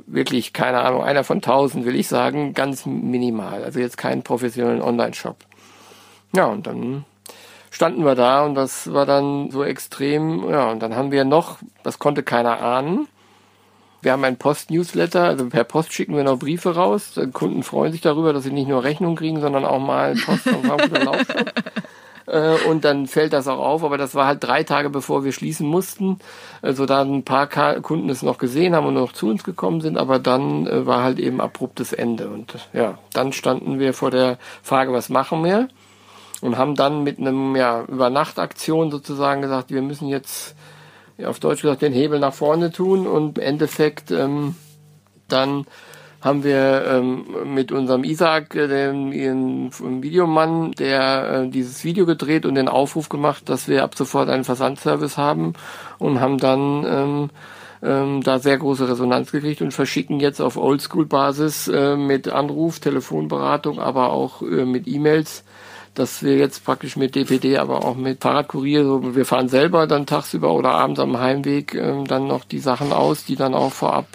wirklich, 0.07 0.53
keine 0.53 0.80
Ahnung, 0.80 1.03
einer 1.03 1.24
von 1.24 1.40
tausend, 1.42 1.84
will 1.84 1.96
ich 1.96 2.09
sagen, 2.09 2.55
ganz 2.55 2.86
minimal. 2.86 3.64
Also 3.64 3.80
jetzt 3.80 3.96
keinen 3.96 4.22
professionellen 4.22 4.82
Online-Shop. 4.82 5.36
Ja, 6.36 6.44
und 6.44 6.66
dann 6.66 7.05
standen 7.70 8.05
wir 8.05 8.14
da 8.14 8.44
und 8.44 8.55
das 8.55 8.92
war 8.92 9.07
dann 9.07 9.51
so 9.51 9.64
extrem, 9.64 10.49
ja, 10.49 10.70
und 10.70 10.80
dann 10.80 10.94
haben 10.94 11.11
wir 11.11 11.24
noch, 11.24 11.59
das 11.82 11.99
konnte 11.99 12.22
keiner 12.22 12.61
ahnen, 12.61 13.09
wir 14.01 14.12
haben 14.12 14.24
ein 14.24 14.36
Post-Newsletter, 14.36 15.24
also 15.24 15.49
per 15.49 15.64
Post 15.64 15.92
schicken 15.92 16.16
wir 16.16 16.24
noch 16.24 16.38
Briefe 16.38 16.74
raus. 16.74 17.18
Kunden 17.32 17.62
freuen 17.62 17.92
sich 17.92 18.01
darüber, 18.01 18.32
dass 18.32 18.44
sie 18.44 18.53
nicht 18.53 18.68
nur 18.68 18.84
Rechnung 18.84 19.16
kriegen, 19.16 19.40
sondern 19.40 19.64
auch 19.64 19.80
mal 19.80 20.14
Post 20.14 20.49
vom 20.49 20.62
Frankfurter 20.62 21.05
Laufshop. 21.05 21.53
Äh, 22.28 22.57
Und 22.68 22.84
dann 22.84 23.07
fällt 23.07 23.32
das 23.32 23.49
auch 23.49 23.59
auf, 23.59 23.82
aber 23.82 23.96
das 23.96 24.14
war 24.14 24.26
halt 24.26 24.44
drei 24.44 24.62
Tage 24.62 24.90
bevor 24.90 25.24
wir 25.24 25.32
schließen 25.32 25.66
mussten. 25.66 26.18
Also 26.61 26.84
da 26.84 27.03
ein 27.03 27.24
paar 27.24 27.46
Kunden 27.80 28.11
es 28.11 28.22
noch 28.22 28.38
gesehen 28.38 28.74
haben 28.74 28.86
und 28.86 28.94
noch 28.94 29.12
zu 29.12 29.28
uns 29.28 29.44
gekommen 29.44 29.80
sind, 29.80 29.96
aber 29.96 30.18
dann 30.18 30.66
äh, 30.66 30.86
war 30.86 31.03
halt 31.03 31.18
eben 31.18 31.40
abruptes 31.40 31.92
Ende. 31.92 32.28
Und 32.28 32.55
ja, 32.72 32.99
dann 33.12 33.32
standen 33.32 33.78
wir 33.78 33.94
vor 33.94 34.11
der 34.11 34.38
Frage, 34.62 34.92
was 34.92 35.09
machen 35.09 35.42
wir? 35.42 35.68
Und 36.40 36.57
haben 36.57 36.74
dann 36.74 37.03
mit 37.03 37.18
einem 37.18 37.57
ja, 37.57 37.82
Übernachtaktion 37.82 38.90
sozusagen 38.90 39.42
gesagt, 39.42 39.70
wir 39.70 39.82
müssen 39.82 40.09
jetzt 40.09 40.55
auf 41.24 41.40
Deutsch 41.40 41.62
gesagt 41.62 41.82
den 41.82 41.92
Hebel 41.92 42.18
nach 42.18 42.34
vorne 42.34 42.70
tun 42.70 43.06
und 43.06 43.38
im 43.38 43.44
Endeffekt 43.44 44.10
ähm, 44.10 44.54
dann 45.28 45.66
haben 46.20 46.42
wir 46.42 46.84
ähm, 46.88 47.54
mit 47.54 47.70
unserem 47.70 48.02
Isaac, 48.02 48.54
äh, 48.54 48.66
dem, 48.66 49.12
dem 49.12 50.02
Videomann, 50.02 50.72
der 50.72 51.44
äh, 51.44 51.48
dieses 51.48 51.84
Video 51.84 52.06
gedreht 52.06 52.44
und 52.44 52.56
den 52.56 52.68
Aufruf 52.68 53.08
gemacht, 53.08 53.48
dass 53.48 53.68
wir 53.68 53.84
ab 53.84 53.94
sofort 53.94 54.28
einen 54.28 54.44
Versandservice 54.44 55.16
haben 55.16 55.52
und 55.98 56.20
haben 56.20 56.38
dann 56.38 56.84
ähm, 56.84 57.30
ähm, 57.82 58.22
da 58.24 58.40
sehr 58.40 58.58
große 58.58 58.88
Resonanz 58.88 59.30
gekriegt 59.30 59.62
und 59.62 59.72
verschicken 59.72 60.18
jetzt 60.18 60.40
auf 60.40 60.56
Oldschool-Basis 60.56 61.68
äh, 61.68 61.96
mit 61.96 62.28
Anruf, 62.28 62.80
Telefonberatung, 62.80 63.78
aber 63.78 64.10
auch 64.10 64.42
äh, 64.42 64.64
mit 64.64 64.88
E-Mails 64.88 65.44
dass 65.99 66.22
wir 66.22 66.36
jetzt 66.36 66.64
praktisch 66.64 66.96
mit 66.96 67.14
DPD, 67.14 67.59
aber 67.59 67.84
auch 67.84 67.96
mit 67.96 68.22
Fahrradkurier, 68.22 68.84
so, 68.84 69.14
wir 69.14 69.24
fahren 69.24 69.49
selber 69.49 69.86
dann 69.86 70.07
tagsüber 70.07 70.53
oder 70.53 70.70
abends 70.70 71.01
am 71.01 71.18
Heimweg 71.18 71.74
ähm, 71.74 72.07
dann 72.07 72.26
noch 72.26 72.44
die 72.44 72.61
Sachen 72.61 72.92
aus, 72.92 73.24
die 73.24 73.36
dann 73.36 73.55
auch 73.55 73.72
vorab 73.72 74.07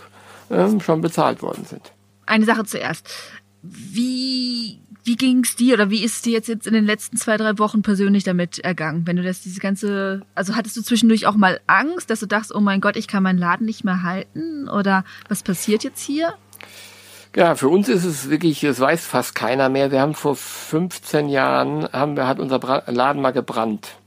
ähm, 0.50 0.80
schon 0.80 1.02
bezahlt 1.02 1.42
worden 1.42 1.66
sind. 1.66 1.92
Eine 2.26 2.46
Sache 2.46 2.64
zuerst. 2.66 3.10
Wie, 3.62 4.80
wie 5.04 5.16
ging's 5.16 5.56
dir 5.56 5.74
oder 5.74 5.90
wie 5.90 6.04
ist 6.04 6.16
es 6.16 6.22
dir 6.22 6.34
jetzt, 6.34 6.48
jetzt 6.48 6.68
in 6.68 6.74
den 6.74 6.86
letzten 6.86 7.18
zwei, 7.18 7.38
drei 7.38 7.58
Wochen 7.60 7.82
persönlich 7.82 8.24
damit 8.24 8.60
ergangen? 8.60 9.06
Wenn 9.06 9.18
du 9.18 9.24
das, 9.24 9.42
diese 9.42 9.60
ganze, 9.60 10.22
also 10.36 10.56
hattest 10.56 10.78
du 10.78 10.82
zwischendurch 10.82 11.28
auch 11.28 11.36
mal 11.36 11.60
Angst, 11.68 12.10
dass 12.10 12.22
du 12.22 12.26
dachtest, 12.26 12.56
oh 12.56 12.62
mein 12.62 12.82
Gott, 12.82 12.96
ich 12.96 13.08
kann 13.08 13.24
meinen 13.24 13.40
Laden 13.40 13.66
nicht 13.66 13.84
mehr 13.84 14.04
halten? 14.04 14.70
Oder 14.70 15.04
was 15.28 15.44
passiert 15.44 15.84
jetzt 15.84 16.02
hier? 16.02 16.34
Ja, 17.36 17.56
für 17.56 17.68
uns 17.68 17.90
ist 17.90 18.06
es 18.06 18.30
wirklich, 18.30 18.64
es 18.64 18.80
weiß 18.80 19.08
fast 19.08 19.34
keiner 19.34 19.68
mehr. 19.68 19.90
Wir 19.90 20.02
haben 20.02 20.14
vor 20.14 20.36
15 20.36 21.30
Jahren, 21.30 21.92
haben 21.92 22.16
wir, 22.16 22.28
hat 22.28 22.40
unser 22.40 22.84
Laden 22.86 23.24
mal 23.24 23.32
gebrannt. 23.32 23.98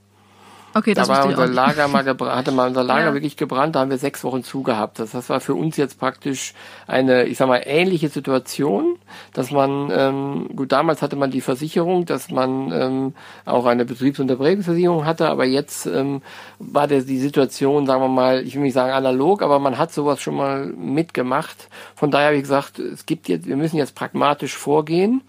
Okay, 0.76 0.92
das 0.92 1.08
da 1.08 1.14
war 1.14 1.26
unser 1.26 1.46
Lager 1.46 1.88
mal 1.88 2.04
hatte 2.04 2.52
mal 2.52 2.68
unser 2.68 2.84
Lager 2.84 3.06
ja. 3.06 3.14
wirklich 3.14 3.38
gebrannt, 3.38 3.74
da 3.74 3.80
haben 3.80 3.90
wir 3.90 3.96
sechs 3.96 4.22
Wochen 4.24 4.44
zugehabt. 4.44 4.98
Das, 4.98 5.12
das 5.12 5.30
war 5.30 5.40
für 5.40 5.54
uns 5.54 5.78
jetzt 5.78 5.98
praktisch 5.98 6.52
eine, 6.86 7.24
ich 7.24 7.38
sag 7.38 7.48
mal, 7.48 7.62
ähnliche 7.64 8.10
Situation, 8.10 8.98
dass 9.32 9.50
man, 9.50 9.90
ähm, 9.90 10.50
gut, 10.54 10.72
damals 10.72 11.00
hatte 11.00 11.16
man 11.16 11.30
die 11.30 11.40
Versicherung, 11.40 12.04
dass 12.04 12.30
man 12.30 12.72
ähm, 12.72 13.14
auch 13.46 13.64
eine 13.64 13.86
Betriebsunterbrechungsversicherung 13.86 15.06
hatte, 15.06 15.30
aber 15.30 15.46
jetzt 15.46 15.86
ähm, 15.86 16.20
war 16.58 16.86
der, 16.86 17.00
die 17.00 17.20
Situation, 17.20 17.86
sagen 17.86 18.02
wir 18.02 18.08
mal, 18.08 18.46
ich 18.46 18.54
will 18.54 18.62
nicht 18.62 18.74
sagen 18.74 18.92
analog, 18.92 19.40
aber 19.40 19.58
man 19.58 19.78
hat 19.78 19.94
sowas 19.94 20.20
schon 20.20 20.36
mal 20.36 20.66
mitgemacht. 20.66 21.68
Von 21.94 22.10
daher 22.10 22.26
habe 22.26 22.36
ich 22.36 22.42
gesagt, 22.42 22.78
es 22.78 23.06
gibt 23.06 23.28
jetzt, 23.28 23.46
wir 23.46 23.56
müssen 23.56 23.78
jetzt 23.78 23.94
pragmatisch 23.94 24.54
vorgehen 24.54 25.22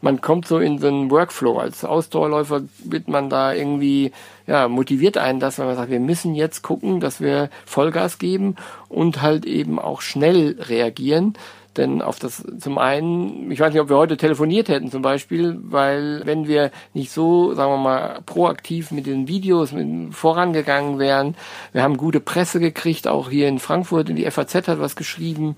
man 0.00 0.20
kommt 0.20 0.46
so 0.46 0.58
in 0.58 0.78
so 0.78 0.88
einen 0.88 1.10
Workflow. 1.10 1.58
Als 1.58 1.84
Ausdauerläufer 1.84 2.62
wird 2.84 3.08
man 3.08 3.28
da 3.28 3.52
irgendwie, 3.52 4.12
ja, 4.46 4.68
motiviert 4.68 5.18
einen 5.18 5.40
das, 5.40 5.58
weil 5.58 5.66
man 5.66 5.76
sagt, 5.76 5.90
wir 5.90 6.00
müssen 6.00 6.34
jetzt 6.34 6.62
gucken, 6.62 7.00
dass 7.00 7.20
wir 7.20 7.50
Vollgas 7.66 8.18
geben 8.18 8.56
und 8.88 9.22
halt 9.22 9.44
eben 9.44 9.78
auch 9.78 10.00
schnell 10.00 10.56
reagieren. 10.60 11.34
Denn 11.76 12.02
auf 12.02 12.18
das 12.18 12.44
zum 12.58 12.78
einen, 12.78 13.50
ich 13.50 13.60
weiß 13.60 13.72
nicht, 13.72 13.80
ob 13.80 13.88
wir 13.88 13.96
heute 13.96 14.16
telefoniert 14.16 14.68
hätten 14.68 14.90
zum 14.90 15.02
Beispiel, 15.02 15.56
weil 15.62 16.22
wenn 16.24 16.48
wir 16.48 16.72
nicht 16.94 17.12
so, 17.12 17.54
sagen 17.54 17.70
wir 17.70 17.78
mal, 17.78 18.20
proaktiv 18.26 18.90
mit 18.90 19.06
den 19.06 19.28
Videos 19.28 19.70
mit, 19.70 20.12
vorangegangen 20.12 20.98
wären, 20.98 21.36
wir 21.72 21.84
haben 21.84 21.96
gute 21.96 22.18
Presse 22.18 22.58
gekriegt, 22.58 23.06
auch 23.06 23.30
hier 23.30 23.46
in 23.46 23.60
Frankfurt, 23.60 24.08
in 24.08 24.16
die 24.16 24.28
FAZ 24.28 24.54
hat 24.66 24.80
was 24.80 24.96
geschrieben, 24.96 25.56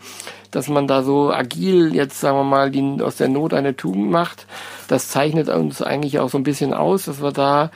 dass 0.51 0.69
man 0.69 0.87
da 0.87 1.03
so 1.03 1.33
agil 1.33 1.95
jetzt, 1.95 2.21
sagen 2.21 2.37
wir 2.37 2.45
mal, 2.45 2.71
die, 2.71 3.01
aus 3.01 3.17
der 3.17 3.29
Not 3.29 3.55
eine 3.55 3.75
Tugend 3.75 4.11
macht. 4.11 4.47
Das 4.89 5.09
zeichnet 5.09 5.49
uns 5.49 5.81
eigentlich 5.81 6.19
auch 6.19 6.29
so 6.29 6.37
ein 6.37 6.45
bisschen 6.45 6.75
aus, 6.75 7.07
dass 7.07 7.23
wir 7.23 7.33
da 7.33 7.71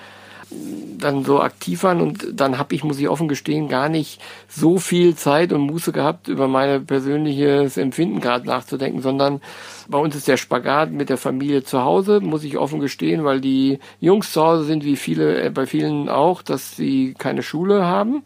dann 0.51 1.25
so 1.25 1.41
aktiv 1.41 1.83
waren 1.83 2.01
und 2.01 2.27
dann 2.33 2.59
habe 2.59 2.75
ich, 2.75 2.85
muss 2.85 2.99
ich 2.99 3.09
offen 3.09 3.29
gestehen, 3.29 3.69
gar 3.69 3.89
nicht 3.89 4.21
so 4.49 4.79
viel 4.79 5.15
Zeit 5.15 5.53
und 5.53 5.63
Muße 5.63 5.93
gehabt, 5.93 6.29
über 6.29 6.49
mein 6.49 6.87
persönliches 6.87 7.77
Empfinden 7.77 8.21
gerade 8.21 8.47
nachzudenken, 8.47 9.03
sondern 9.03 9.41
bei 9.89 9.99
uns 9.99 10.15
ist 10.15 10.29
der 10.29 10.37
Spagat 10.37 10.91
mit 10.93 11.09
der 11.09 11.19
Familie 11.19 11.65
zu 11.65 11.83
Hause, 11.83 12.21
muss 12.21 12.45
ich 12.45 12.59
offen 12.59 12.81
gestehen, 12.81 13.25
weil 13.25 13.41
die 13.41 13.79
Jungs 14.01 14.33
zu 14.33 14.43
Hause 14.43 14.65
sind, 14.65 14.85
wie 14.85 14.97
viele, 14.97 15.43
äh, 15.43 15.51
bei 15.51 15.67
vielen 15.67 16.09
auch, 16.09 16.43
dass 16.43 16.77
sie 16.77 17.15
keine 17.19 17.43
Schule 17.43 17.85
haben. 17.85 18.23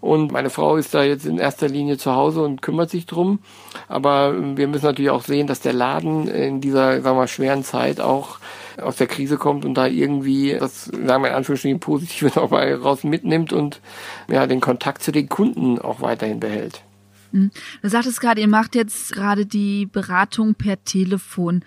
Und 0.00 0.32
meine 0.32 0.50
Frau 0.50 0.76
ist 0.76 0.94
da 0.94 1.04
jetzt 1.04 1.26
in 1.26 1.38
erster 1.38 1.68
Linie 1.68 1.96
zu 1.96 2.12
Hause 2.16 2.42
und 2.42 2.60
kümmert 2.60 2.90
sich 2.90 3.06
drum. 3.06 3.38
Aber 3.86 4.34
wir 4.56 4.66
müssen 4.66 4.84
natürlich 4.84 5.12
auch 5.12 5.22
sehen, 5.22 5.46
dass 5.46 5.60
der 5.60 5.74
Laden 5.74 6.26
in 6.26 6.60
dieser, 6.60 6.94
sagen 6.94 7.04
wir 7.04 7.20
mal, 7.20 7.28
schweren 7.28 7.62
Zeit 7.62 8.00
auch 8.00 8.40
aus 8.80 8.96
der 8.96 9.06
Krise 9.06 9.36
kommt 9.36 9.64
und 9.64 9.74
da 9.74 9.86
irgendwie 9.86 10.56
das, 10.58 10.84
sagen 10.84 11.22
wir 11.22 11.28
in 11.28 11.34
Anführungsstrichen, 11.34 11.80
Positive 11.80 12.30
mal 12.50 12.74
raus 12.74 13.04
mitnimmt 13.04 13.52
und 13.52 13.80
ja, 14.28 14.46
den 14.46 14.60
Kontakt 14.60 15.02
zu 15.02 15.12
den 15.12 15.28
Kunden 15.28 15.78
auch 15.78 16.00
weiterhin 16.00 16.40
behält. 16.40 16.82
Hm. 17.32 17.50
Du 17.82 17.88
sagtest 17.88 18.20
gerade, 18.20 18.40
ihr 18.40 18.48
macht 18.48 18.74
jetzt 18.74 19.12
gerade 19.12 19.46
die 19.46 19.86
Beratung 19.86 20.54
per 20.54 20.82
Telefon. 20.84 21.64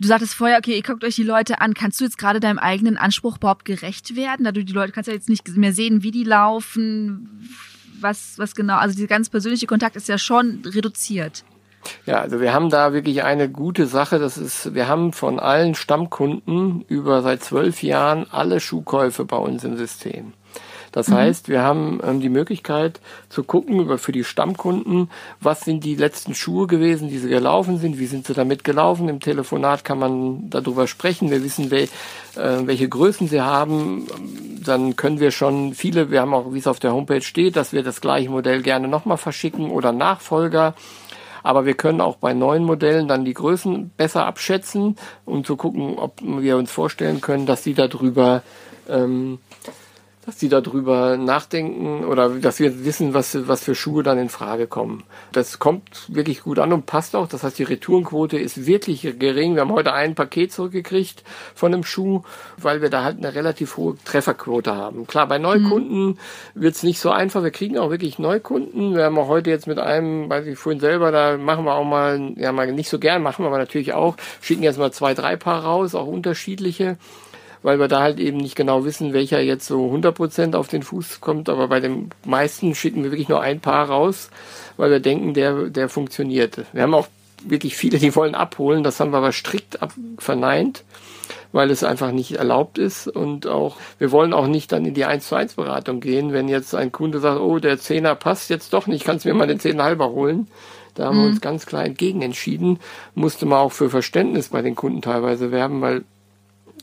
Du 0.00 0.08
sagtest 0.08 0.34
vorher, 0.34 0.58
okay, 0.58 0.74
ihr 0.74 0.82
guckt 0.82 1.04
euch 1.04 1.14
die 1.14 1.22
Leute 1.22 1.60
an. 1.60 1.74
Kannst 1.74 2.00
du 2.00 2.04
jetzt 2.04 2.18
gerade 2.18 2.40
deinem 2.40 2.58
eigenen 2.58 2.96
Anspruch 2.96 3.36
überhaupt 3.36 3.64
gerecht 3.64 4.16
werden? 4.16 4.44
Da 4.44 4.52
du 4.52 4.64
die 4.64 4.72
Leute 4.72 4.92
kannst 4.92 5.06
ja 5.06 5.14
jetzt 5.14 5.28
nicht 5.28 5.46
mehr 5.56 5.72
sehen, 5.72 6.02
wie 6.02 6.10
die 6.10 6.24
laufen, 6.24 7.48
was, 8.00 8.36
was 8.36 8.54
genau. 8.54 8.78
Also 8.78 8.96
dieser 8.96 9.06
ganz 9.06 9.28
persönliche 9.28 9.66
Kontakt 9.66 9.94
ist 9.94 10.08
ja 10.08 10.18
schon 10.18 10.62
reduziert. 10.64 11.44
Ja, 12.06 12.20
also 12.20 12.40
wir 12.40 12.52
haben 12.52 12.70
da 12.70 12.92
wirklich 12.92 13.22
eine 13.22 13.48
gute 13.48 13.86
Sache. 13.86 14.18
Das 14.18 14.38
ist, 14.38 14.74
wir 14.74 14.88
haben 14.88 15.12
von 15.12 15.38
allen 15.38 15.74
Stammkunden 15.74 16.84
über 16.88 17.22
seit 17.22 17.42
zwölf 17.42 17.82
Jahren 17.82 18.26
alle 18.30 18.60
Schuhkäufe 18.60 19.24
bei 19.24 19.36
uns 19.36 19.64
im 19.64 19.76
System. 19.76 20.32
Das 20.92 21.08
mhm. 21.08 21.14
heißt, 21.14 21.48
wir 21.48 21.62
haben 21.62 22.00
ähm, 22.04 22.20
die 22.20 22.28
Möglichkeit 22.28 23.00
zu 23.30 23.42
gucken 23.42 23.80
über 23.80 23.98
für 23.98 24.12
die 24.12 24.24
Stammkunden, 24.24 25.10
was 25.40 25.62
sind 25.62 25.84
die 25.84 25.96
letzten 25.96 26.34
Schuhe 26.34 26.66
gewesen, 26.66 27.08
die 27.08 27.18
sie 27.18 27.30
gelaufen 27.30 27.78
sind, 27.78 27.98
wie 27.98 28.06
sind 28.06 28.26
sie 28.26 28.34
damit 28.34 28.62
gelaufen. 28.62 29.08
Im 29.08 29.20
Telefonat 29.20 29.84
kann 29.84 29.98
man 29.98 30.50
darüber 30.50 30.86
sprechen. 30.86 31.30
Wir 31.30 31.42
wissen, 31.42 31.70
wel, 31.70 31.84
äh, 32.36 32.66
welche 32.66 32.88
Größen 32.88 33.26
sie 33.26 33.40
haben. 33.40 34.06
Dann 34.62 34.94
können 34.94 35.18
wir 35.18 35.30
schon 35.30 35.72
viele, 35.74 36.10
wir 36.10 36.20
haben 36.20 36.34
auch, 36.34 36.52
wie 36.52 36.58
es 36.58 36.66
auf 36.66 36.78
der 36.78 36.92
Homepage 36.92 37.22
steht, 37.22 37.56
dass 37.56 37.72
wir 37.72 37.82
das 37.82 38.00
gleiche 38.00 38.30
Modell 38.30 38.62
gerne 38.62 38.86
nochmal 38.86 39.16
verschicken 39.16 39.70
oder 39.70 39.92
Nachfolger. 39.92 40.74
Aber 41.42 41.66
wir 41.66 41.74
können 41.74 42.00
auch 42.00 42.16
bei 42.16 42.34
neuen 42.34 42.64
Modellen 42.64 43.08
dann 43.08 43.24
die 43.24 43.34
Größen 43.34 43.90
besser 43.96 44.26
abschätzen 44.26 44.96
und 45.24 45.46
zu 45.46 45.56
gucken, 45.56 45.98
ob 45.98 46.20
wir 46.22 46.56
uns 46.56 46.70
vorstellen 46.70 47.20
können, 47.20 47.46
dass 47.46 47.62
sie 47.64 47.74
darüber 47.74 48.42
ähm, 48.88 49.38
dass 50.24 50.36
die 50.36 50.48
darüber 50.48 51.16
nachdenken 51.16 52.04
oder 52.04 52.28
dass 52.28 52.60
wir 52.60 52.84
wissen, 52.84 53.12
was, 53.12 53.48
was 53.48 53.64
für 53.64 53.74
Schuhe 53.74 54.04
dann 54.04 54.18
in 54.18 54.28
Frage 54.28 54.68
kommen. 54.68 55.02
Das 55.32 55.58
kommt 55.58 56.06
wirklich 56.08 56.42
gut 56.42 56.60
an 56.60 56.72
und 56.72 56.86
passt 56.86 57.16
auch. 57.16 57.26
Das 57.26 57.42
heißt, 57.42 57.58
die 57.58 57.64
Retourenquote 57.64 58.38
ist 58.38 58.66
wirklich 58.66 59.18
gering. 59.18 59.54
Wir 59.54 59.62
haben 59.62 59.72
heute 59.72 59.92
ein 59.92 60.14
Paket 60.14 60.52
zurückgekriegt 60.52 61.24
von 61.56 61.74
einem 61.74 61.82
Schuh, 61.82 62.22
weil 62.56 62.82
wir 62.82 62.88
da 62.88 63.02
halt 63.02 63.18
eine 63.18 63.34
relativ 63.34 63.76
hohe 63.76 63.96
Trefferquote 64.04 64.76
haben. 64.76 65.08
Klar, 65.08 65.26
bei 65.26 65.38
Neukunden 65.38 66.06
mhm. 66.06 66.18
wird 66.54 66.76
es 66.76 66.84
nicht 66.84 67.00
so 67.00 67.10
einfach. 67.10 67.42
Wir 67.42 67.50
kriegen 67.50 67.76
auch 67.76 67.90
wirklich 67.90 68.20
Neukunden. 68.20 68.94
Wir 68.94 69.04
haben 69.04 69.18
auch 69.18 69.28
heute 69.28 69.50
jetzt 69.50 69.66
mit 69.66 69.80
einem, 69.80 70.30
weiß 70.30 70.46
ich 70.46 70.56
vorhin 70.56 70.80
selber, 70.80 71.10
da 71.10 71.36
machen 71.36 71.64
wir 71.64 71.74
auch 71.74 71.84
mal, 71.84 72.32
ja 72.36 72.52
mal 72.52 72.70
nicht 72.72 72.90
so 72.90 73.00
gern, 73.00 73.22
machen 73.22 73.44
wir 73.44 73.48
aber 73.48 73.58
natürlich 73.58 73.92
auch, 73.92 74.16
schicken 74.40 74.62
jetzt 74.62 74.78
mal 74.78 74.92
zwei, 74.92 75.14
drei 75.14 75.34
Paar 75.34 75.64
raus, 75.64 75.96
auch 75.96 76.06
unterschiedliche 76.06 76.96
weil 77.62 77.78
wir 77.78 77.88
da 77.88 78.00
halt 78.00 78.18
eben 78.18 78.38
nicht 78.38 78.56
genau 78.56 78.84
wissen, 78.84 79.12
welcher 79.12 79.40
jetzt 79.40 79.66
so 79.66 79.92
100% 79.92 80.54
auf 80.54 80.68
den 80.68 80.82
Fuß 80.82 81.20
kommt. 81.20 81.48
Aber 81.48 81.68
bei 81.68 81.80
den 81.80 82.10
meisten 82.24 82.74
schicken 82.74 83.04
wir 83.04 83.10
wirklich 83.12 83.28
nur 83.28 83.40
ein 83.40 83.60
Paar 83.60 83.88
raus, 83.88 84.30
weil 84.76 84.90
wir 84.90 85.00
denken, 85.00 85.34
der, 85.34 85.68
der 85.68 85.88
funktioniert. 85.88 86.62
Wir 86.72 86.82
haben 86.82 86.94
auch 86.94 87.08
wirklich 87.44 87.76
viele, 87.76 87.98
die 87.98 88.14
wollen 88.14 88.34
abholen. 88.34 88.82
Das 88.82 89.00
haben 89.00 89.12
wir 89.12 89.18
aber 89.18 89.32
strikt 89.32 89.78
verneint, 90.18 90.84
weil 91.52 91.70
es 91.70 91.84
einfach 91.84 92.12
nicht 92.12 92.32
erlaubt 92.32 92.78
ist. 92.78 93.08
Und 93.08 93.46
auch, 93.46 93.76
wir 93.98 94.10
wollen 94.10 94.32
auch 94.32 94.46
nicht 94.46 94.72
dann 94.72 94.84
in 94.84 94.94
die 94.94 95.04
1 95.04 95.28
zu 95.28 95.36
1 95.36 95.54
Beratung 95.54 96.00
gehen, 96.00 96.32
wenn 96.32 96.48
jetzt 96.48 96.74
ein 96.74 96.92
Kunde 96.92 97.20
sagt, 97.20 97.40
oh, 97.40 97.58
der 97.58 97.78
Zehner 97.78 98.14
passt 98.14 98.50
jetzt 98.50 98.72
doch 98.72 98.86
nicht, 98.86 99.04
kannst 99.04 99.24
du 99.24 99.28
mir 99.28 99.34
mal 99.34 99.46
den 99.46 99.60
Zehner 99.60 99.84
halber 99.84 100.10
holen. 100.10 100.48
Da 100.94 101.06
haben 101.06 101.18
mhm. 101.18 101.22
wir 101.22 101.28
uns 101.28 101.40
ganz 101.40 101.66
klar 101.66 101.84
entgegen 101.84 102.22
entschieden. 102.22 102.78
Musste 103.14 103.46
man 103.46 103.58
auch 103.58 103.72
für 103.72 103.88
Verständnis 103.88 104.48
bei 104.48 104.62
den 104.62 104.74
Kunden 104.74 105.00
teilweise 105.00 105.50
werben, 105.50 105.80
weil 105.80 106.04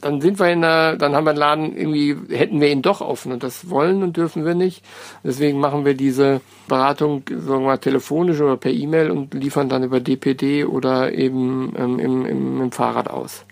dann 0.01 0.21
sind 0.21 0.39
wir 0.39 0.47
in 0.47 0.61
der, 0.61 0.95
dann 0.95 1.15
haben 1.15 1.25
wir 1.25 1.33
den 1.33 1.39
Laden 1.39 1.77
irgendwie, 1.77 2.15
hätten 2.35 2.61
wir 2.61 2.69
ihn 2.69 2.81
doch 2.81 3.01
offen 3.01 3.31
und 3.31 3.43
das 3.43 3.69
wollen 3.69 4.03
und 4.03 4.17
dürfen 4.17 4.45
wir 4.45 4.55
nicht. 4.55 4.83
Deswegen 5.23 5.59
machen 5.59 5.85
wir 5.85 5.93
diese 5.93 6.41
Beratung, 6.67 7.23
sagen 7.29 7.63
wir 7.63 7.67
mal, 7.67 7.77
telefonisch 7.77 8.39
oder 8.39 8.57
per 8.57 8.71
E-Mail 8.71 9.11
und 9.11 9.33
liefern 9.33 9.69
dann 9.69 9.83
über 9.83 9.99
DPD 9.99 10.65
oder 10.65 11.13
eben 11.13 11.73
ähm, 11.77 11.99
im, 11.99 12.25
im, 12.25 12.61
im 12.61 12.71
Fahrrad 12.71 13.09
aus. 13.09 13.45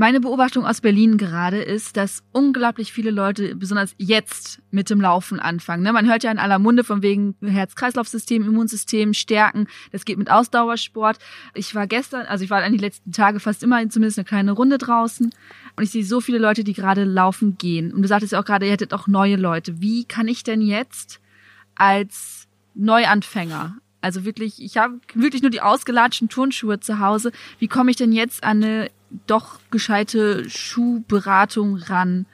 Meine 0.00 0.20
Beobachtung 0.20 0.64
aus 0.64 0.80
Berlin 0.80 1.18
gerade 1.18 1.60
ist, 1.60 1.98
dass 1.98 2.22
unglaublich 2.32 2.90
viele 2.90 3.10
Leute, 3.10 3.54
besonders 3.54 3.94
jetzt, 3.98 4.62
mit 4.70 4.88
dem 4.88 4.98
Laufen 4.98 5.38
anfangen. 5.38 5.82
Ne? 5.82 5.92
Man 5.92 6.08
hört 6.08 6.22
ja 6.22 6.30
in 6.30 6.38
aller 6.38 6.58
Munde 6.58 6.84
von 6.84 7.02
wegen 7.02 7.34
Herz-Kreislauf-System, 7.42 8.44
Immunsystem 8.44 9.12
stärken. 9.12 9.66
Das 9.92 10.06
geht 10.06 10.16
mit 10.16 10.30
Ausdauersport. 10.30 11.18
Ich 11.52 11.74
war 11.74 11.86
gestern, 11.86 12.24
also 12.24 12.42
ich 12.42 12.48
war 12.48 12.62
an 12.62 12.72
die 12.72 12.78
letzten 12.78 13.12
Tage 13.12 13.40
fast 13.40 13.62
immer 13.62 13.86
zumindest 13.90 14.18
eine 14.18 14.24
kleine 14.24 14.52
Runde 14.52 14.78
draußen. 14.78 15.34
Und 15.76 15.82
ich 15.82 15.90
sehe 15.90 16.02
so 16.02 16.22
viele 16.22 16.38
Leute, 16.38 16.64
die 16.64 16.72
gerade 16.72 17.04
laufen 17.04 17.58
gehen. 17.58 17.92
Und 17.92 18.00
du 18.00 18.08
sagtest 18.08 18.32
ja 18.32 18.40
auch 18.40 18.46
gerade, 18.46 18.64
ihr 18.64 18.72
hättet 18.72 18.94
auch 18.94 19.06
neue 19.06 19.36
Leute. 19.36 19.82
Wie 19.82 20.06
kann 20.06 20.28
ich 20.28 20.42
denn 20.42 20.62
jetzt 20.62 21.20
als 21.74 22.48
Neuanfänger 22.74 23.76
also 24.02 24.24
wirklich, 24.24 24.62
ich 24.62 24.78
habe 24.78 24.98
wirklich 25.12 25.42
nur 25.42 25.50
die 25.50 25.60
ausgelatschten 25.60 26.30
Turnschuhe 26.30 26.80
zu 26.80 27.00
Hause. 27.00 27.32
Wie 27.58 27.68
komme 27.68 27.90
ich 27.90 27.98
denn 27.98 28.12
jetzt 28.12 28.44
an 28.44 28.64
eine 28.64 28.90
doch 29.26 29.60
gescheite 29.70 30.48
Schuhberatung 30.48 31.76
ran, 31.76 32.26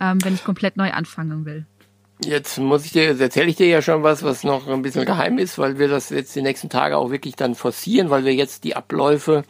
ähm, 0.00 0.22
wenn 0.24 0.34
ich 0.34 0.44
komplett 0.44 0.76
neu 0.76 0.92
anfangen 0.92 1.44
will. 1.44 1.66
Jetzt 2.24 2.58
muss 2.58 2.84
ich 2.84 2.92
dir, 2.92 3.04
jetzt 3.04 3.20
erzähle 3.20 3.48
ich 3.48 3.56
dir 3.56 3.66
ja 3.66 3.82
schon 3.82 4.02
was, 4.02 4.22
was 4.22 4.44
noch 4.44 4.68
ein 4.68 4.82
bisschen 4.82 5.04
geheim 5.04 5.38
ist, 5.38 5.58
weil 5.58 5.78
wir 5.78 5.88
das 5.88 6.10
jetzt 6.10 6.34
die 6.36 6.42
nächsten 6.42 6.70
Tage 6.70 6.96
auch 6.96 7.10
wirklich 7.10 7.36
dann 7.36 7.54
forcieren, 7.54 8.10
weil 8.10 8.24
wir 8.24 8.34
jetzt 8.34 8.64
die 8.64 8.76
Abläufe 8.76 9.44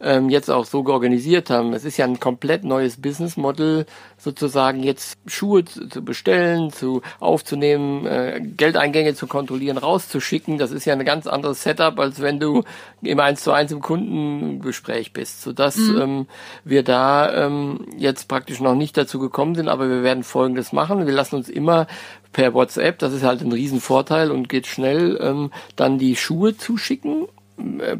ähm, 0.00 0.28
jetzt 0.28 0.50
auch 0.50 0.64
so 0.64 0.86
organisiert 0.86 1.50
haben. 1.50 1.72
Es 1.72 1.84
ist 1.84 1.96
ja 1.96 2.04
ein 2.04 2.20
komplett 2.20 2.64
neues 2.64 3.00
Business 3.00 3.36
Model, 3.36 3.86
sozusagen 4.16 4.82
jetzt 4.82 5.18
Schuhe 5.26 5.64
zu, 5.64 5.88
zu 5.88 6.04
bestellen, 6.04 6.72
zu 6.72 7.02
aufzunehmen, 7.20 8.06
äh, 8.06 8.40
Geldeingänge 8.40 9.14
zu 9.14 9.26
kontrollieren, 9.26 9.78
rauszuschicken. 9.78 10.58
Das 10.58 10.70
ist 10.70 10.84
ja 10.84 10.94
ein 10.94 11.04
ganz 11.04 11.26
anderes 11.26 11.62
Setup, 11.62 11.98
als 11.98 12.20
wenn 12.20 12.38
du 12.40 12.64
im 13.02 13.20
eins 13.20 13.42
zu 13.42 13.52
eins 13.52 13.72
im 13.72 13.80
Kundengespräch 13.80 15.12
bist, 15.12 15.42
sodass 15.42 15.76
mhm. 15.76 16.00
ähm, 16.00 16.26
wir 16.64 16.82
da 16.82 17.46
ähm, 17.46 17.86
jetzt 17.96 18.28
praktisch 18.28 18.60
noch 18.60 18.74
nicht 18.74 18.96
dazu 18.96 19.18
gekommen 19.18 19.54
sind, 19.54 19.68
aber 19.68 19.88
wir 19.88 20.02
werden 20.02 20.22
Folgendes 20.22 20.72
machen. 20.72 21.06
Wir 21.06 21.14
lassen 21.14 21.36
uns 21.36 21.48
immer 21.48 21.86
per 22.32 22.54
WhatsApp, 22.54 22.98
das 22.98 23.12
ist 23.12 23.24
halt 23.24 23.40
ein 23.40 23.52
Riesenvorteil 23.52 24.30
und 24.30 24.48
geht 24.48 24.66
schnell, 24.66 25.18
ähm, 25.20 25.50
dann 25.76 25.98
die 25.98 26.14
Schuhe 26.14 26.56
zuschicken 26.56 27.26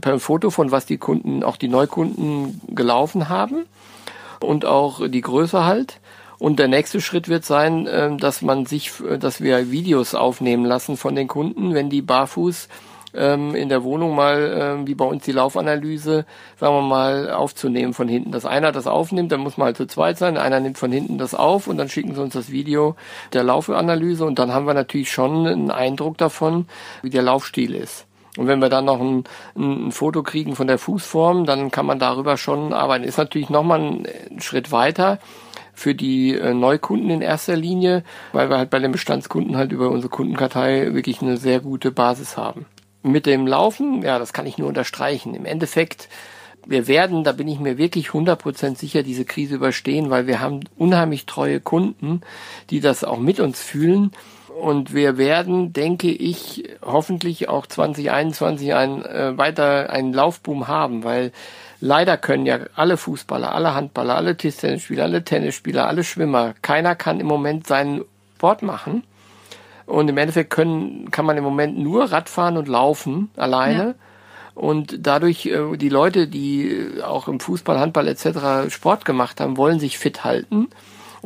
per 0.01 0.19
Foto 0.21 0.51
von 0.51 0.71
was 0.71 0.87
die 0.87 0.99
Kunden, 0.99 1.43
auch 1.43 1.57
die 1.57 1.69
Neukunden 1.69 2.61
gelaufen 2.69 3.29
haben 3.29 3.67
und 4.41 4.65
auch 4.65 5.09
die 5.09 5.21
Größe 5.21 5.65
halt. 5.65 6.01
Und 6.39 6.61
der 6.61 6.69
nächste 6.69 7.01
Schritt 7.01 7.29
wird 7.29 7.45
sein, 7.45 7.89
ähm, 7.91 8.19
dass 8.19 8.43
man 8.43 8.65
sich, 8.65 8.93
dass 9.19 9.41
wir 9.41 9.73
Videos 9.73 10.15
aufnehmen 10.15 10.65
lassen 10.65 10.97
von 10.97 11.17
den 11.17 11.27
Kunden, 11.27 11.75
wenn 11.75 11.91
die 11.91 12.03
barfuß 12.03 12.69
ähm, 13.15 13.55
in 13.55 13.69
der 13.69 13.83
Wohnung 13.83 14.15
mal, 14.15 14.57
ähm, 14.57 14.87
wie 14.87 14.95
bei 14.95 15.05
uns 15.05 15.25
die 15.25 15.33
Laufanalyse, 15.33 16.27
sagen 16.57 16.75
wir 16.75 16.83
mal, 16.83 17.31
aufzunehmen 17.31 17.93
von 17.93 18.09
hinten. 18.09 18.31
Dass 18.31 18.47
einer 18.47 18.71
das 18.71 18.87
aufnimmt, 18.87 19.33
dann 19.33 19.41
muss 19.41 19.57
man 19.57 19.67
halt 19.67 19.77
zu 19.77 19.87
zweit 19.87 20.19
sein, 20.19 20.37
einer 20.37 20.61
nimmt 20.61 20.79
von 20.79 20.93
hinten 20.93 21.19
das 21.19 21.35
auf 21.35 21.67
und 21.67 21.77
dann 21.77 21.89
schicken 21.89 22.15
sie 22.15 22.23
uns 22.23 22.35
das 22.35 22.51
Video 22.53 22.95
der 23.33 23.43
Laufanalyse 23.43 24.25
und 24.25 24.39
dann 24.39 24.53
haben 24.53 24.67
wir 24.67 24.75
natürlich 24.75 25.11
schon 25.11 25.47
einen 25.47 25.71
Eindruck 25.71 26.19
davon, 26.19 26.67
wie 27.03 27.11
der 27.11 27.23
Laufstil 27.23 27.75
ist. 27.75 28.08
Und 28.39 28.47
wenn 28.47 28.61
wir 28.61 28.69
dann 28.69 28.85
noch 28.85 29.01
ein, 29.01 29.25
ein, 29.57 29.91
Foto 29.91 30.23
kriegen 30.23 30.55
von 30.55 30.69
der 30.69 30.79
Fußform, 30.79 31.45
dann 31.45 31.73
kann 31.73 31.87
man 31.87 31.99
darüber 31.99 32.37
schon 32.37 32.73
arbeiten. 32.73 33.03
Ist 33.03 33.19
natürlich 33.19 33.51
nochmal 33.51 33.81
ein 33.81 34.41
Schritt 34.41 34.71
weiter 34.71 35.19
für 35.75 35.93
die 35.93 36.35
äh, 36.35 36.55
Neukunden 36.55 37.11
in 37.11 37.21
erster 37.21 37.57
Linie, 37.57 38.05
weil 38.33 38.49
wir 38.49 38.59
halt 38.59 38.71
bei 38.71 38.79
den 38.79 38.93
Bestandskunden 38.93 39.57
halt 39.57 39.73
über 39.73 39.91
unsere 39.91 40.09
Kundenkartei 40.09 40.95
wirklich 40.95 41.21
eine 41.21 41.37
sehr 41.37 41.59
gute 41.59 41.91
Basis 41.91 42.37
haben. 42.37 42.67
Mit 43.03 43.27
dem 43.27 43.45
Laufen, 43.45 44.03
ja, 44.03 44.21
das 44.21 44.33
kann 44.33 44.47
ich 44.47 44.57
nur 44.57 44.69
unterstreichen. 44.69 45.35
Im 45.35 45.45
Endeffekt, 45.45 46.09
wir 46.65 46.87
werden, 46.87 47.25
da 47.25 47.33
bin 47.33 47.49
ich 47.49 47.59
mir 47.59 47.77
wirklich 47.77 48.11
100% 48.11 48.77
sicher, 48.77 49.03
diese 49.03 49.25
Krise 49.25 49.57
überstehen, 49.57 50.11
weil 50.11 50.29
wir 50.29 50.41
haben 50.41 50.61
unheimlich 50.77 51.27
treue 51.27 51.59
Kunden, 51.59 52.21
die 52.71 52.79
das 52.79 53.03
auch 53.03 53.19
mit 53.19 53.41
uns 53.41 53.61
fühlen. 53.61 54.13
Und 54.59 54.93
wir 54.93 55.19
werden, 55.19 55.73
denke 55.73 56.11
ich, 56.11 56.65
hoffentlich 56.83 57.49
auch 57.49 57.67
2021 57.67 58.75
ein, 58.75 59.05
äh, 59.05 59.39
weiter 59.39 59.91
einen 59.91 60.13
Laufboom 60.13 60.67
haben, 60.67 61.05
weil 61.05 61.31
leider 61.81 62.17
können 62.17 62.45
ja 62.45 62.59
alle 62.75 62.97
Fußballer, 62.97 63.55
alle 63.55 63.75
Handballer, 63.75 64.17
alle 64.17 64.37
Tischtennisspieler, 64.37 65.05
alle 65.05 65.23
Tennisspieler, 65.23 65.87
alle 65.87 66.03
Schwimmer, 66.03 66.55
keiner 66.61 66.97
kann 66.97 67.21
im 67.21 67.29
Moment 67.29 67.69
seinen 67.69 68.05
Sport 68.35 68.63
machen. 68.63 69.05
Und 69.87 70.09
im 70.09 70.19
Endeffekt 70.19 70.51
können, 70.51 71.13
kann 71.13 71.25
man 71.25 71.37
im 71.37 71.45
Moment 71.45 71.79
nur 71.79 72.11
Radfahren 72.11 72.57
und 72.57 72.67
laufen 72.67 73.31
alleine. 73.37 73.85
Ja. 73.85 73.95
Und 74.57 75.07
dadurch, 75.07 75.47
äh, 75.47 75.77
die 75.77 75.89
Leute, 75.89 76.27
die 76.27 76.95
auch 77.05 77.29
im 77.29 77.39
Fußball, 77.39 77.79
Handball 77.79 78.09
etc. 78.09 78.75
Sport 78.75 79.05
gemacht 79.05 79.41
haben, 79.41 79.57
wollen 79.57 79.79
sich 79.79 79.99
fit 79.99 80.25
halten. 80.25 80.69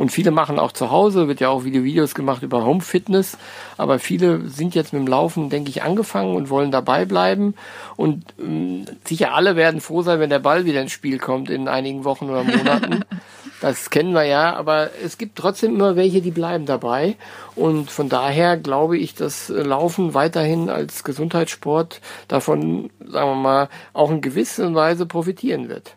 Und 0.03 0.11
viele 0.11 0.33
machen 0.33 0.59
auch 0.59 0.73
zu 0.73 0.91
Hause, 0.91 1.29
wird 1.29 1.39
ja 1.39 1.49
auch 1.49 1.63
Video 1.63 1.85
Videos 1.85 2.17
gemacht 2.17 2.43
über 2.43 2.65
Home 2.65 2.81
Fitness. 2.81 3.39
Aber 3.77 4.01
viele 4.01 4.49
sind 4.49 4.75
jetzt 4.75 4.93
mit 4.93 5.01
dem 5.01 5.07
Laufen, 5.07 5.49
denke 5.49 5.71
ich, 5.71 5.85
angefangen 5.85 6.35
und 6.35 6.51
wollen 6.51 6.73
dabei 6.73 7.05
bleiben. 7.05 7.55
Und 7.95 8.25
ähm, 8.41 8.85
sicher 9.05 9.33
alle 9.33 9.55
werden 9.55 9.81
froh 9.81 10.03
sein, 10.03 10.19
wenn 10.19 10.29
der 10.29 10.41
Ball 10.41 10.65
wieder 10.65 10.83
ins 10.83 10.91
Spiel 10.91 11.21
kommt 11.21 11.51
in 11.51 11.69
einigen 11.69 12.03
Wochen 12.03 12.29
oder 12.31 12.43
Monaten. 12.43 13.05
Das 13.61 13.91
kennen 13.91 14.13
wir 14.13 14.25
ja, 14.25 14.57
aber 14.57 14.91
es 15.05 15.19
gibt 15.19 15.39
trotzdem 15.39 15.77
immer 15.77 15.95
welche, 15.95 16.21
die 16.21 16.33
bleiben 16.33 16.67
dabei. 16.67 17.15
Und 17.55 17.93
von 17.93 18.09
daher 18.09 18.57
glaube 18.57 18.99
ich, 18.99 19.15
dass 19.15 19.51
Laufen 19.51 20.15
weiterhin 20.15 20.69
als 20.69 21.05
Gesundheitssport 21.05 22.01
davon, 22.27 22.91
sagen 23.07 23.31
wir 23.31 23.37
mal, 23.37 23.69
auch 23.93 24.11
in 24.11 24.21
gewisser 24.21 24.75
Weise 24.75 25.07
profitieren 25.07 25.69
wird. 25.69 25.95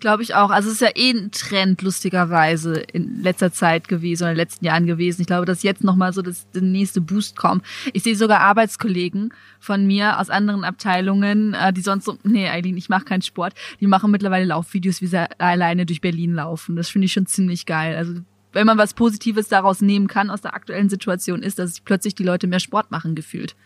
Glaube 0.00 0.22
ich 0.22 0.34
auch. 0.34 0.50
Also 0.50 0.68
es 0.68 0.74
ist 0.74 0.80
ja 0.80 0.90
eh 0.94 1.10
ein 1.10 1.30
Trend, 1.30 1.82
lustigerweise, 1.82 2.74
in 2.74 3.22
letzter 3.22 3.52
Zeit 3.52 3.88
gewesen 3.88 4.24
oder 4.24 4.32
in 4.32 4.36
den 4.36 4.42
letzten 4.42 4.64
Jahren 4.64 4.86
gewesen. 4.86 5.22
Ich 5.22 5.26
glaube, 5.26 5.46
dass 5.46 5.62
jetzt 5.62 5.82
nochmal 5.82 6.12
so 6.12 6.22
das, 6.22 6.48
der 6.50 6.62
nächste 6.62 7.00
Boost 7.00 7.36
kommt. 7.36 7.64
Ich 7.92 8.02
sehe 8.02 8.14
sogar 8.14 8.40
Arbeitskollegen 8.40 9.32
von 9.58 9.86
mir 9.86 10.20
aus 10.20 10.30
anderen 10.30 10.64
Abteilungen, 10.64 11.54
äh, 11.54 11.72
die 11.72 11.80
sonst 11.80 12.04
so, 12.04 12.18
nee, 12.22 12.48
Eileen, 12.48 12.76
ich 12.76 12.88
mache 12.88 13.06
keinen 13.06 13.22
Sport. 13.22 13.54
Die 13.80 13.86
machen 13.86 14.10
mittlerweile 14.10 14.44
Laufvideos, 14.44 15.00
wie 15.00 15.06
sie 15.06 15.26
alleine 15.40 15.86
durch 15.86 16.00
Berlin 16.00 16.34
laufen. 16.34 16.76
Das 16.76 16.88
finde 16.88 17.06
ich 17.06 17.12
schon 17.12 17.26
ziemlich 17.26 17.66
geil. 17.66 17.96
Also 17.96 18.20
wenn 18.52 18.66
man 18.66 18.78
was 18.78 18.94
Positives 18.94 19.48
daraus 19.48 19.80
nehmen 19.80 20.06
kann 20.06 20.30
aus 20.30 20.40
der 20.40 20.54
aktuellen 20.54 20.88
Situation, 20.88 21.42
ist, 21.42 21.58
dass 21.58 21.80
plötzlich 21.80 22.14
die 22.14 22.24
Leute 22.24 22.46
mehr 22.46 22.60
Sport 22.60 22.90
machen 22.90 23.14
gefühlt. 23.14 23.56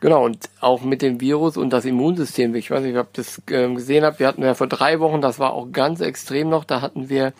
Genau, 0.00 0.24
und 0.24 0.50
auch 0.60 0.82
mit 0.82 1.02
dem 1.02 1.20
Virus 1.20 1.56
und 1.56 1.70
das 1.70 1.84
Immunsystem. 1.84 2.54
Ich 2.54 2.70
weiß 2.70 2.84
nicht, 2.84 2.96
ob 2.98 3.06
ihr 3.06 3.24
das 3.24 3.42
äh, 3.50 3.72
gesehen 3.72 4.04
habt. 4.04 4.20
Wir 4.20 4.26
hatten 4.26 4.42
ja 4.42 4.54
vor 4.54 4.66
drei 4.66 5.00
Wochen, 5.00 5.20
das 5.20 5.38
war 5.38 5.52
auch 5.52 5.72
ganz 5.72 6.00
extrem 6.00 6.50
noch, 6.50 6.64
da 6.64 6.80
hatten 6.80 7.08
wir 7.08 7.32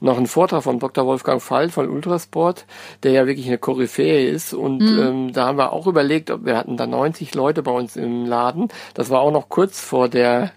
noch 0.00 0.16
einen 0.16 0.26
Vortrag 0.26 0.62
von 0.62 0.78
Dr. 0.78 1.06
Wolfgang 1.06 1.42
Fall 1.42 1.68
von 1.68 1.88
Ultrasport, 1.88 2.64
der 3.02 3.12
ja 3.12 3.26
wirklich 3.26 3.46
eine 3.46 3.58
Koryphäe 3.58 4.28
ist. 4.28 4.54
Und 4.54 4.80
mhm. 4.80 4.98
ähm, 4.98 5.32
da 5.32 5.46
haben 5.46 5.58
wir 5.58 5.72
auch 5.72 5.86
überlegt, 5.86 6.30
ob 6.30 6.44
wir 6.44 6.56
hatten 6.56 6.76
da 6.76 6.86
90 6.86 7.34
Leute 7.34 7.62
bei 7.62 7.72
uns 7.72 7.96
im 7.96 8.24
Laden. 8.24 8.68
Das 8.94 9.10
war 9.10 9.20
auch 9.20 9.32
noch 9.32 9.48
kurz 9.48 9.80
vor 9.80 10.08
der 10.08 10.52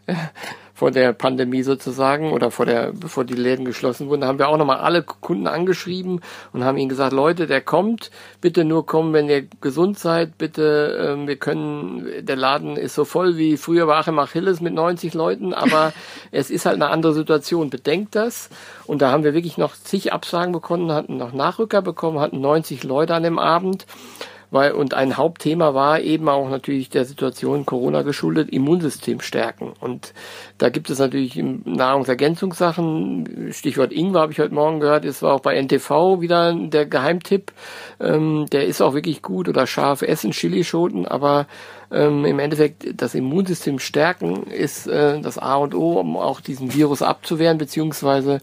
vor 0.74 0.90
der 0.90 1.14
Pandemie 1.14 1.62
sozusagen 1.62 2.32
oder 2.32 2.50
vor 2.50 2.66
der, 2.66 2.94
bevor 2.94 3.26
die 3.26 3.36
Läden 3.36 3.64
geschlossen 3.64 4.10
wurden, 4.10 4.26
haben 4.26 4.40
wir 4.40 4.50
auch 4.50 4.58
nochmal 4.58 4.80
alle 4.80 5.04
Kunden 5.04 5.46
angeschrieben 5.46 6.20
und 6.52 6.64
haben 6.64 6.78
ihnen 6.78 6.90
gesagt, 6.90 7.14
Leute, 7.14 7.46
der 7.46 7.62
kommt, 7.62 8.10
bitte 8.42 8.66
nur 8.66 8.86
kommen, 8.86 9.14
wenn 9.14 9.30
ihr 9.30 9.44
gesund 9.62 10.00
seid, 10.00 10.38
bitte, 10.40 11.14
ähm, 11.14 11.28
wir 11.28 11.36
können, 11.36 12.26
der 12.26 12.36
Laden 12.36 12.76
ist 12.76 12.96
so 12.96 13.06
voll 13.06 13.38
wie 13.38 13.58
früher 13.58 13.88
war 13.88 14.00
Achim 14.00 14.18
Achilles 14.18 14.62
mit 14.62 14.74
90 14.74 15.14
Leuten, 15.14 15.54
aber 15.54 15.94
es 16.32 16.50
ist 16.50 16.66
halt 16.66 16.76
eine 16.76 16.90
andere 16.90 17.14
Situation, 17.14 17.70
bedenkt 17.70 18.16
das. 18.16 18.50
Und 18.86 19.02
da 19.02 19.12
haben 19.12 19.24
wir 19.24 19.36
wirklich 19.36 19.58
noch 19.58 19.76
zig 19.76 20.12
Absagen 20.12 20.54
bekommen, 20.54 20.92
hatten 20.92 21.18
noch 21.18 21.34
Nachrücker 21.34 21.84
bekommen, 21.84 22.20
hatten 22.20 22.42
90 22.42 22.84
Leute 22.84 23.14
an 23.14 23.24
dem 23.24 23.38
Abend 23.38 23.86
weil 24.54 24.74
und 24.74 24.94
ein 24.94 25.18
Hauptthema 25.18 25.74
war 25.74 26.00
eben 26.00 26.30
auch 26.30 26.48
natürlich 26.48 26.90
der 26.90 27.06
Situation 27.06 27.66
Corona 27.66 28.04
geschuldet 28.04 28.52
Immunsystem 28.52 29.20
stärken. 29.20 29.74
Und 29.80 30.14
da 30.60 30.70
gibt 30.70 30.92
es 30.92 31.00
natürlich 31.00 31.36
Nahrungsergänzungssachen. 31.36 33.52
Stichwort 33.52 33.92
Ingwer 33.92 34.22
habe 34.22 34.32
ich 34.32 34.40
heute 34.40 34.54
Morgen 34.54 34.80
gehört. 34.80 35.06
Es 35.06 35.24
war 35.24 35.34
auch 35.34 35.40
bei 35.40 35.60
NTV 35.60 36.22
wieder 36.22 36.54
der 36.54 36.86
Geheimtipp. 36.86 37.52
Ähm, 38.00 38.46
der 38.52 38.66
ist 38.66 38.82
auch 38.82 38.94
wirklich 38.94 39.24
gut. 39.24 39.50
Oder 39.50 39.66
scharf 39.66 40.04
essen 40.04 40.32
Chilischoten. 40.32 41.08
Aber 41.08 41.48
ähm, 41.92 42.24
im 42.24 42.38
Endeffekt 42.38 43.02
das 43.02 43.16
Immunsystem 43.16 43.80
stärken 43.80 44.44
ist 44.44 44.86
äh, 44.86 45.20
das 45.20 45.40
A 45.40 45.56
und 45.56 45.74
O 45.74 46.00
um 46.00 46.16
auch 46.16 46.42
diesen 46.42 46.74
Virus 46.74 47.02
abzuwehren 47.02 47.58
beziehungsweise 47.58 48.40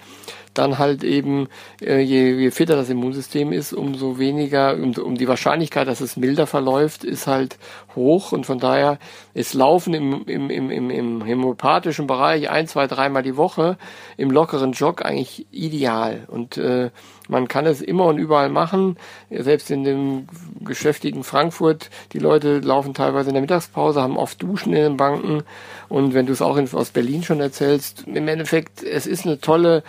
dann 0.55 0.79
halt 0.79 1.05
eben, 1.05 1.49
äh, 1.81 2.01
je, 2.01 2.35
je 2.35 2.51
fitter 2.51 2.77
das 2.77 2.89
Immunsystem 2.89 3.53
ist, 3.53 3.73
umso 3.73 4.19
weniger, 4.19 4.75
um, 4.75 4.93
um 4.95 5.17
die 5.17 5.29
Wahrscheinlichkeit, 5.29 5.89
dass 5.89 6.01
es 6.01 6.17
milder 6.17 6.47
verläuft, 6.47 7.05
ist 7.05 7.27
halt 7.27 7.59
hoch 7.95 8.33
und 8.33 8.47
von 8.47 8.59
daher 8.59 8.99
ist 9.35 9.55
Laufen 9.55 9.95
im, 9.95 10.25
im, 10.27 10.51
im, 10.51 10.71
im, 10.71 10.91
im 10.91 11.27
homöopathischen 11.27 12.07
Bereich 12.07 12.51
ein, 12.51 12.67
zwei, 12.67 12.87
dreimal 12.87 13.23
die 13.23 13.37
Woche 13.37 13.77
im 14.17 14.31
lockeren 14.31 14.73
Jog 14.73 15.05
eigentlich 15.05 15.47
ideal 15.51 16.27
und 16.29 16.57
äh, 16.57 16.91
man 17.31 17.47
kann 17.47 17.65
es 17.65 17.81
immer 17.81 18.07
und 18.07 18.19
überall 18.19 18.49
machen, 18.49 18.97
selbst 19.31 19.71
in 19.71 19.85
dem 19.85 20.27
geschäftigen 20.65 21.23
Frankfurt. 21.23 21.89
Die 22.13 22.19
Leute 22.19 22.59
laufen 22.59 22.93
teilweise 22.93 23.31
in 23.31 23.35
der 23.35 23.41
Mittagspause, 23.41 24.03
haben 24.03 24.17
oft 24.17 24.43
Duschen 24.43 24.73
in 24.73 24.83
den 24.83 24.97
Banken. 24.97 25.45
Und 25.89 26.13
wenn 26.13 26.27
du 26.27 26.33
es 26.33 26.43
auch 26.43 26.57
in, 26.57 26.69
aus 26.73 26.91
Berlin 26.91 27.23
schon 27.23 27.41
erzählst, 27.41 28.05
im 28.09 28.27
Endeffekt, 28.27 28.83
es 28.83 29.07
ist 29.07 29.27
eine 29.27 29.41
tolle 29.41 29.85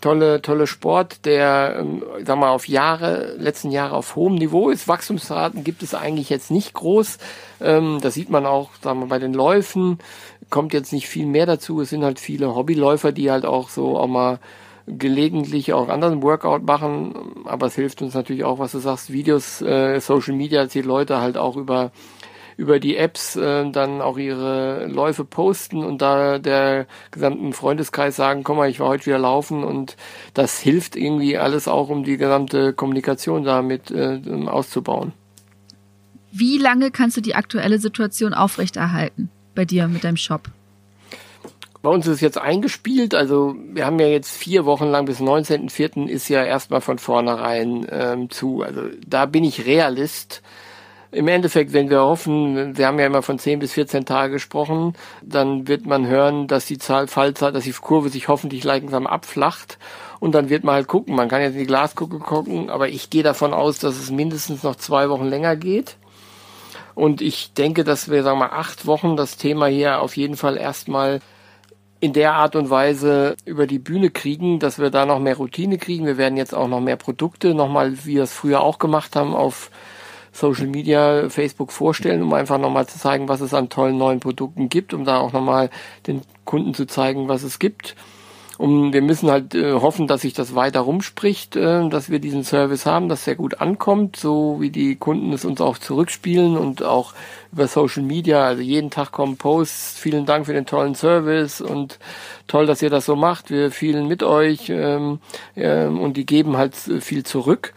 tolle, 0.00 0.42
tolle 0.42 0.66
Sport, 0.66 1.24
der, 1.24 1.76
ähm, 1.80 2.02
sag 2.24 2.38
mal, 2.38 2.50
auf 2.50 2.68
Jahre, 2.68 3.34
letzten 3.38 3.70
Jahre 3.70 3.94
auf 3.96 4.16
hohem 4.16 4.34
Niveau 4.34 4.70
ist. 4.70 4.88
Wachstumsraten 4.88 5.64
gibt 5.64 5.82
es 5.82 5.94
eigentlich 5.94 6.30
jetzt 6.30 6.50
nicht 6.50 6.74
groß. 6.74 7.18
Ähm, 7.60 7.98
das 8.00 8.14
sieht 8.14 8.30
man 8.30 8.46
auch, 8.46 8.70
sagen 8.82 9.00
wir, 9.00 9.06
bei 9.06 9.18
den 9.18 9.34
Läufen 9.34 9.98
kommt 10.48 10.72
jetzt 10.72 10.92
nicht 10.92 11.08
viel 11.08 11.26
mehr 11.26 11.46
dazu. 11.46 11.80
Es 11.80 11.90
sind 11.90 12.04
halt 12.04 12.18
viele 12.18 12.54
Hobbyläufer, 12.54 13.12
die 13.12 13.30
halt 13.30 13.44
auch 13.44 13.68
so 13.68 13.98
auch 13.98 14.08
mal 14.08 14.38
gelegentlich 14.86 15.72
auch 15.72 15.88
anderen 15.88 16.22
Workout 16.22 16.64
machen, 16.64 17.14
aber 17.44 17.66
es 17.66 17.74
hilft 17.74 18.02
uns 18.02 18.14
natürlich 18.14 18.44
auch, 18.44 18.58
was 18.58 18.72
du 18.72 18.78
sagst, 18.78 19.12
Videos, 19.12 19.62
äh, 19.62 20.00
Social 20.00 20.34
Media, 20.34 20.66
die 20.66 20.82
Leute 20.82 21.20
halt 21.20 21.36
auch 21.36 21.56
über 21.56 21.92
über 22.60 22.78
die 22.78 22.98
Apps 22.98 23.36
äh, 23.36 23.70
dann 23.70 24.02
auch 24.02 24.18
ihre 24.18 24.86
Läufe 24.86 25.24
posten 25.24 25.82
und 25.82 26.02
da 26.02 26.38
der 26.38 26.86
gesamten 27.10 27.54
Freundeskreis 27.54 28.16
sagen, 28.16 28.44
komm 28.44 28.58
mal, 28.58 28.68
ich 28.68 28.80
war 28.80 28.88
heute 28.88 29.06
wieder 29.06 29.18
laufen 29.18 29.64
und 29.64 29.96
das 30.34 30.60
hilft 30.60 30.94
irgendwie 30.94 31.38
alles 31.38 31.68
auch, 31.68 31.88
um 31.88 32.04
die 32.04 32.18
gesamte 32.18 32.74
Kommunikation 32.74 33.44
damit 33.44 33.90
äh, 33.90 34.20
auszubauen. 34.46 35.12
Wie 36.32 36.58
lange 36.58 36.90
kannst 36.90 37.16
du 37.16 37.22
die 37.22 37.34
aktuelle 37.34 37.78
Situation 37.78 38.34
aufrechterhalten 38.34 39.30
bei 39.54 39.64
dir 39.64 39.88
mit 39.88 40.04
deinem 40.04 40.18
Shop? 40.18 40.42
Bei 41.80 41.88
uns 41.88 42.06
ist 42.06 42.16
es 42.16 42.20
jetzt 42.20 42.36
eingespielt, 42.36 43.14
also 43.14 43.56
wir 43.72 43.86
haben 43.86 43.98
ja 43.98 44.06
jetzt 44.06 44.36
vier 44.36 44.66
Wochen 44.66 44.84
lang 44.84 45.06
bis 45.06 45.18
19.04. 45.18 46.08
ist 46.08 46.28
ja 46.28 46.44
erstmal 46.44 46.82
von 46.82 46.98
vornherein 46.98 47.86
ähm, 47.90 48.28
zu. 48.28 48.60
Also 48.60 48.82
da 49.06 49.24
bin 49.24 49.44
ich 49.44 49.64
Realist 49.64 50.42
im 51.12 51.28
Endeffekt, 51.28 51.72
wenn 51.72 51.90
wir 51.90 52.00
hoffen, 52.00 52.76
wir 52.76 52.86
haben 52.86 52.98
ja 52.98 53.06
immer 53.06 53.22
von 53.22 53.38
10 53.38 53.58
bis 53.58 53.72
14 53.72 54.04
Tage 54.04 54.34
gesprochen, 54.34 54.94
dann 55.22 55.66
wird 55.66 55.86
man 55.86 56.06
hören, 56.06 56.46
dass 56.46 56.66
die 56.66 56.78
Zahl, 56.78 57.08
Fallzahl, 57.08 57.52
dass 57.52 57.64
die 57.64 57.72
Kurve 57.72 58.10
sich 58.10 58.28
hoffentlich 58.28 58.64
langsam 58.64 59.06
abflacht. 59.06 59.78
Und 60.20 60.34
dann 60.34 60.50
wird 60.50 60.64
man 60.64 60.74
halt 60.74 60.86
gucken. 60.86 61.16
Man 61.16 61.28
kann 61.28 61.40
jetzt 61.40 61.54
in 61.54 61.60
die 61.60 61.66
Glaskugel 61.66 62.20
gucken, 62.20 62.68
aber 62.70 62.88
ich 62.88 63.10
gehe 63.10 63.22
davon 63.22 63.54
aus, 63.54 63.78
dass 63.78 63.96
es 63.96 64.10
mindestens 64.10 64.62
noch 64.62 64.76
zwei 64.76 65.08
Wochen 65.08 65.26
länger 65.26 65.56
geht. 65.56 65.96
Und 66.94 67.22
ich 67.22 67.54
denke, 67.54 67.84
dass 67.84 68.10
wir, 68.10 68.22
sagen 68.22 68.38
wir 68.38 68.48
mal, 68.48 68.54
acht 68.54 68.86
Wochen 68.86 69.16
das 69.16 69.36
Thema 69.36 69.66
hier 69.66 70.02
auf 70.02 70.16
jeden 70.16 70.36
Fall 70.36 70.58
erstmal 70.58 71.20
in 72.00 72.12
der 72.12 72.34
Art 72.34 72.56
und 72.56 72.70
Weise 72.70 73.36
über 73.44 73.66
die 73.66 73.78
Bühne 73.78 74.10
kriegen, 74.10 74.58
dass 74.58 74.78
wir 74.78 74.90
da 74.90 75.06
noch 75.06 75.18
mehr 75.18 75.36
Routine 75.36 75.78
kriegen. 75.78 76.06
Wir 76.06 76.18
werden 76.18 76.36
jetzt 76.36 76.54
auch 76.54 76.68
noch 76.68 76.80
mehr 76.80 76.96
Produkte 76.96 77.54
nochmal, 77.54 78.04
wie 78.04 78.14
wir 78.14 78.22
es 78.24 78.32
früher 78.32 78.60
auch 78.60 78.78
gemacht 78.78 79.16
haben, 79.16 79.34
auf 79.34 79.70
Social 80.32 80.66
Media, 80.66 81.28
Facebook 81.28 81.72
vorstellen, 81.72 82.22
um 82.22 82.32
einfach 82.32 82.58
nochmal 82.58 82.86
zu 82.86 82.98
zeigen, 82.98 83.28
was 83.28 83.40
es 83.40 83.54
an 83.54 83.68
tollen 83.68 83.98
neuen 83.98 84.20
Produkten 84.20 84.68
gibt, 84.68 84.94
um 84.94 85.04
da 85.04 85.18
auch 85.18 85.32
nochmal 85.32 85.70
den 86.06 86.22
Kunden 86.44 86.74
zu 86.74 86.86
zeigen, 86.86 87.28
was 87.28 87.42
es 87.42 87.58
gibt. 87.58 87.96
Und 88.60 88.92
wir 88.92 89.00
müssen 89.00 89.30
halt 89.30 89.54
äh, 89.54 89.72
hoffen, 89.72 90.06
dass 90.06 90.20
sich 90.20 90.34
das 90.34 90.54
weiter 90.54 90.80
rumspricht, 90.80 91.56
äh, 91.56 91.88
dass 91.88 92.10
wir 92.10 92.18
diesen 92.18 92.44
Service 92.44 92.84
haben, 92.84 93.08
dass 93.08 93.24
sehr 93.24 93.34
gut 93.34 93.62
ankommt, 93.62 94.16
so 94.16 94.58
wie 94.60 94.68
die 94.68 94.96
Kunden 94.96 95.32
es 95.32 95.46
uns 95.46 95.62
auch 95.62 95.78
zurückspielen 95.78 96.58
und 96.58 96.82
auch 96.82 97.14
über 97.52 97.68
Social 97.68 98.02
Media. 98.02 98.44
Also 98.44 98.60
jeden 98.60 98.90
Tag 98.90 99.12
kommen 99.12 99.38
Posts. 99.38 99.98
Vielen 99.98 100.26
Dank 100.26 100.44
für 100.44 100.52
den 100.52 100.66
tollen 100.66 100.94
Service 100.94 101.62
und 101.62 101.98
toll, 102.48 102.66
dass 102.66 102.82
ihr 102.82 102.90
das 102.90 103.06
so 103.06 103.16
macht. 103.16 103.50
Wir 103.50 103.70
vielen 103.70 104.08
mit 104.08 104.22
euch 104.22 104.68
ähm, 104.68 105.20
ähm, 105.56 105.98
und 105.98 106.18
die 106.18 106.26
geben 106.26 106.58
halt 106.58 106.76
viel 106.76 107.24
zurück. 107.24 107.72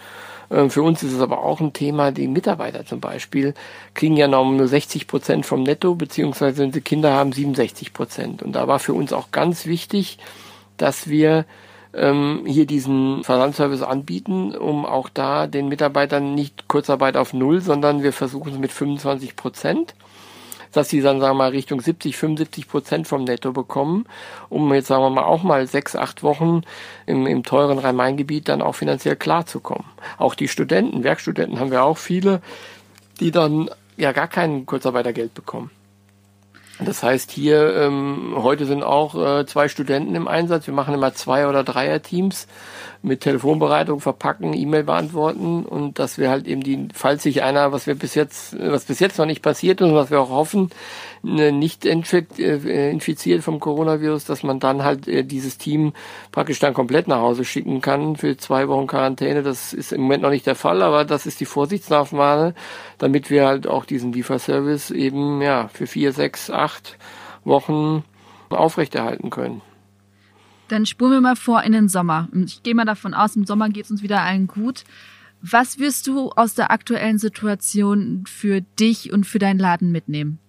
Ähm, 0.53 0.69
für 0.69 0.83
uns 0.83 1.03
ist 1.03 1.13
es 1.13 1.21
aber 1.21 1.43
auch 1.43 1.59
ein 1.59 1.73
Thema, 1.73 2.11
die 2.11 2.27
Mitarbeiter 2.27 2.85
zum 2.85 2.99
Beispiel 2.99 3.53
kriegen 3.95 4.15
ja 4.15 4.27
noch 4.27 4.49
nur 4.49 4.67
60 4.67 5.07
Prozent 5.07 5.45
vom 5.45 5.63
Netto, 5.63 5.95
beziehungsweise 5.95 6.61
wenn 6.61 6.71
sie 6.71 6.81
Kinder 6.81 7.11
haben, 7.11 7.33
67 7.33 7.91
Prozent. 7.93 8.43
Und 8.43 8.53
da 8.53 8.67
war 8.67 8.79
für 8.79 8.93
uns 8.93 9.11
auch 9.11 9.31
ganz 9.31 9.65
wichtig, 9.65 10.19
dass 10.77 11.09
wir 11.09 11.45
ähm, 11.93 12.43
hier 12.45 12.65
diesen 12.65 13.23
Versandservice 13.23 13.81
anbieten, 13.81 14.55
um 14.55 14.85
auch 14.85 15.09
da 15.09 15.47
den 15.47 15.69
Mitarbeitern 15.69 16.35
nicht 16.35 16.67
Kurzarbeit 16.67 17.17
auf 17.17 17.33
Null, 17.33 17.61
sondern 17.61 18.03
wir 18.03 18.13
versuchen 18.13 18.53
es 18.53 18.59
mit 18.59 18.71
25 18.71 19.35
Prozent, 19.35 19.95
dass 20.73 20.89
sie 20.89 21.01
dann, 21.01 21.19
sagen 21.19 21.37
wir 21.37 21.45
mal, 21.45 21.51
Richtung 21.51 21.79
70, 21.79 22.17
75 22.17 22.67
Prozent 22.67 23.07
vom 23.07 23.23
Netto 23.23 23.53
bekommen, 23.53 24.05
um 24.49 24.73
jetzt, 24.73 24.87
sagen 24.87 25.03
wir 25.03 25.09
mal, 25.09 25.23
auch 25.23 25.43
mal 25.43 25.65
sechs, 25.67 25.95
acht 25.95 26.23
Wochen 26.23 26.61
im, 27.05 27.25
im 27.27 27.43
teuren 27.43 27.79
Rhein-Main-Gebiet 27.79 28.49
dann 28.49 28.61
auch 28.61 28.75
finanziell 28.75 29.15
klarzukommen. 29.15 29.85
Auch 30.17 30.35
die 30.35 30.47
Studenten, 30.47 31.03
Werkstudenten 31.03 31.59
haben 31.59 31.71
wir 31.71 31.83
auch 31.83 31.97
viele, 31.97 32.41
die 33.19 33.31
dann 33.31 33.69
ja 33.97 34.11
gar 34.11 34.27
kein 34.27 34.65
Kurzarbeitergeld 34.65 35.33
bekommen. 35.33 35.71
Das 36.79 37.03
heißt, 37.03 37.31
hier 37.31 37.75
ähm, 37.75 38.33
heute 38.35 38.65
sind 38.65 38.83
auch 38.83 39.13
äh, 39.15 39.45
zwei 39.45 39.67
Studenten 39.67 40.15
im 40.15 40.27
Einsatz. 40.27 40.65
Wir 40.65 40.73
machen 40.73 40.93
immer 40.95 41.13
zwei 41.13 41.47
oder 41.47 41.63
dreier 41.63 42.01
Teams 42.01 42.47
mit 43.03 43.19
Telefonbereitung, 43.19 43.99
verpacken, 43.99 44.53
E-Mail 44.53 44.85
beantworten 44.85 45.65
und 45.65 45.99
dass 45.99 46.17
wir 46.17 46.29
halt 46.29 46.47
eben 46.47 46.63
die, 46.63 46.87
falls 46.93 47.23
sich 47.23 47.43
einer, 47.43 47.73
was 47.73 47.85
wir 47.85 47.95
bis 47.95 48.15
jetzt, 48.15 48.57
was 48.57 48.85
bis 48.85 49.01
jetzt 49.01 49.17
noch 49.17 49.25
nicht 49.25 49.41
passiert 49.41 49.81
und 49.81 49.93
was 49.93 50.09
wir 50.09 50.21
auch 50.21 50.29
hoffen, 50.29 50.69
ne, 51.21 51.51
nicht 51.51 51.85
äh, 51.85 52.89
infiziert 52.89 53.43
vom 53.43 53.59
Coronavirus, 53.59 54.23
dass 54.23 54.43
man 54.43 54.61
dann 54.61 54.85
halt 54.85 55.09
äh, 55.09 55.23
dieses 55.23 55.57
Team 55.57 55.91
praktisch 56.31 56.59
dann 56.59 56.73
komplett 56.73 57.09
nach 57.09 57.19
Hause 57.19 57.43
schicken 57.43 57.81
kann 57.81 58.15
für 58.15 58.37
zwei 58.37 58.69
Wochen 58.69 58.87
Quarantäne. 58.87 59.43
Das 59.43 59.73
ist 59.73 59.91
im 59.91 60.01
Moment 60.01 60.23
noch 60.23 60.29
nicht 60.29 60.47
der 60.47 60.55
Fall, 60.55 60.81
aber 60.81 61.03
das 61.03 61.25
ist 61.25 61.41
die 61.41 61.45
Vorsichtsmaßnahme, 61.45 62.53
damit 62.99 63.29
wir 63.29 63.45
halt 63.45 63.67
auch 63.67 63.83
diesen 63.83 64.13
Lieferservice 64.13 64.91
eben 64.91 65.41
ja 65.41 65.67
für 65.73 65.87
vier, 65.87 66.13
sechs, 66.13 66.49
acht 66.49 66.97
Wochen 67.43 68.05
aufrechterhalten 68.49 69.29
können. 69.29 69.61
Dann 70.67 70.85
spuren 70.85 71.11
wir 71.11 71.21
mal 71.21 71.35
vor 71.35 71.63
in 71.63 71.71
den 71.71 71.89
Sommer. 71.89 72.29
Ich 72.45 72.63
gehe 72.63 72.75
mal 72.75 72.85
davon 72.85 73.13
aus, 73.13 73.35
im 73.35 73.45
Sommer 73.45 73.69
geht 73.69 73.85
es 73.85 73.91
uns 73.91 74.01
wieder 74.01 74.21
allen 74.21 74.47
gut. 74.47 74.83
Was 75.41 75.77
wirst 75.77 76.07
du 76.07 76.29
aus 76.31 76.55
der 76.55 76.71
aktuellen 76.71 77.17
Situation 77.17 78.23
für 78.25 78.61
dich 78.61 79.11
und 79.11 79.25
für 79.25 79.39
deinen 79.39 79.59
Laden 79.59 79.91
mitnehmen? 79.91 80.39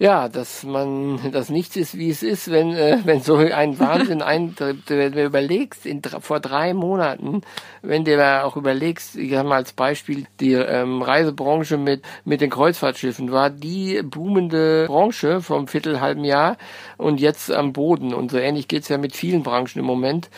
Ja, 0.00 0.30
dass 0.30 0.62
man, 0.62 1.30
dass 1.30 1.50
nichts 1.50 1.76
ist, 1.76 1.98
wie 1.98 2.08
es 2.08 2.22
ist, 2.22 2.50
wenn, 2.50 2.74
äh, 2.74 3.00
wenn 3.04 3.20
so 3.20 3.36
ein 3.36 3.78
Wahnsinn 3.78 4.22
eintritt, 4.22 4.88
wenn 4.88 5.12
du 5.12 5.22
überlegst, 5.22 5.84
in, 5.84 6.00
vor 6.20 6.40
drei 6.40 6.72
Monaten, 6.72 7.42
wenn 7.82 8.06
du 8.06 8.18
auch 8.42 8.56
überlegst, 8.56 9.16
ich 9.16 9.34
habe 9.34 9.50
mal 9.50 9.56
als 9.56 9.74
Beispiel 9.74 10.24
die 10.40 10.54
ähm, 10.54 11.02
Reisebranche 11.02 11.76
mit, 11.76 12.02
mit 12.24 12.40
den 12.40 12.48
Kreuzfahrtschiffen, 12.48 13.30
war 13.30 13.50
die 13.50 14.00
boomende 14.02 14.86
Branche 14.86 15.42
vom 15.42 15.68
viertelhalben 15.68 16.24
Jahr 16.24 16.56
und 16.96 17.20
jetzt 17.20 17.52
am 17.52 17.74
Boden. 17.74 18.14
Und 18.14 18.30
so 18.30 18.38
ähnlich 18.38 18.68
geht's 18.68 18.88
ja 18.88 18.96
mit 18.96 19.14
vielen 19.14 19.42
Branchen 19.42 19.80
im 19.80 19.84
Moment. 19.84 20.30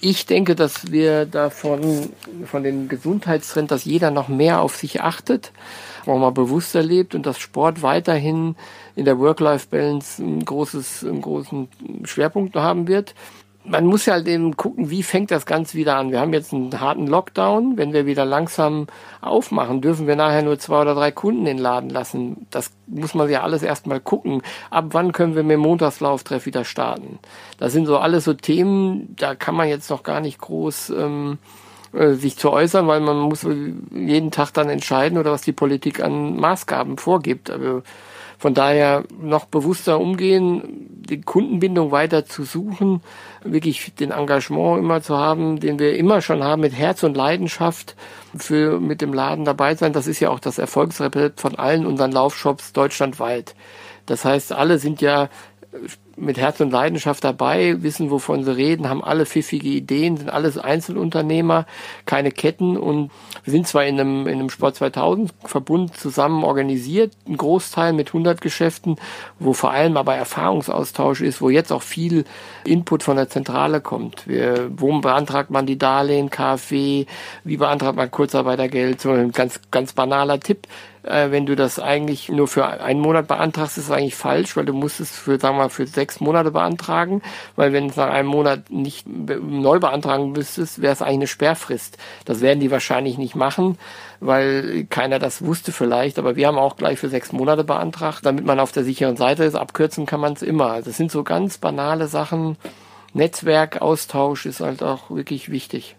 Ich 0.00 0.24
denke, 0.24 0.54
dass 0.54 0.92
wir 0.92 1.26
davon, 1.26 2.08
von 2.46 2.62
den 2.62 2.88
Gesundheitstrend, 2.88 3.70
dass 3.70 3.84
jeder 3.84 4.10
noch 4.10 4.28
mehr 4.28 4.62
auf 4.62 4.76
sich 4.76 5.02
achtet, 5.02 5.52
auch 6.06 6.18
mal 6.18 6.30
bewusster 6.30 6.82
lebt 6.82 7.14
und 7.14 7.26
dass 7.26 7.38
Sport 7.38 7.82
weiterhin 7.82 8.56
in 8.96 9.04
der 9.04 9.18
Work-Life-Balance 9.18 10.22
ein 10.22 10.44
großes, 10.44 11.04
einen 11.04 11.20
großen 11.20 11.68
Schwerpunkt 12.04 12.54
haben 12.56 12.88
wird. 12.88 13.14
Man 13.66 13.86
muss 13.86 14.04
ja 14.04 14.12
halt 14.12 14.28
eben 14.28 14.58
gucken, 14.58 14.90
wie 14.90 15.02
fängt 15.02 15.30
das 15.30 15.46
Ganze 15.46 15.78
wieder 15.78 15.96
an. 15.96 16.10
Wir 16.10 16.20
haben 16.20 16.34
jetzt 16.34 16.52
einen 16.52 16.80
harten 16.80 17.06
Lockdown. 17.06 17.78
Wenn 17.78 17.94
wir 17.94 18.04
wieder 18.04 18.26
langsam 18.26 18.88
aufmachen, 19.22 19.80
dürfen 19.80 20.06
wir 20.06 20.16
nachher 20.16 20.42
nur 20.42 20.58
zwei 20.58 20.82
oder 20.82 20.94
drei 20.94 21.10
Kunden 21.10 21.46
in 21.46 21.56
den 21.56 21.58
Laden 21.58 21.88
lassen. 21.88 22.46
Das 22.50 22.70
muss 22.86 23.14
man 23.14 23.30
ja 23.30 23.42
alles 23.42 23.62
erstmal 23.62 24.00
gucken. 24.00 24.42
Ab 24.68 24.88
wann 24.90 25.12
können 25.12 25.34
wir 25.34 25.42
mit 25.42 25.54
dem 25.54 25.60
Montagslauftreff 25.60 26.44
wieder 26.44 26.64
starten? 26.64 27.18
Das 27.58 27.72
sind 27.72 27.86
so 27.86 27.96
alles 27.96 28.24
so 28.24 28.34
Themen, 28.34 29.16
da 29.16 29.34
kann 29.34 29.54
man 29.54 29.68
jetzt 29.68 29.88
noch 29.88 30.02
gar 30.02 30.20
nicht 30.20 30.38
groß 30.38 30.90
ähm, 30.90 31.38
äh, 31.94 32.14
sich 32.14 32.36
zu 32.36 32.50
äußern, 32.50 32.86
weil 32.86 33.00
man 33.00 33.16
muss 33.18 33.46
jeden 33.92 34.30
Tag 34.30 34.50
dann 34.52 34.68
entscheiden 34.68 35.16
oder 35.16 35.32
was 35.32 35.40
die 35.40 35.52
Politik 35.52 36.02
an 36.02 36.36
Maßgaben 36.36 36.98
vorgibt. 36.98 37.50
Also 37.50 37.82
von 38.44 38.52
daher 38.52 39.04
noch 39.22 39.46
bewusster 39.46 39.98
umgehen, 39.98 40.90
die 41.08 41.22
Kundenbindung 41.22 41.92
weiter 41.92 42.26
zu 42.26 42.44
suchen, 42.44 43.00
wirklich 43.42 43.94
den 43.94 44.10
Engagement 44.10 44.80
immer 44.80 45.00
zu 45.00 45.16
haben, 45.16 45.60
den 45.60 45.78
wir 45.78 45.96
immer 45.96 46.20
schon 46.20 46.44
haben, 46.44 46.60
mit 46.60 46.74
Herz 46.74 47.02
und 47.04 47.16
Leidenschaft 47.16 47.96
für 48.36 48.80
mit 48.80 49.00
dem 49.00 49.14
Laden 49.14 49.46
dabei 49.46 49.76
sein. 49.76 49.94
Das 49.94 50.06
ist 50.06 50.20
ja 50.20 50.28
auch 50.28 50.40
das 50.40 50.58
Erfolgsrezept 50.58 51.40
von 51.40 51.54
allen 51.54 51.86
unseren 51.86 52.12
Laufshops 52.12 52.74
deutschlandweit. 52.74 53.54
Das 54.04 54.26
heißt, 54.26 54.52
alle 54.52 54.78
sind 54.78 55.00
ja 55.00 55.30
mit 56.16 56.38
Herz 56.38 56.60
und 56.60 56.70
Leidenschaft 56.70 57.24
dabei, 57.24 57.82
wissen, 57.82 58.10
wovon 58.10 58.44
sie 58.44 58.56
reden, 58.56 58.88
haben 58.88 59.02
alle 59.02 59.26
pfiffige 59.26 59.68
Ideen, 59.68 60.16
sind 60.16 60.30
alles 60.30 60.58
Einzelunternehmer, 60.58 61.66
keine 62.06 62.30
Ketten 62.30 62.76
und 62.76 63.10
wir 63.44 63.50
sind 63.50 63.66
zwar 63.66 63.84
in 63.84 64.00
einem, 64.00 64.26
in 64.26 64.34
einem 64.34 64.50
Sport 64.50 64.76
2000 64.76 65.32
Verbund 65.44 65.96
zusammen 65.96 66.44
organisiert, 66.44 67.12
ein 67.28 67.36
Großteil 67.36 67.92
mit 67.92 68.08
100 68.08 68.40
Geschäften, 68.40 68.96
wo 69.38 69.52
vor 69.52 69.72
allem 69.72 69.96
aber 69.96 70.14
Erfahrungsaustausch 70.14 71.20
ist, 71.20 71.40
wo 71.40 71.50
jetzt 71.50 71.72
auch 71.72 71.82
viel 71.82 72.24
Input 72.64 73.02
von 73.02 73.16
der 73.16 73.28
Zentrale 73.28 73.80
kommt. 73.80 74.26
Wir, 74.26 74.70
wo 74.76 74.98
beantragt 75.00 75.50
man 75.50 75.66
die 75.66 75.78
Darlehen, 75.78 76.30
KfW, 76.30 77.06
wie 77.44 77.56
beantragt 77.56 77.96
man 77.96 78.10
Kurzarbeitergeld, 78.10 79.00
so 79.00 79.10
ein 79.10 79.32
ganz, 79.32 79.60
ganz 79.70 79.92
banaler 79.92 80.40
Tipp 80.40 80.66
äh, 81.04 81.30
wenn 81.30 81.46
du 81.46 81.56
das 81.56 81.78
eigentlich 81.78 82.28
nur 82.28 82.48
für 82.48 82.66
einen 82.66 83.00
Monat 83.00 83.28
beantragst, 83.28 83.78
ist 83.78 83.84
es 83.84 83.90
eigentlich 83.90 84.14
falsch, 84.14 84.56
weil 84.56 84.64
du 84.64 84.72
musst 84.72 85.00
es 85.00 85.16
für, 85.16 85.38
sagen 85.38 85.56
wir 85.56 85.64
mal, 85.64 85.68
für 85.68 85.86
sechs 85.86 86.20
Monate 86.20 86.50
beantragen, 86.50 87.22
weil 87.56 87.72
wenn 87.72 87.86
es 87.86 87.96
nach 87.96 88.10
einem 88.10 88.28
Monat 88.28 88.70
nicht 88.70 89.06
neu 89.06 89.78
beantragen 89.78 90.32
müsstest, 90.32 90.82
wäre 90.82 90.92
es 90.92 91.02
eigentlich 91.02 91.14
eine 91.14 91.26
Sperrfrist. 91.26 91.98
Das 92.24 92.40
werden 92.40 92.60
die 92.60 92.70
wahrscheinlich 92.70 93.18
nicht 93.18 93.36
machen, 93.36 93.78
weil 94.20 94.84
keiner 94.84 95.18
das 95.18 95.44
wusste 95.44 95.72
vielleicht, 95.72 96.18
aber 96.18 96.36
wir 96.36 96.46
haben 96.46 96.58
auch 96.58 96.76
gleich 96.76 96.98
für 96.98 97.08
sechs 97.08 97.32
Monate 97.32 97.64
beantragt, 97.64 98.24
damit 98.24 98.44
man 98.44 98.60
auf 98.60 98.72
der 98.72 98.84
sicheren 98.84 99.16
Seite 99.16 99.44
ist. 99.44 99.54
Abkürzen 99.54 100.06
kann 100.06 100.20
man 100.20 100.32
es 100.32 100.42
immer. 100.42 100.70
Also 100.70 100.90
das 100.90 100.96
sind 100.96 101.10
so 101.10 101.22
ganz 101.22 101.58
banale 101.58 102.08
Sachen. 102.08 102.56
Netzwerkaustausch 103.12 104.46
ist 104.46 104.60
halt 104.60 104.82
auch 104.82 105.10
wirklich 105.10 105.50
wichtig. 105.50 105.96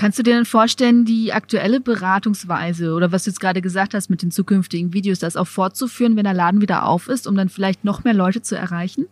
Kannst 0.00 0.18
du 0.18 0.22
dir 0.22 0.32
denn 0.32 0.46
vorstellen, 0.46 1.04
die 1.04 1.34
aktuelle 1.34 1.78
Beratungsweise 1.78 2.94
oder 2.94 3.12
was 3.12 3.24
du 3.24 3.30
jetzt 3.30 3.38
gerade 3.38 3.60
gesagt 3.60 3.92
hast 3.92 4.08
mit 4.08 4.22
den 4.22 4.30
zukünftigen 4.30 4.94
Videos, 4.94 5.18
das 5.18 5.36
auch 5.36 5.46
fortzuführen, 5.46 6.16
wenn 6.16 6.24
der 6.24 6.32
Laden 6.32 6.62
wieder 6.62 6.86
auf 6.86 7.06
ist, 7.06 7.26
um 7.26 7.36
dann 7.36 7.50
vielleicht 7.50 7.84
noch 7.84 8.02
mehr 8.02 8.14
Leute 8.14 8.40
zu 8.40 8.56
erreichen? 8.56 9.08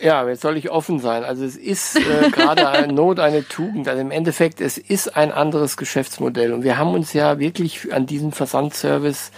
Ja, 0.00 0.26
jetzt 0.26 0.40
soll 0.40 0.56
ich 0.56 0.70
offen 0.70 0.98
sein. 0.98 1.24
Also 1.24 1.44
es 1.44 1.56
ist 1.56 1.96
äh, 1.96 2.30
gerade 2.30 2.66
eine 2.66 2.90
Not, 2.94 3.20
eine 3.20 3.46
Tugend. 3.46 3.86
Also 3.86 4.00
im 4.00 4.10
Endeffekt, 4.10 4.62
es 4.62 4.78
ist 4.78 5.14
ein 5.14 5.30
anderes 5.30 5.76
Geschäftsmodell. 5.76 6.54
Und 6.54 6.64
wir 6.64 6.78
haben 6.78 6.94
uns 6.94 7.12
ja 7.12 7.38
wirklich 7.38 7.92
an 7.92 8.06
diesen 8.06 8.32
Versandservice 8.32 9.30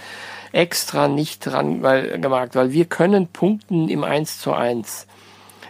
extra 0.52 1.08
nicht 1.08 1.44
dran 1.44 1.82
weil, 1.82 2.20
gemacht, 2.20 2.54
weil 2.54 2.70
wir 2.70 2.84
können 2.84 3.26
punkten 3.26 3.88
im 3.88 4.04
1 4.04 4.38
zu 4.38 4.52
1. 4.52 5.08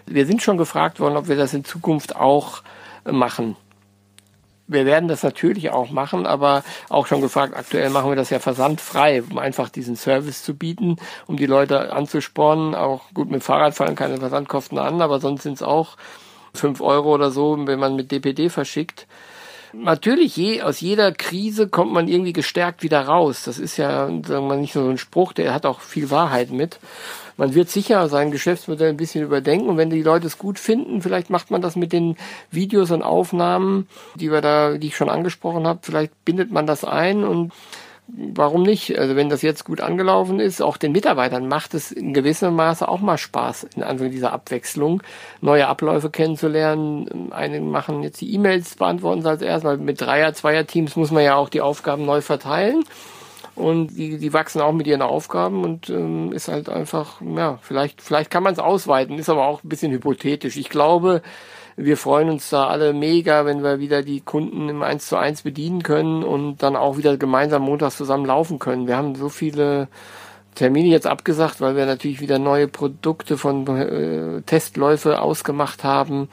Wir 0.05 0.27
sind 0.27 0.43
schon 0.43 0.59
gefragt 0.59 1.01
worden, 1.01 1.17
ob 1.17 1.29
wir 1.29 1.37
das 1.37 1.55
in 1.55 1.65
Zukunft 1.65 2.17
auch 2.17 2.63
machen. 3.11 3.57
Wir 4.69 4.85
werden 4.85 5.09
das 5.09 5.23
natürlich 5.23 5.71
auch 5.71 5.91
machen, 5.91 6.27
aber 6.27 6.65
auch 6.89 7.07
schon 7.07 7.21
gefragt, 7.21 7.55
aktuell 7.57 7.89
machen 7.91 8.11
wir 8.11 8.17
das 8.17 8.31
ja 8.31 8.41
versandfrei, 8.41 9.23
um 9.23 9.39
einfach 9.39 9.69
diesen 9.69 9.95
Service 9.95 10.43
zu 10.43 10.57
bieten, 10.57 10.97
um 11.27 11.37
die 11.37 11.47
Leute 11.47 11.93
anzuspornen. 11.93 12.75
Auch 12.75 13.03
gut, 13.15 13.31
mit 13.31 13.45
Fahrrad 13.45 13.75
fallen 13.75 13.95
keine 13.95 14.19
Versandkosten 14.19 14.79
an, 14.79 15.01
aber 15.01 15.21
sonst 15.21 15.45
sind 15.45 15.55
es 15.55 15.63
auch 15.63 15.97
fünf 16.53 16.81
Euro 16.81 17.15
oder 17.15 17.31
so, 17.31 17.57
wenn 17.67 17.79
man 17.79 17.95
mit 17.95 18.11
DPD 18.11 18.49
verschickt. 18.49 19.07
Natürlich, 19.73 20.37
je, 20.37 20.63
aus 20.63 20.81
jeder 20.81 21.13
Krise 21.13 21.69
kommt 21.69 21.93
man 21.93 22.09
irgendwie 22.09 22.33
gestärkt 22.33 22.83
wieder 22.83 23.03
raus. 23.03 23.43
Das 23.45 23.59
ist 23.59 23.77
ja, 23.77 24.07
sagen 24.07 24.25
wir 24.25 24.41
mal, 24.41 24.59
nicht 24.59 24.75
nur 24.75 24.85
so 24.85 24.91
ein 24.91 24.99
Spruch, 24.99 25.33
der 25.33 25.53
hat 25.53 25.67
auch 25.67 25.81
viel 25.81 26.11
Wahrheit 26.11 26.51
mit. 26.51 26.79
Man 27.37 27.55
wird 27.55 27.69
sicher 27.69 28.09
sein 28.09 28.31
Geschäftsmodell 28.31 28.91
ein 28.91 28.97
bisschen 28.97 29.25
überdenken 29.25 29.69
und 29.69 29.77
wenn 29.77 29.91
die 29.91 30.03
Leute 30.03 30.27
es 30.27 30.39
gut 30.39 30.59
finden, 30.59 31.03
vielleicht 31.03 31.31
macht 31.31 31.51
man 31.51 31.61
das 31.61 31.77
mit 31.77 31.93
den 31.93 32.17
Videos 32.51 32.91
und 32.91 33.03
Aufnahmen, 33.03 33.89
die 34.15 34.31
wir 34.31 34.41
da, 34.41 34.79
die 34.79 34.89
ich 34.89 34.97
schon 34.97 35.11
angesprochen 35.11 35.67
habe, 35.67 35.81
vielleicht 35.83 36.25
bindet 36.25 36.51
man 36.51 36.67
das 36.67 36.85
ein 36.85 37.25
und 37.25 37.53
warum 38.09 38.63
nicht? 38.63 38.99
Also 38.99 39.17
wenn 39.17 39.29
das 39.29 39.43
jetzt 39.43 39.65
gut 39.65 39.81
angelaufen 39.81 40.41
ist, 40.41 40.63
auch 40.63 40.77
den 40.77 40.93
Mitarbeitern 40.93 41.49
macht 41.49 41.75
es 41.75 41.91
in 41.93 42.15
gewissem 42.15 42.55
Maße 42.55 42.89
auch 42.89 43.01
mal 43.01 43.19
Spaß, 43.19 43.65
in 43.75 43.83
Anführung 43.83 44.13
dieser 44.13 44.33
Abwechslung, 44.33 45.03
neue 45.41 45.67
Abläufe 45.67 46.11
kennenzulernen. 46.11 47.33
Einige 47.33 47.65
machen 47.65 48.03
jetzt 48.03 48.21
die 48.21 48.33
E-Mails, 48.33 48.77
beantworten 48.77 49.23
sie 49.23 49.29
als 49.29 49.43
erstes, 49.43 49.69
weil 49.69 49.79
mit 49.79 50.01
Dreier-, 50.01 50.35
Zweier-Teams 50.35 50.97
muss 50.97 51.11
man 51.11 51.25
ja 51.25 51.35
auch 51.35 51.49
die 51.49 51.61
Aufgaben 51.61 52.05
neu 52.05 52.21
verteilen. 52.21 52.85
Und 53.57 53.97
die, 53.97 54.19
die 54.19 54.33
wachsen 54.35 54.61
auch 54.61 54.73
mit 54.73 54.87
ihren 54.87 55.01
Aufgaben 55.01 55.65
und 55.65 55.89
ähm, 55.89 56.31
ist 56.33 56.49
halt 56.49 56.69
einfach, 56.69 57.23
ja, 57.23 57.59
vielleicht, 57.63 58.03
vielleicht 58.03 58.31
kann 58.31 58.43
man 58.43 58.53
es 58.53 58.59
ausweiten, 58.59 59.19
ist 59.19 59.31
aber 59.31 59.47
auch 59.47 59.65
ein 59.65 59.69
bisschen 59.69 59.93
hypothetisch. 59.93 60.59
Ich 60.59 60.69
glaube, 60.69 61.23
wir 61.77 61.97
freuen 61.97 62.29
uns 62.29 62.51
da 62.51 62.67
alle 62.67 62.93
mega, 62.93 63.47
wenn 63.47 63.63
wir 63.63 63.79
wieder 63.81 64.03
die 64.03 64.21
Kunden 64.21 64.69
im 64.69 64.83
1 64.83 65.09
zu 65.09 65.17
1 65.17 65.43
bedienen 65.43 65.83
können 65.83 66.23
und 66.23 66.63
dann 66.63 66.77
auch 66.77 66.99
wieder 66.99 67.17
gemeinsam 67.17 67.63
montags 67.63 67.97
zusammen 67.97 68.27
laufen 68.27 68.59
können. 68.59 68.87
Wir 68.87 68.97
haben 68.99 69.15
so 69.15 69.31
viele 69.31 69.89
Termine 70.55 70.89
jetzt 70.89 71.07
abgesagt, 71.07 71.61
weil 71.63 71.77
wir 71.77 71.87
natürlich 71.87 72.21
wieder 72.21 72.39
neue 72.39 72.69
Produkte 72.69 73.39
von 73.39 73.67
äh, 73.69 74.43
Testläufe 74.43 75.21
ausgemacht 75.21 75.83
haben. 75.83 76.29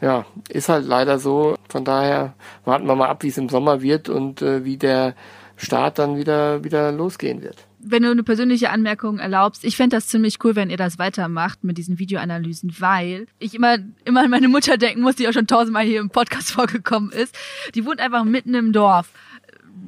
Ja, 0.00 0.26
ist 0.48 0.68
halt 0.68 0.86
leider 0.86 1.18
so. 1.18 1.56
Von 1.68 1.84
daher 1.84 2.34
warten 2.64 2.86
wir 2.86 2.94
mal 2.94 3.08
ab, 3.08 3.22
wie 3.24 3.28
es 3.28 3.38
im 3.38 3.48
Sommer 3.48 3.82
wird 3.82 4.08
und 4.08 4.42
äh, 4.42 4.64
wie 4.64 4.76
der 4.76 5.14
Start 5.58 5.98
dann 5.98 6.16
wieder, 6.16 6.64
wieder 6.64 6.90
losgehen 6.92 7.42
wird 7.42 7.68
wenn 7.80 8.02
du 8.02 8.10
eine 8.10 8.22
persönliche 8.22 8.70
Anmerkung 8.70 9.18
erlaubst, 9.18 9.64
ich 9.64 9.76
fände 9.76 9.96
das 9.96 10.08
ziemlich 10.08 10.42
cool, 10.44 10.56
wenn 10.56 10.70
ihr 10.70 10.76
das 10.76 10.98
weitermacht 10.98 11.64
mit 11.64 11.78
diesen 11.78 11.98
Videoanalysen, 11.98 12.74
weil 12.78 13.26
ich 13.38 13.54
immer, 13.54 13.78
immer 14.04 14.24
an 14.24 14.30
meine 14.30 14.48
Mutter 14.48 14.76
denken 14.76 15.02
muss, 15.02 15.16
die 15.16 15.28
auch 15.28 15.32
schon 15.32 15.46
tausendmal 15.46 15.84
hier 15.84 16.00
im 16.00 16.10
Podcast 16.10 16.50
vorgekommen 16.52 17.10
ist. 17.10 17.36
Die 17.74 17.84
wohnt 17.84 18.00
einfach 18.00 18.24
mitten 18.24 18.54
im 18.54 18.72
Dorf. 18.72 19.10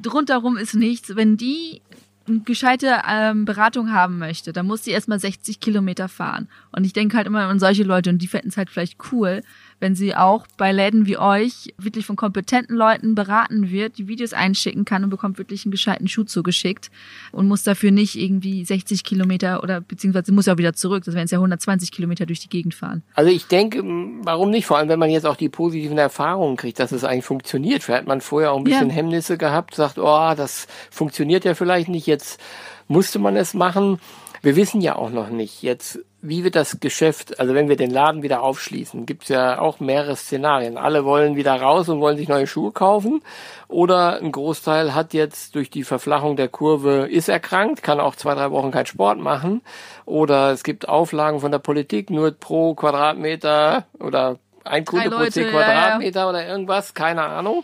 Drunterrum 0.01 0.57
ist 0.57 0.73
nichts. 0.73 1.15
Wenn 1.15 1.37
die 1.37 1.81
eine 2.27 2.39
gescheite 2.41 3.01
ähm, 3.07 3.45
Beratung 3.45 3.91
haben 3.91 4.19
möchte, 4.19 4.53
dann 4.53 4.67
muss 4.67 4.83
sie 4.83 4.91
erstmal 4.91 5.19
60 5.19 5.59
Kilometer 5.59 6.07
fahren. 6.07 6.47
Und 6.71 6.85
ich 6.85 6.93
denke 6.93 7.17
halt 7.17 7.27
immer 7.27 7.41
an 7.41 7.59
solche 7.59 7.83
Leute 7.83 8.09
und 8.09 8.19
die 8.19 8.27
fänden 8.27 8.49
es 8.49 8.57
halt 8.57 8.69
vielleicht 8.69 8.97
cool, 9.11 9.41
wenn 9.81 9.95
sie 9.95 10.15
auch 10.15 10.45
bei 10.57 10.71
Läden 10.71 11.07
wie 11.07 11.17
euch 11.17 11.73
wirklich 11.77 12.05
von 12.05 12.15
kompetenten 12.15 12.75
Leuten 12.75 13.15
beraten 13.15 13.71
wird, 13.71 13.97
die 13.97 14.07
Videos 14.07 14.31
einschicken 14.31 14.85
kann 14.85 15.03
und 15.03 15.09
bekommt 15.09 15.37
wirklich 15.37 15.65
einen 15.65 15.71
gescheiten 15.71 16.07
Schuh 16.07 16.23
zugeschickt 16.23 16.91
und 17.31 17.47
muss 17.47 17.63
dafür 17.63 17.91
nicht 17.91 18.15
irgendwie 18.15 18.63
60 18.63 19.03
Kilometer 19.03 19.63
oder 19.63 19.81
beziehungsweise 19.81 20.31
muss 20.31 20.45
ja 20.45 20.53
auch 20.53 20.57
wieder 20.57 20.73
zurück, 20.73 21.03
das 21.03 21.15
wären 21.15 21.25
es 21.25 21.31
ja 21.31 21.39
120 21.39 21.91
Kilometer 21.91 22.25
durch 22.25 22.39
die 22.39 22.49
Gegend 22.49 22.75
fahren. 22.75 23.03
Also 23.15 23.31
ich 23.31 23.47
denke, 23.47 23.83
warum 24.23 24.51
nicht? 24.51 24.67
Vor 24.67 24.77
allem, 24.77 24.87
wenn 24.87 24.99
man 24.99 25.09
jetzt 25.09 25.25
auch 25.25 25.35
die 25.35 25.49
positiven 25.49 25.97
Erfahrungen 25.97 26.57
kriegt, 26.57 26.79
dass 26.79 26.91
es 26.91 27.03
eigentlich 27.03 27.25
funktioniert. 27.25 27.83
Vielleicht 27.83 28.01
hat 28.01 28.07
man 28.07 28.21
vorher 28.21 28.51
auch 28.51 28.57
ein 28.57 28.63
bisschen 28.63 28.89
ja. 28.89 28.95
Hemmnisse 28.95 29.37
gehabt, 29.37 29.75
sagt, 29.75 29.97
oh, 29.97 30.33
das 30.37 30.67
funktioniert 30.91 31.43
ja 31.43 31.55
vielleicht 31.55 31.89
nicht, 31.89 32.05
jetzt 32.05 32.39
musste 32.87 33.17
man 33.17 33.35
es 33.35 33.53
machen. 33.53 33.99
Wir 34.43 34.55
wissen 34.55 34.81
ja 34.81 34.95
auch 34.95 35.11
noch 35.11 35.29
nicht 35.29 35.61
jetzt, 35.63 35.99
wie 36.21 36.43
wird 36.43 36.55
das 36.55 36.79
Geschäft, 36.79 37.39
also 37.39 37.55
wenn 37.55 37.67
wir 37.67 37.75
den 37.75 37.89
Laden 37.89 38.21
wieder 38.21 38.43
aufschließen, 38.43 39.05
gibt 39.05 39.23
es 39.23 39.29
ja 39.29 39.59
auch 39.59 39.79
mehrere 39.79 40.15
Szenarien. 40.15 40.77
Alle 40.77 41.03
wollen 41.03 41.35
wieder 41.35 41.59
raus 41.59 41.89
und 41.89 41.99
wollen 41.99 42.17
sich 42.17 42.27
neue 42.27 42.45
Schuhe 42.45 42.71
kaufen. 42.71 43.23
Oder 43.67 44.19
ein 44.21 44.31
Großteil 44.31 44.93
hat 44.93 45.13
jetzt 45.13 45.55
durch 45.55 45.69
die 45.69 45.83
Verflachung 45.83 46.35
der 46.35 46.47
Kurve, 46.47 47.07
ist 47.09 47.27
erkrankt, 47.27 47.81
kann 47.81 47.99
auch 47.99 48.15
zwei, 48.15 48.35
drei 48.35 48.51
Wochen 48.51 48.71
keinen 48.71 48.85
Sport 48.85 49.19
machen. 49.19 49.61
Oder 50.05 50.51
es 50.51 50.63
gibt 50.63 50.87
Auflagen 50.87 51.39
von 51.39 51.51
der 51.51 51.59
Politik, 51.59 52.09
nur 52.11 52.31
pro 52.31 52.75
Quadratmeter 52.75 53.85
oder 53.99 54.37
ein 54.63 54.85
Kunde 54.85 55.09
pro 55.09 55.25
zehn 55.25 55.49
Quadratmeter 55.49 56.19
ja, 56.19 56.25
ja. 56.25 56.29
oder 56.29 56.47
irgendwas, 56.47 56.93
keine 56.93 57.23
Ahnung. 57.23 57.63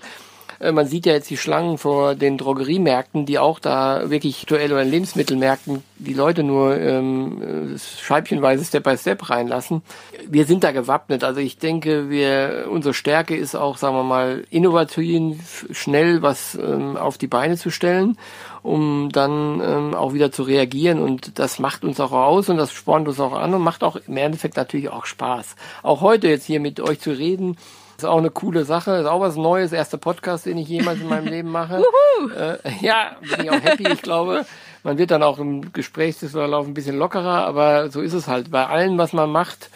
Äh, 0.59 0.71
man 0.71 0.87
sieht 0.87 1.05
ja 1.05 1.13
jetzt 1.13 1.29
die 1.29 1.37
Schlangen 1.37 1.77
vor 1.77 2.15
den 2.15 2.37
Drogeriemärkten, 2.37 3.25
die 3.25 3.39
auch 3.39 3.59
da 3.59 4.09
wirklich 4.09 4.41
aktuell 4.43 4.71
oder 4.71 4.83
Lebensmittelmärkten 4.83 5.83
die 5.99 6.13
Leute 6.13 6.43
nur 6.43 6.77
ähm, 6.77 7.73
äh, 7.75 7.79
scheibchenweise 7.79 8.63
Step 8.63 8.83
by 8.83 8.97
Step 8.97 9.29
reinlassen. 9.29 9.81
Wir 10.27 10.45
sind 10.45 10.63
da 10.63 10.71
gewappnet. 10.71 11.23
Also 11.23 11.39
ich 11.39 11.57
denke, 11.57 12.09
wir 12.09 12.67
unsere 12.69 12.93
Stärke 12.93 13.35
ist 13.35 13.55
auch, 13.55 13.77
sagen 13.77 13.95
wir 13.95 14.03
mal, 14.03 14.43
innovativ, 14.49 15.67
schnell 15.71 16.21
was 16.21 16.55
ähm, 16.55 16.97
auf 16.97 17.17
die 17.17 17.27
Beine 17.27 17.57
zu 17.57 17.71
stellen 17.71 18.17
um 18.67 19.09
dann 19.11 19.61
ähm, 19.61 19.93
auch 19.93 20.13
wieder 20.13 20.31
zu 20.31 20.43
reagieren. 20.43 20.99
Und 20.99 21.39
das 21.39 21.57
macht 21.57 21.83
uns 21.83 21.99
auch 21.99 22.11
aus 22.11 22.49
und 22.49 22.57
das 22.57 22.71
spornt 22.71 23.07
uns 23.07 23.19
auch 23.19 23.33
an 23.33 23.53
und 23.53 23.61
macht 23.61 23.83
auch 23.83 23.95
im 23.95 24.17
Endeffekt 24.17 24.57
natürlich 24.57 24.89
auch 24.89 25.05
Spaß. 25.05 25.55
Auch 25.83 26.01
heute 26.01 26.27
jetzt 26.27 26.45
hier 26.45 26.59
mit 26.59 26.79
euch 26.79 26.99
zu 26.99 27.11
reden, 27.11 27.57
ist 27.97 28.05
auch 28.05 28.17
eine 28.17 28.29
coole 28.29 28.63
Sache, 28.63 28.91
ist 28.91 29.05
auch 29.07 29.21
was 29.21 29.35
Neues, 29.35 29.71
erster 29.71 29.97
Podcast, 29.97 30.45
den 30.45 30.57
ich 30.57 30.67
jemals 30.67 30.99
in 30.99 31.07
meinem 31.09 31.27
Leben 31.33 31.51
mache. 31.51 31.83
äh, 32.37 32.57
ja, 32.81 33.15
bin 33.21 33.45
ich 33.45 33.51
auch 33.51 33.61
happy, 33.61 33.87
ich 33.91 34.01
glaube. 34.01 34.45
Man 34.83 34.97
wird 34.97 35.11
dann 35.11 35.23
auch 35.23 35.39
im 35.39 35.73
Gesprächsverlauf 35.73 36.67
ein 36.67 36.73
bisschen 36.73 36.97
lockerer, 36.97 37.45
aber 37.45 37.89
so 37.89 38.01
ist 38.01 38.13
es 38.13 38.27
halt. 38.27 38.51
Bei 38.51 38.67
allem, 38.67 38.97
was 38.97 39.13
man 39.13 39.31
macht, 39.31 39.69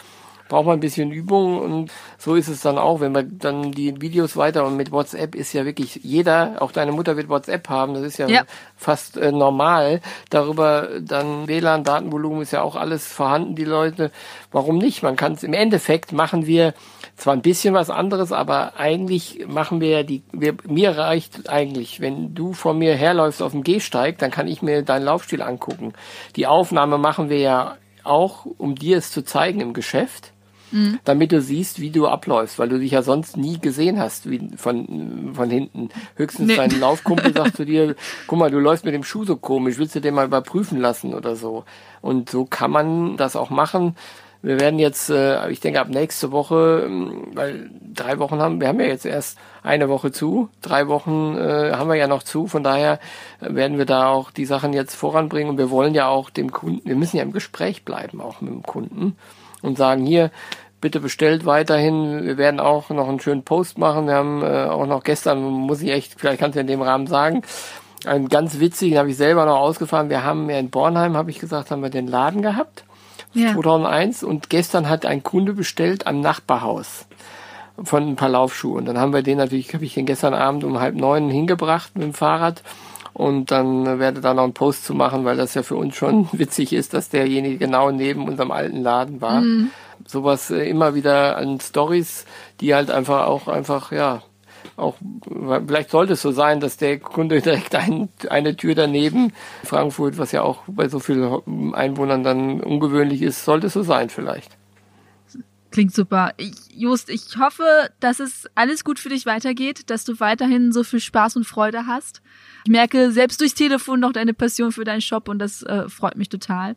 braucht 0.52 0.66
man 0.66 0.78
ein 0.78 0.82
bisschen 0.82 1.12
Übung 1.12 1.60
und 1.60 1.92
so 2.18 2.36
ist 2.36 2.50
es 2.50 2.60
dann 2.60 2.78
auch, 2.78 3.00
wenn 3.00 3.16
wir 3.16 3.24
dann 3.24 3.72
die 3.72 4.02
Videos 4.02 4.36
weiter 4.36 4.66
und 4.66 4.76
mit 4.76 4.92
WhatsApp 4.92 5.34
ist 5.34 5.54
ja 5.54 5.64
wirklich 5.64 6.02
jeder, 6.04 6.58
auch 6.60 6.74
deine 6.74 6.92
Mutter 6.92 7.16
wird 7.16 7.30
WhatsApp 7.30 7.70
haben, 7.70 7.94
das 7.94 8.04
ist 8.04 8.18
ja, 8.18 8.28
ja. 8.28 8.44
fast 8.76 9.16
äh, 9.16 9.32
normal. 9.32 10.02
Darüber 10.30 10.90
dann 11.00 11.48
WLAN, 11.48 11.86
Datenvolumen 11.86 12.42
ist 12.42 12.52
ja 12.52 12.64
auch 12.64 12.76
alles 12.76 13.08
vorhanden, 13.08 13.56
die 13.56 13.64
Leute. 13.64 14.12
Warum 14.52 14.78
nicht? 14.78 15.04
Man 15.04 15.16
kann 15.16 15.34
es 15.34 15.44
im 15.44 15.54
Endeffekt 15.54 16.12
machen 16.12 16.46
wir 16.46 16.74
zwar 17.16 17.34
ein 17.34 17.42
bisschen 17.42 17.74
was 17.74 17.90
anderes, 17.90 18.34
aber 18.34 18.74
eigentlich 18.78 19.46
machen 19.48 19.80
wir 19.80 19.90
ja 19.90 20.04
die, 20.04 20.22
wir, 20.34 20.58
mir 20.68 20.98
reicht 20.98 21.50
eigentlich, 21.50 22.02
wenn 22.02 22.36
du 22.36 22.52
vor 22.52 22.74
mir 22.74 22.94
herläufst 22.96 23.42
auf 23.42 23.54
dem 23.54 23.64
Gehsteig, 23.64 24.18
dann 24.18 24.32
kann 24.32 24.50
ich 24.50 24.62
mir 24.62 24.84
deinen 24.84 25.06
Laufstil 25.06 25.42
angucken. 25.42 25.94
Die 26.36 26.46
Aufnahme 26.46 26.98
machen 26.98 27.30
wir 27.30 27.40
ja 27.40 27.78
auch, 28.04 28.46
um 28.58 28.76
dir 28.76 28.98
es 28.98 29.12
zu 29.12 29.24
zeigen 29.24 29.62
im 29.62 29.74
Geschäft, 29.74 30.34
mhm. 30.72 31.00
damit 31.04 31.32
du 31.32 31.42
siehst, 31.42 31.80
wie 31.80 31.90
du 31.90 32.08
abläufst, 32.08 32.60
weil 32.60 32.70
du 32.70 32.80
dich 32.80 32.92
ja 32.92 33.02
sonst 33.02 33.38
nie 33.38 33.60
gesehen 33.60 34.00
hast 34.00 34.30
wie 34.30 34.50
von, 34.56 35.32
von 35.34 35.50
hinten. 35.50 35.90
Höchstens 36.16 36.48
nee. 36.48 36.56
dein 36.56 36.80
Laufkumpel 36.80 37.34
sagt 37.34 37.58
zu 37.58 37.66
dir, 37.66 37.96
guck 38.28 38.40
mal, 38.40 38.52
du 38.52 38.60
läufst 38.60 38.86
mit 38.86 38.94
dem 38.94 39.04
Schuh 39.04 39.26
so 39.26 39.36
komisch, 39.36 39.78
willst 39.78 39.96
du 39.96 40.02
den 40.02 40.14
mal 40.14 40.26
überprüfen 40.26 40.80
lassen 40.80 41.14
oder 41.14 41.36
so. 41.36 41.64
Und 42.02 42.30
so 42.30 42.46
kann 42.46 42.72
man 42.72 43.18
das 43.18 43.36
auch 43.36 43.50
machen 43.50 43.96
wir 44.44 44.60
werden 44.60 44.80
jetzt, 44.80 45.10
äh, 45.10 45.50
ich 45.50 45.60
denke 45.60 45.80
ab 45.80 45.90
nächste 45.90 46.32
Woche, 46.32 46.84
ähm, 46.86 47.28
weil 47.34 47.70
drei 47.94 48.18
Wochen 48.20 48.40
haben, 48.40 48.60
wir 48.60 48.68
haben 48.68 48.80
ja 48.80 48.88
jetzt 48.88 49.06
erst 49.06 49.38
eine 49.62 49.88
Woche 49.88 50.12
zu, 50.12 50.50
drei 50.62 50.88
Wochen 50.88 51.38
äh, 51.38 51.74
haben 51.74 51.90
wir 51.90 51.96
ja 51.96 52.08
noch 52.08 52.24
zu, 52.24 52.48
von 52.48 52.64
daher 52.64 53.00
werden 53.40 53.78
wir 53.78 53.86
da 53.86 54.08
auch 54.08 54.32
die 54.32 54.46
Sachen 54.46 54.74
jetzt 54.74 54.96
voranbringen 54.96 55.50
und 55.50 55.58
wir 55.58 55.70
wollen 55.70 55.94
ja 55.94 56.08
auch 56.08 56.30
dem 56.30 56.52
Kunden, 56.52 56.88
wir 56.88 56.96
müssen 56.96 57.18
ja 57.18 57.24
im 57.24 57.34
Gespräch 57.34 57.86
bleiben, 57.86 58.20
auch 58.20 58.42
mit 58.42 58.52
dem 58.52 58.64
Kunden 58.64 59.16
und 59.62 59.78
sagen 59.78 60.06
hier, 60.06 60.32
bitte 60.82 61.00
bestellt 61.00 61.46
weiterhin. 61.46 62.26
Wir 62.26 62.38
werden 62.38 62.60
auch 62.60 62.90
noch 62.90 63.08
einen 63.08 63.20
schönen 63.20 63.44
Post 63.44 63.78
machen. 63.78 64.08
Wir 64.08 64.16
haben 64.16 64.44
äh, 64.44 64.66
auch 64.66 64.88
noch 64.88 65.04
gestern, 65.04 65.42
muss 65.42 65.82
ich 65.82 65.92
echt, 65.92 66.20
vielleicht 66.20 66.40
kannst 66.40 66.56
du 66.56 66.62
in 66.62 66.68
dem 66.68 66.82
Rahmen 66.82 67.08
sagen, 67.08 67.44
einen 68.06 68.30
ganz 68.30 68.60
witzigen 68.60 68.98
habe 68.98 69.12
ich 69.12 69.18
selber 69.18 69.46
noch 69.46 69.60
ausgefahren. 69.60 70.10
Wir 70.10 70.24
haben 70.24 70.50
ja 70.50 70.58
in 70.58 70.72
Bornheim, 70.72 71.16
habe 71.16 71.30
ich 71.30 71.40
gesagt, 71.40 71.70
haben 71.72 71.84
wir 71.84 71.92
den 71.92 72.08
Laden 72.08 72.42
gehabt 72.42 72.84
ja. 73.34 73.54
2001 73.54 74.24
und 74.24 74.50
gestern 74.50 74.90
hat 74.90 75.06
ein 75.06 75.24
Kunde 75.24 75.54
bestellt 75.54 76.08
am 76.08 76.20
Nachbarhaus 76.20 77.06
von 77.82 78.10
ein 78.10 78.16
paar 78.16 78.30
Laufschuhen. 78.30 78.80
Und 78.80 78.86
dann 78.86 78.98
haben 78.98 79.14
wir 79.14 79.24
den 79.24 79.38
natürlich, 79.38 79.74
habe 79.74 79.86
ich 79.86 79.94
den 79.94 80.06
gestern 80.06 80.34
Abend 80.34 80.64
um 80.64 80.80
halb 80.80 80.96
neun 80.96 81.30
hingebracht 81.30 81.96
mit 81.96 82.04
dem 82.04 82.14
Fahrrad 82.14 82.64
und 83.14 83.52
dann 83.52 84.00
werde 84.00 84.22
da 84.22 84.34
noch 84.34 84.44
einen 84.44 84.54
Post 84.54 84.86
zu 84.86 84.94
machen, 84.94 85.26
weil 85.26 85.38
das 85.38 85.54
ja 85.54 85.64
für 85.64 85.76
uns 85.76 85.96
schon 85.96 86.30
witzig 86.34 86.74
ist, 86.74 86.94
dass 86.94 87.10
derjenige 87.10 87.58
genau 87.58 87.92
neben 87.92 88.28
unserem 88.28 88.52
alten 88.52 88.82
Laden 88.82 89.22
war. 89.22 89.42
Mhm. 89.42 89.72
Sowas 90.06 90.50
äh, 90.52 90.68
immer 90.70 90.96
wieder 90.96 91.38
an 91.38 91.60
Stories, 91.60 92.26
die 92.60 92.74
halt 92.74 92.90
einfach 92.90 93.28
auch 93.28 93.48
einfach, 93.48 93.92
ja, 93.92 94.24
auch, 94.78 94.96
vielleicht 95.68 95.90
sollte 95.90 96.14
es 96.14 96.22
so 96.22 96.32
sein, 96.32 96.60
dass 96.60 96.78
der 96.78 97.00
Kunde 97.00 97.42
direkt 97.42 97.76
ein, 97.76 98.10
eine 98.30 98.56
Tür 98.56 98.76
daneben, 98.76 99.34
Frankfurt, 99.64 100.18
was 100.18 100.32
ja 100.32 100.44
auch 100.44 100.60
bei 100.68 100.88
so 100.88 101.00
vielen 101.00 101.74
Einwohnern 101.74 102.24
dann 102.24 102.62
ungewöhnlich 102.62 103.22
ist, 103.22 103.46
sollte 103.46 103.68
es 103.68 103.74
so 103.74 103.84
sein 103.84 104.10
vielleicht. 104.10 104.61
Klingt 105.72 105.96
super. 105.96 106.34
Ich, 106.36 106.54
Just, 106.76 107.10
ich 107.10 107.38
hoffe, 107.38 107.64
dass 108.02 108.20
es 108.20 108.46
alles 108.56 108.84
gut 108.84 109.00
für 109.00 109.08
dich 109.08 109.26
weitergeht, 109.26 109.90
dass 109.90 110.04
du 110.04 110.20
weiterhin 110.20 110.74
so 110.74 110.84
viel 110.84 111.00
Spaß 111.00 111.38
und 111.38 111.46
Freude 111.46 111.88
hast. 111.88 112.22
Ich 112.66 112.72
merke 112.72 113.12
selbst 113.12 113.40
durchs 113.40 113.56
Telefon 113.56 114.02
noch 114.02 114.12
deine 114.12 114.34
Passion 114.34 114.74
für 114.74 114.84
deinen 114.84 115.02
Shop 115.02 115.30
und 115.30 115.40
das 115.40 115.64
äh, 115.64 115.88
freut 115.88 116.18
mich 116.18 116.28
total. 116.30 116.76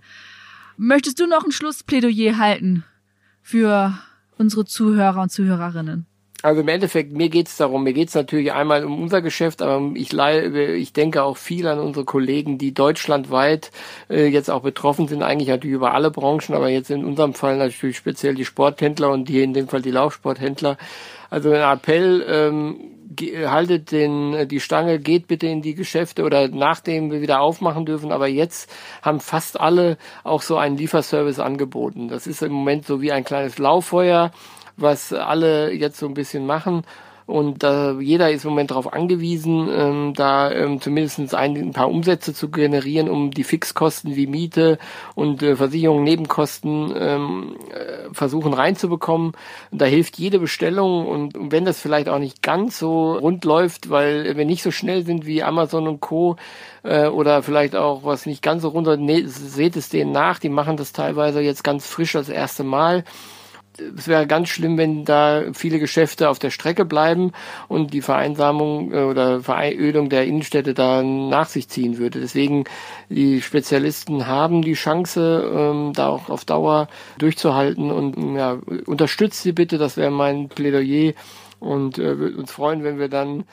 Möchtest 0.76 1.18
du 1.18 1.26
noch 1.26 1.45
ein 1.45 1.53
Schlussplädoyer 1.53 2.38
halten 2.38 2.84
für 3.42 3.99
unsere 4.38 4.64
Zuhörer 4.64 5.22
und 5.22 5.30
Zuhörerinnen? 5.30 6.07
Also 6.45 6.61
im 6.61 6.68
Endeffekt, 6.68 7.12
mir 7.12 7.30
geht's 7.30 7.57
darum, 7.57 7.84
mir 7.84 7.95
geht's 7.95 8.14
natürlich 8.14 8.53
einmal 8.53 8.84
um 8.84 9.01
unser 9.01 9.22
Geschäft, 9.22 9.62
aber 9.62 9.80
ich, 9.95 10.12
ich 10.12 10.92
denke 10.92 11.22
auch 11.22 11.38
viel 11.38 11.66
an 11.66 11.78
unsere 11.78 12.05
Kollegen, 12.05 12.59
die 12.59 12.74
deutschlandweit 12.74 13.70
äh, 14.11 14.26
jetzt 14.26 14.51
auch 14.51 14.61
betroffen 14.61 15.09
sind, 15.09 15.22
eigentlich 15.22 15.49
natürlich 15.49 15.74
über 15.74 15.95
alle 15.95 16.11
Branchen, 16.11 16.55
aber 16.55 16.68
jetzt 16.68 16.90
in 16.90 17.03
unserem 17.03 17.32
Fall 17.32 17.57
natürlich 17.57 17.97
speziell 17.97 18.34
die 18.34 18.45
Sporthändler 18.45 19.11
und 19.11 19.30
hier 19.30 19.42
in 19.42 19.55
dem 19.55 19.68
Fall 19.68 19.80
die 19.80 19.90
Laufsporthändler. 19.90 20.76
Also 21.30 21.51
ein 21.51 21.62
Appell, 21.62 22.22
ähm, 22.28 22.76
haltet 23.47 23.90
den, 23.90 24.47
die 24.47 24.61
Stange, 24.61 24.99
geht 24.99 25.28
bitte 25.28 25.47
in 25.47 25.62
die 25.62 25.74
Geschäfte 25.74 26.24
oder 26.24 26.49
nachdem 26.49 27.11
wir 27.11 27.22
wieder 27.22 27.40
aufmachen 27.40 27.86
dürfen. 27.86 28.12
Aber 28.12 28.26
jetzt 28.26 28.70
haben 29.01 29.20
fast 29.20 29.59
alle 29.59 29.97
auch 30.24 30.42
so 30.42 30.59
einen 30.59 30.76
Lieferservice 30.76 31.38
angeboten. 31.38 32.09
Das 32.09 32.26
ist 32.26 32.42
im 32.42 32.53
Moment 32.53 32.84
so 32.84 33.01
wie 33.01 33.12
ein 33.12 33.24
kleines 33.24 33.57
Lauffeuer 33.57 34.30
was 34.77 35.12
alle 35.12 35.72
jetzt 35.72 35.99
so 35.99 36.07
ein 36.07 36.14
bisschen 36.14 36.47
machen. 36.47 36.85
Und 37.27 37.64
äh, 37.64 37.93
jeder 38.01 38.31
ist 38.31 38.45
im 38.45 38.51
Moment 38.51 38.70
darauf 38.70 38.93
angewiesen, 38.93 39.68
ähm, 39.72 40.12
da 40.14 40.53
ähm, 40.53 40.81
zumindest 40.83 41.35
ein, 41.35 41.57
ein 41.57 41.72
paar 41.72 41.91
Umsätze 41.91 42.35
zu 42.35 42.51
generieren, 42.51 43.09
um 43.09 43.31
die 43.31 43.45
Fixkosten 43.45 44.14
wie 44.14 44.27
Miete 44.27 44.79
und 45.14 45.43
äh, 45.43 45.57
Versicherung, 45.57 46.05
Nebenkosten 46.05 46.93
ähm, 46.95 47.57
äh, 47.70 48.12
versuchen 48.12 48.53
reinzubekommen. 48.53 49.33
Da 49.72 49.87
hilft 49.87 50.18
jede 50.18 50.39
Bestellung 50.39 51.07
und, 51.07 51.35
und 51.39 51.51
wenn 51.51 51.64
das 51.64 51.81
vielleicht 51.81 52.11
auch 52.11 52.18
nicht 52.18 52.43
ganz 52.43 52.79
so 52.79 53.14
rund 53.14 53.47
läuft, 53.47 53.89
weil 53.89 54.37
wir 54.37 54.45
nicht 54.45 54.62
so 54.62 54.70
schnell 54.70 55.07
sind 55.07 55.25
wie 55.25 55.43
Amazon 55.43 55.89
und 55.89 56.01
Co. 56.01 56.37
Äh, 56.83 57.07
oder 57.07 57.43
vielleicht 57.43 57.75
auch 57.75 58.05
was 58.05 58.27
nicht 58.27 58.43
ganz 58.43 58.61
so 58.61 58.68
runter, 58.68 58.99
nee, 58.99 59.22
seht 59.25 59.77
es 59.77 59.89
denen 59.89 60.12
nach, 60.12 60.39
die 60.39 60.51
machen 60.51 60.77
das 60.77 60.93
teilweise 60.93 61.41
jetzt 61.41 61.64
ganz 61.64 61.87
frisch 61.87 62.12
das 62.12 62.29
erste 62.29 62.64
Mal 62.64 63.05
es 63.79 64.09
wäre 64.09 64.27
ganz 64.27 64.49
schlimm, 64.49 64.79
wenn 64.79 65.05
da 65.05 65.45
viele 65.53 65.79
Geschäfte 65.79 66.29
auf 66.29 66.39
der 66.39 66.51
Strecke 66.51 66.85
bleiben 66.85 67.33
und 67.68 67.93
die 67.93 68.03
Vereinsamung 68.03 68.93
äh, 68.93 69.03
oder 69.05 69.41
Vereinödung 69.41 70.09
der 70.09 70.25
Innenstädte 70.25 70.75
da 70.75 71.03
nach 71.03 71.49
sich 71.49 71.68
ziehen 71.68 71.99
würde. 71.99 72.20
Deswegen 72.20 72.64
die 73.09 73.41
Spezialisten 73.43 74.27
haben 74.27 74.62
die 74.62 74.75
Chance, 74.75 75.51
ähm, 75.55 75.93
da 75.95 76.09
auch 76.09 76.29
auf 76.31 76.45
Dauer 76.45 76.89
durchzuhalten 77.18 77.91
und 77.91 78.37
ja, 78.37 78.59
unterstützt 78.87 79.43
sie 79.43 79.53
bitte, 79.53 79.79
das 79.79 79.97
wäre 79.97 80.11
mein 80.11 80.49
Plädoyer 80.49 81.12
und 81.61 81.99
äh, 81.99 82.18
würde 82.18 82.37
uns 82.37 82.53
freuen, 82.53 82.85
wenn 82.85 82.99
wir 82.99 83.09
dann 83.09 83.45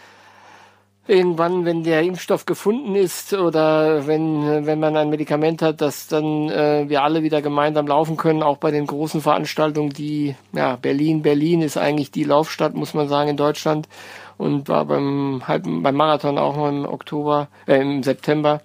irgendwann, 1.08 1.66
wenn 1.66 1.84
der 1.84 2.04
Impfstoff 2.04 2.46
gefunden 2.46 2.96
ist 2.96 3.34
oder 3.34 4.06
wenn, 4.08 4.66
wenn 4.66 4.80
man 4.80 4.96
ein 4.96 5.10
Medikament 5.10 5.62
hat, 5.62 5.82
dass 5.82 6.08
dann 6.08 6.50
äh, 6.50 6.86
wir 6.88 7.04
alle 7.04 7.24
wieder 7.24 7.42
gemeinsam 7.42 7.88
laufen 7.88 8.18
können, 8.18 8.44
auch 8.44 8.58
bei 8.58 8.72
den 8.72 8.86
großen 8.86 9.22
Veranstaltungen, 9.22 9.90
die, 9.90 10.36
ja, 10.54 10.76
Berlin, 10.76 11.22
Berlin 11.22 11.62
ist 11.62 11.78
eigentlich 11.78 12.12
die 12.12 12.24
Laufstadt, 12.24 12.76
muss 12.76 12.94
man 12.94 13.08
sagen, 13.08 13.32
in 13.32 13.38
Deutschland 13.38 13.88
und 14.38 14.70
war 14.70 14.86
beim, 14.86 15.42
beim 15.48 15.96
Marathon 15.96 16.38
auch 16.38 16.56
noch 16.56 16.70
im 16.70 16.86
Oktober, 16.86 17.48
äh, 17.68 17.82
im 17.82 18.04
September. 18.04 18.62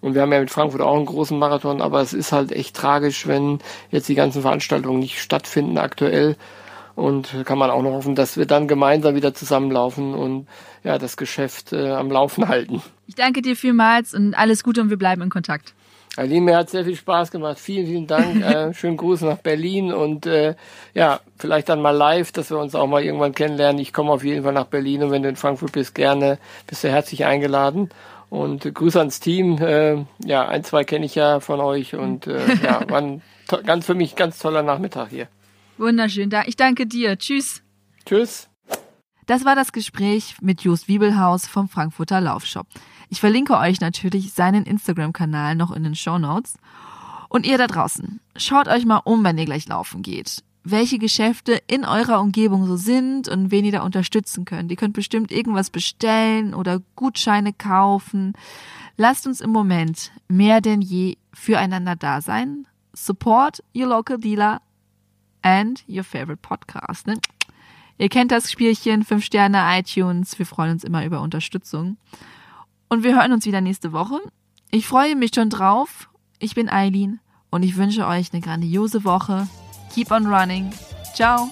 Und 0.00 0.14
wir 0.14 0.22
haben 0.22 0.32
ja 0.32 0.40
mit 0.40 0.50
Frankfurt 0.50 0.80
auch 0.80 0.96
einen 0.96 1.06
großen 1.06 1.38
Marathon, 1.38 1.80
aber 1.80 2.00
es 2.00 2.12
ist 2.12 2.32
halt 2.32 2.50
echt 2.50 2.74
tragisch, 2.74 3.28
wenn 3.28 3.60
jetzt 3.90 4.08
die 4.08 4.16
ganzen 4.16 4.42
Veranstaltungen 4.42 4.98
nicht 4.98 5.20
stattfinden 5.20 5.78
aktuell. 5.78 6.36
Und 6.94 7.34
kann 7.44 7.58
man 7.58 7.70
auch 7.70 7.82
noch 7.82 7.92
hoffen, 7.92 8.14
dass 8.14 8.36
wir 8.36 8.46
dann 8.46 8.68
gemeinsam 8.68 9.14
wieder 9.14 9.32
zusammenlaufen 9.34 10.14
und 10.14 10.46
ja, 10.84 10.98
das 10.98 11.16
Geschäft 11.16 11.72
äh, 11.72 11.90
am 11.90 12.10
Laufen 12.10 12.48
halten. 12.48 12.82
Ich 13.06 13.14
danke 13.14 13.40
dir 13.40 13.56
vielmals 13.56 14.14
und 14.14 14.34
alles 14.34 14.62
Gute 14.62 14.82
und 14.82 14.90
wir 14.90 14.98
bleiben 14.98 15.22
in 15.22 15.30
Kontakt. 15.30 15.74
Aline, 16.16 16.42
mir 16.42 16.56
hat 16.58 16.68
sehr 16.68 16.84
viel 16.84 16.96
Spaß 16.96 17.30
gemacht. 17.30 17.58
Vielen, 17.58 17.86
vielen 17.86 18.06
Dank. 18.06 18.36
äh, 18.42 18.74
schönen 18.74 18.98
Gruß 18.98 19.22
nach 19.22 19.38
Berlin 19.38 19.92
und 19.92 20.26
äh, 20.26 20.54
ja, 20.92 21.20
vielleicht 21.38 21.70
dann 21.70 21.80
mal 21.80 21.96
live, 21.96 22.32
dass 22.32 22.50
wir 22.50 22.58
uns 22.58 22.74
auch 22.74 22.86
mal 22.86 23.02
irgendwann 23.02 23.34
kennenlernen. 23.34 23.80
Ich 23.80 23.94
komme 23.94 24.12
auf 24.12 24.22
jeden 24.22 24.44
Fall 24.44 24.52
nach 24.52 24.66
Berlin 24.66 25.02
und 25.02 25.10
wenn 25.10 25.22
du 25.22 25.30
in 25.30 25.36
Frankfurt 25.36 25.72
bist, 25.72 25.94
gerne 25.94 26.38
bist 26.66 26.84
du 26.84 26.88
herzlich 26.88 27.24
eingeladen. 27.24 27.88
Und 28.28 28.66
äh, 28.66 28.72
Grüße 28.72 28.98
ans 28.98 29.20
Team. 29.20 29.58
Äh, 29.58 30.04
ja, 30.24 30.46
ein, 30.46 30.64
zwei 30.64 30.84
kenne 30.84 31.06
ich 31.06 31.14
ja 31.14 31.40
von 31.40 31.60
euch 31.60 31.94
und 31.94 32.26
äh, 32.26 32.40
ja, 32.62 32.82
war 32.88 33.00
ein 33.00 33.22
ganz 33.64 33.86
für 33.86 33.94
mich 33.94 34.14
ganz 34.14 34.38
toller 34.38 34.62
Nachmittag 34.62 35.08
hier. 35.08 35.28
Wunderschön. 35.82 36.30
Ich 36.46 36.54
danke 36.54 36.86
dir. 36.86 37.18
Tschüss. 37.18 37.60
Tschüss. 38.06 38.48
Das 39.26 39.44
war 39.44 39.56
das 39.56 39.72
Gespräch 39.72 40.36
mit 40.40 40.62
Just 40.62 40.86
Wiebelhaus 40.86 41.48
vom 41.48 41.68
Frankfurter 41.68 42.20
Laufshop. 42.20 42.68
Ich 43.08 43.20
verlinke 43.20 43.58
euch 43.58 43.80
natürlich 43.80 44.32
seinen 44.32 44.64
Instagram-Kanal 44.64 45.56
noch 45.56 45.72
in 45.72 45.82
den 45.82 45.96
Show 45.96 46.18
Notes. 46.18 46.54
Und 47.28 47.46
ihr 47.46 47.58
da 47.58 47.66
draußen, 47.66 48.20
schaut 48.36 48.68
euch 48.68 48.84
mal 48.84 49.00
um, 49.04 49.24
wenn 49.24 49.38
ihr 49.38 49.44
gleich 49.44 49.66
laufen 49.66 50.02
geht. 50.02 50.44
Welche 50.62 50.98
Geschäfte 50.98 51.60
in 51.66 51.84
eurer 51.84 52.20
Umgebung 52.20 52.66
so 52.66 52.76
sind 52.76 53.28
und 53.28 53.50
wen 53.50 53.64
ihr 53.64 53.72
da 53.72 53.82
unterstützen 53.82 54.44
könnt. 54.44 54.70
Ihr 54.70 54.76
könnt 54.76 54.94
bestimmt 54.94 55.32
irgendwas 55.32 55.70
bestellen 55.70 56.54
oder 56.54 56.80
Gutscheine 56.94 57.52
kaufen. 57.52 58.34
Lasst 58.96 59.26
uns 59.26 59.40
im 59.40 59.50
Moment 59.50 60.12
mehr 60.28 60.60
denn 60.60 60.80
je 60.80 61.16
füreinander 61.32 61.96
da 61.96 62.20
sein. 62.20 62.68
Support 62.92 63.64
your 63.74 63.88
local 63.88 64.18
dealer 64.18 64.60
and 65.42 65.82
your 65.88 66.04
favorite 66.04 66.40
podcast. 66.42 67.06
Ne? 67.06 67.18
Ihr 67.98 68.08
kennt 68.08 68.32
das 68.32 68.50
Spielchen, 68.50 69.04
5 69.04 69.24
Sterne 69.24 69.78
iTunes. 69.78 70.38
Wir 70.38 70.46
freuen 70.46 70.72
uns 70.72 70.84
immer 70.84 71.04
über 71.04 71.20
Unterstützung. 71.20 71.96
Und 72.88 73.04
wir 73.04 73.14
hören 73.14 73.32
uns 73.32 73.46
wieder 73.46 73.60
nächste 73.60 73.92
Woche. 73.92 74.20
Ich 74.70 74.86
freue 74.86 75.16
mich 75.16 75.32
schon 75.34 75.50
drauf. 75.50 76.08
Ich 76.38 76.54
bin 76.54 76.68
Eileen 76.68 77.20
und 77.50 77.62
ich 77.62 77.76
wünsche 77.76 78.06
euch 78.06 78.32
eine 78.32 78.42
grandiose 78.42 79.04
Woche. 79.04 79.48
Keep 79.94 80.10
on 80.10 80.26
running. 80.26 80.72
Ciao. 81.14 81.50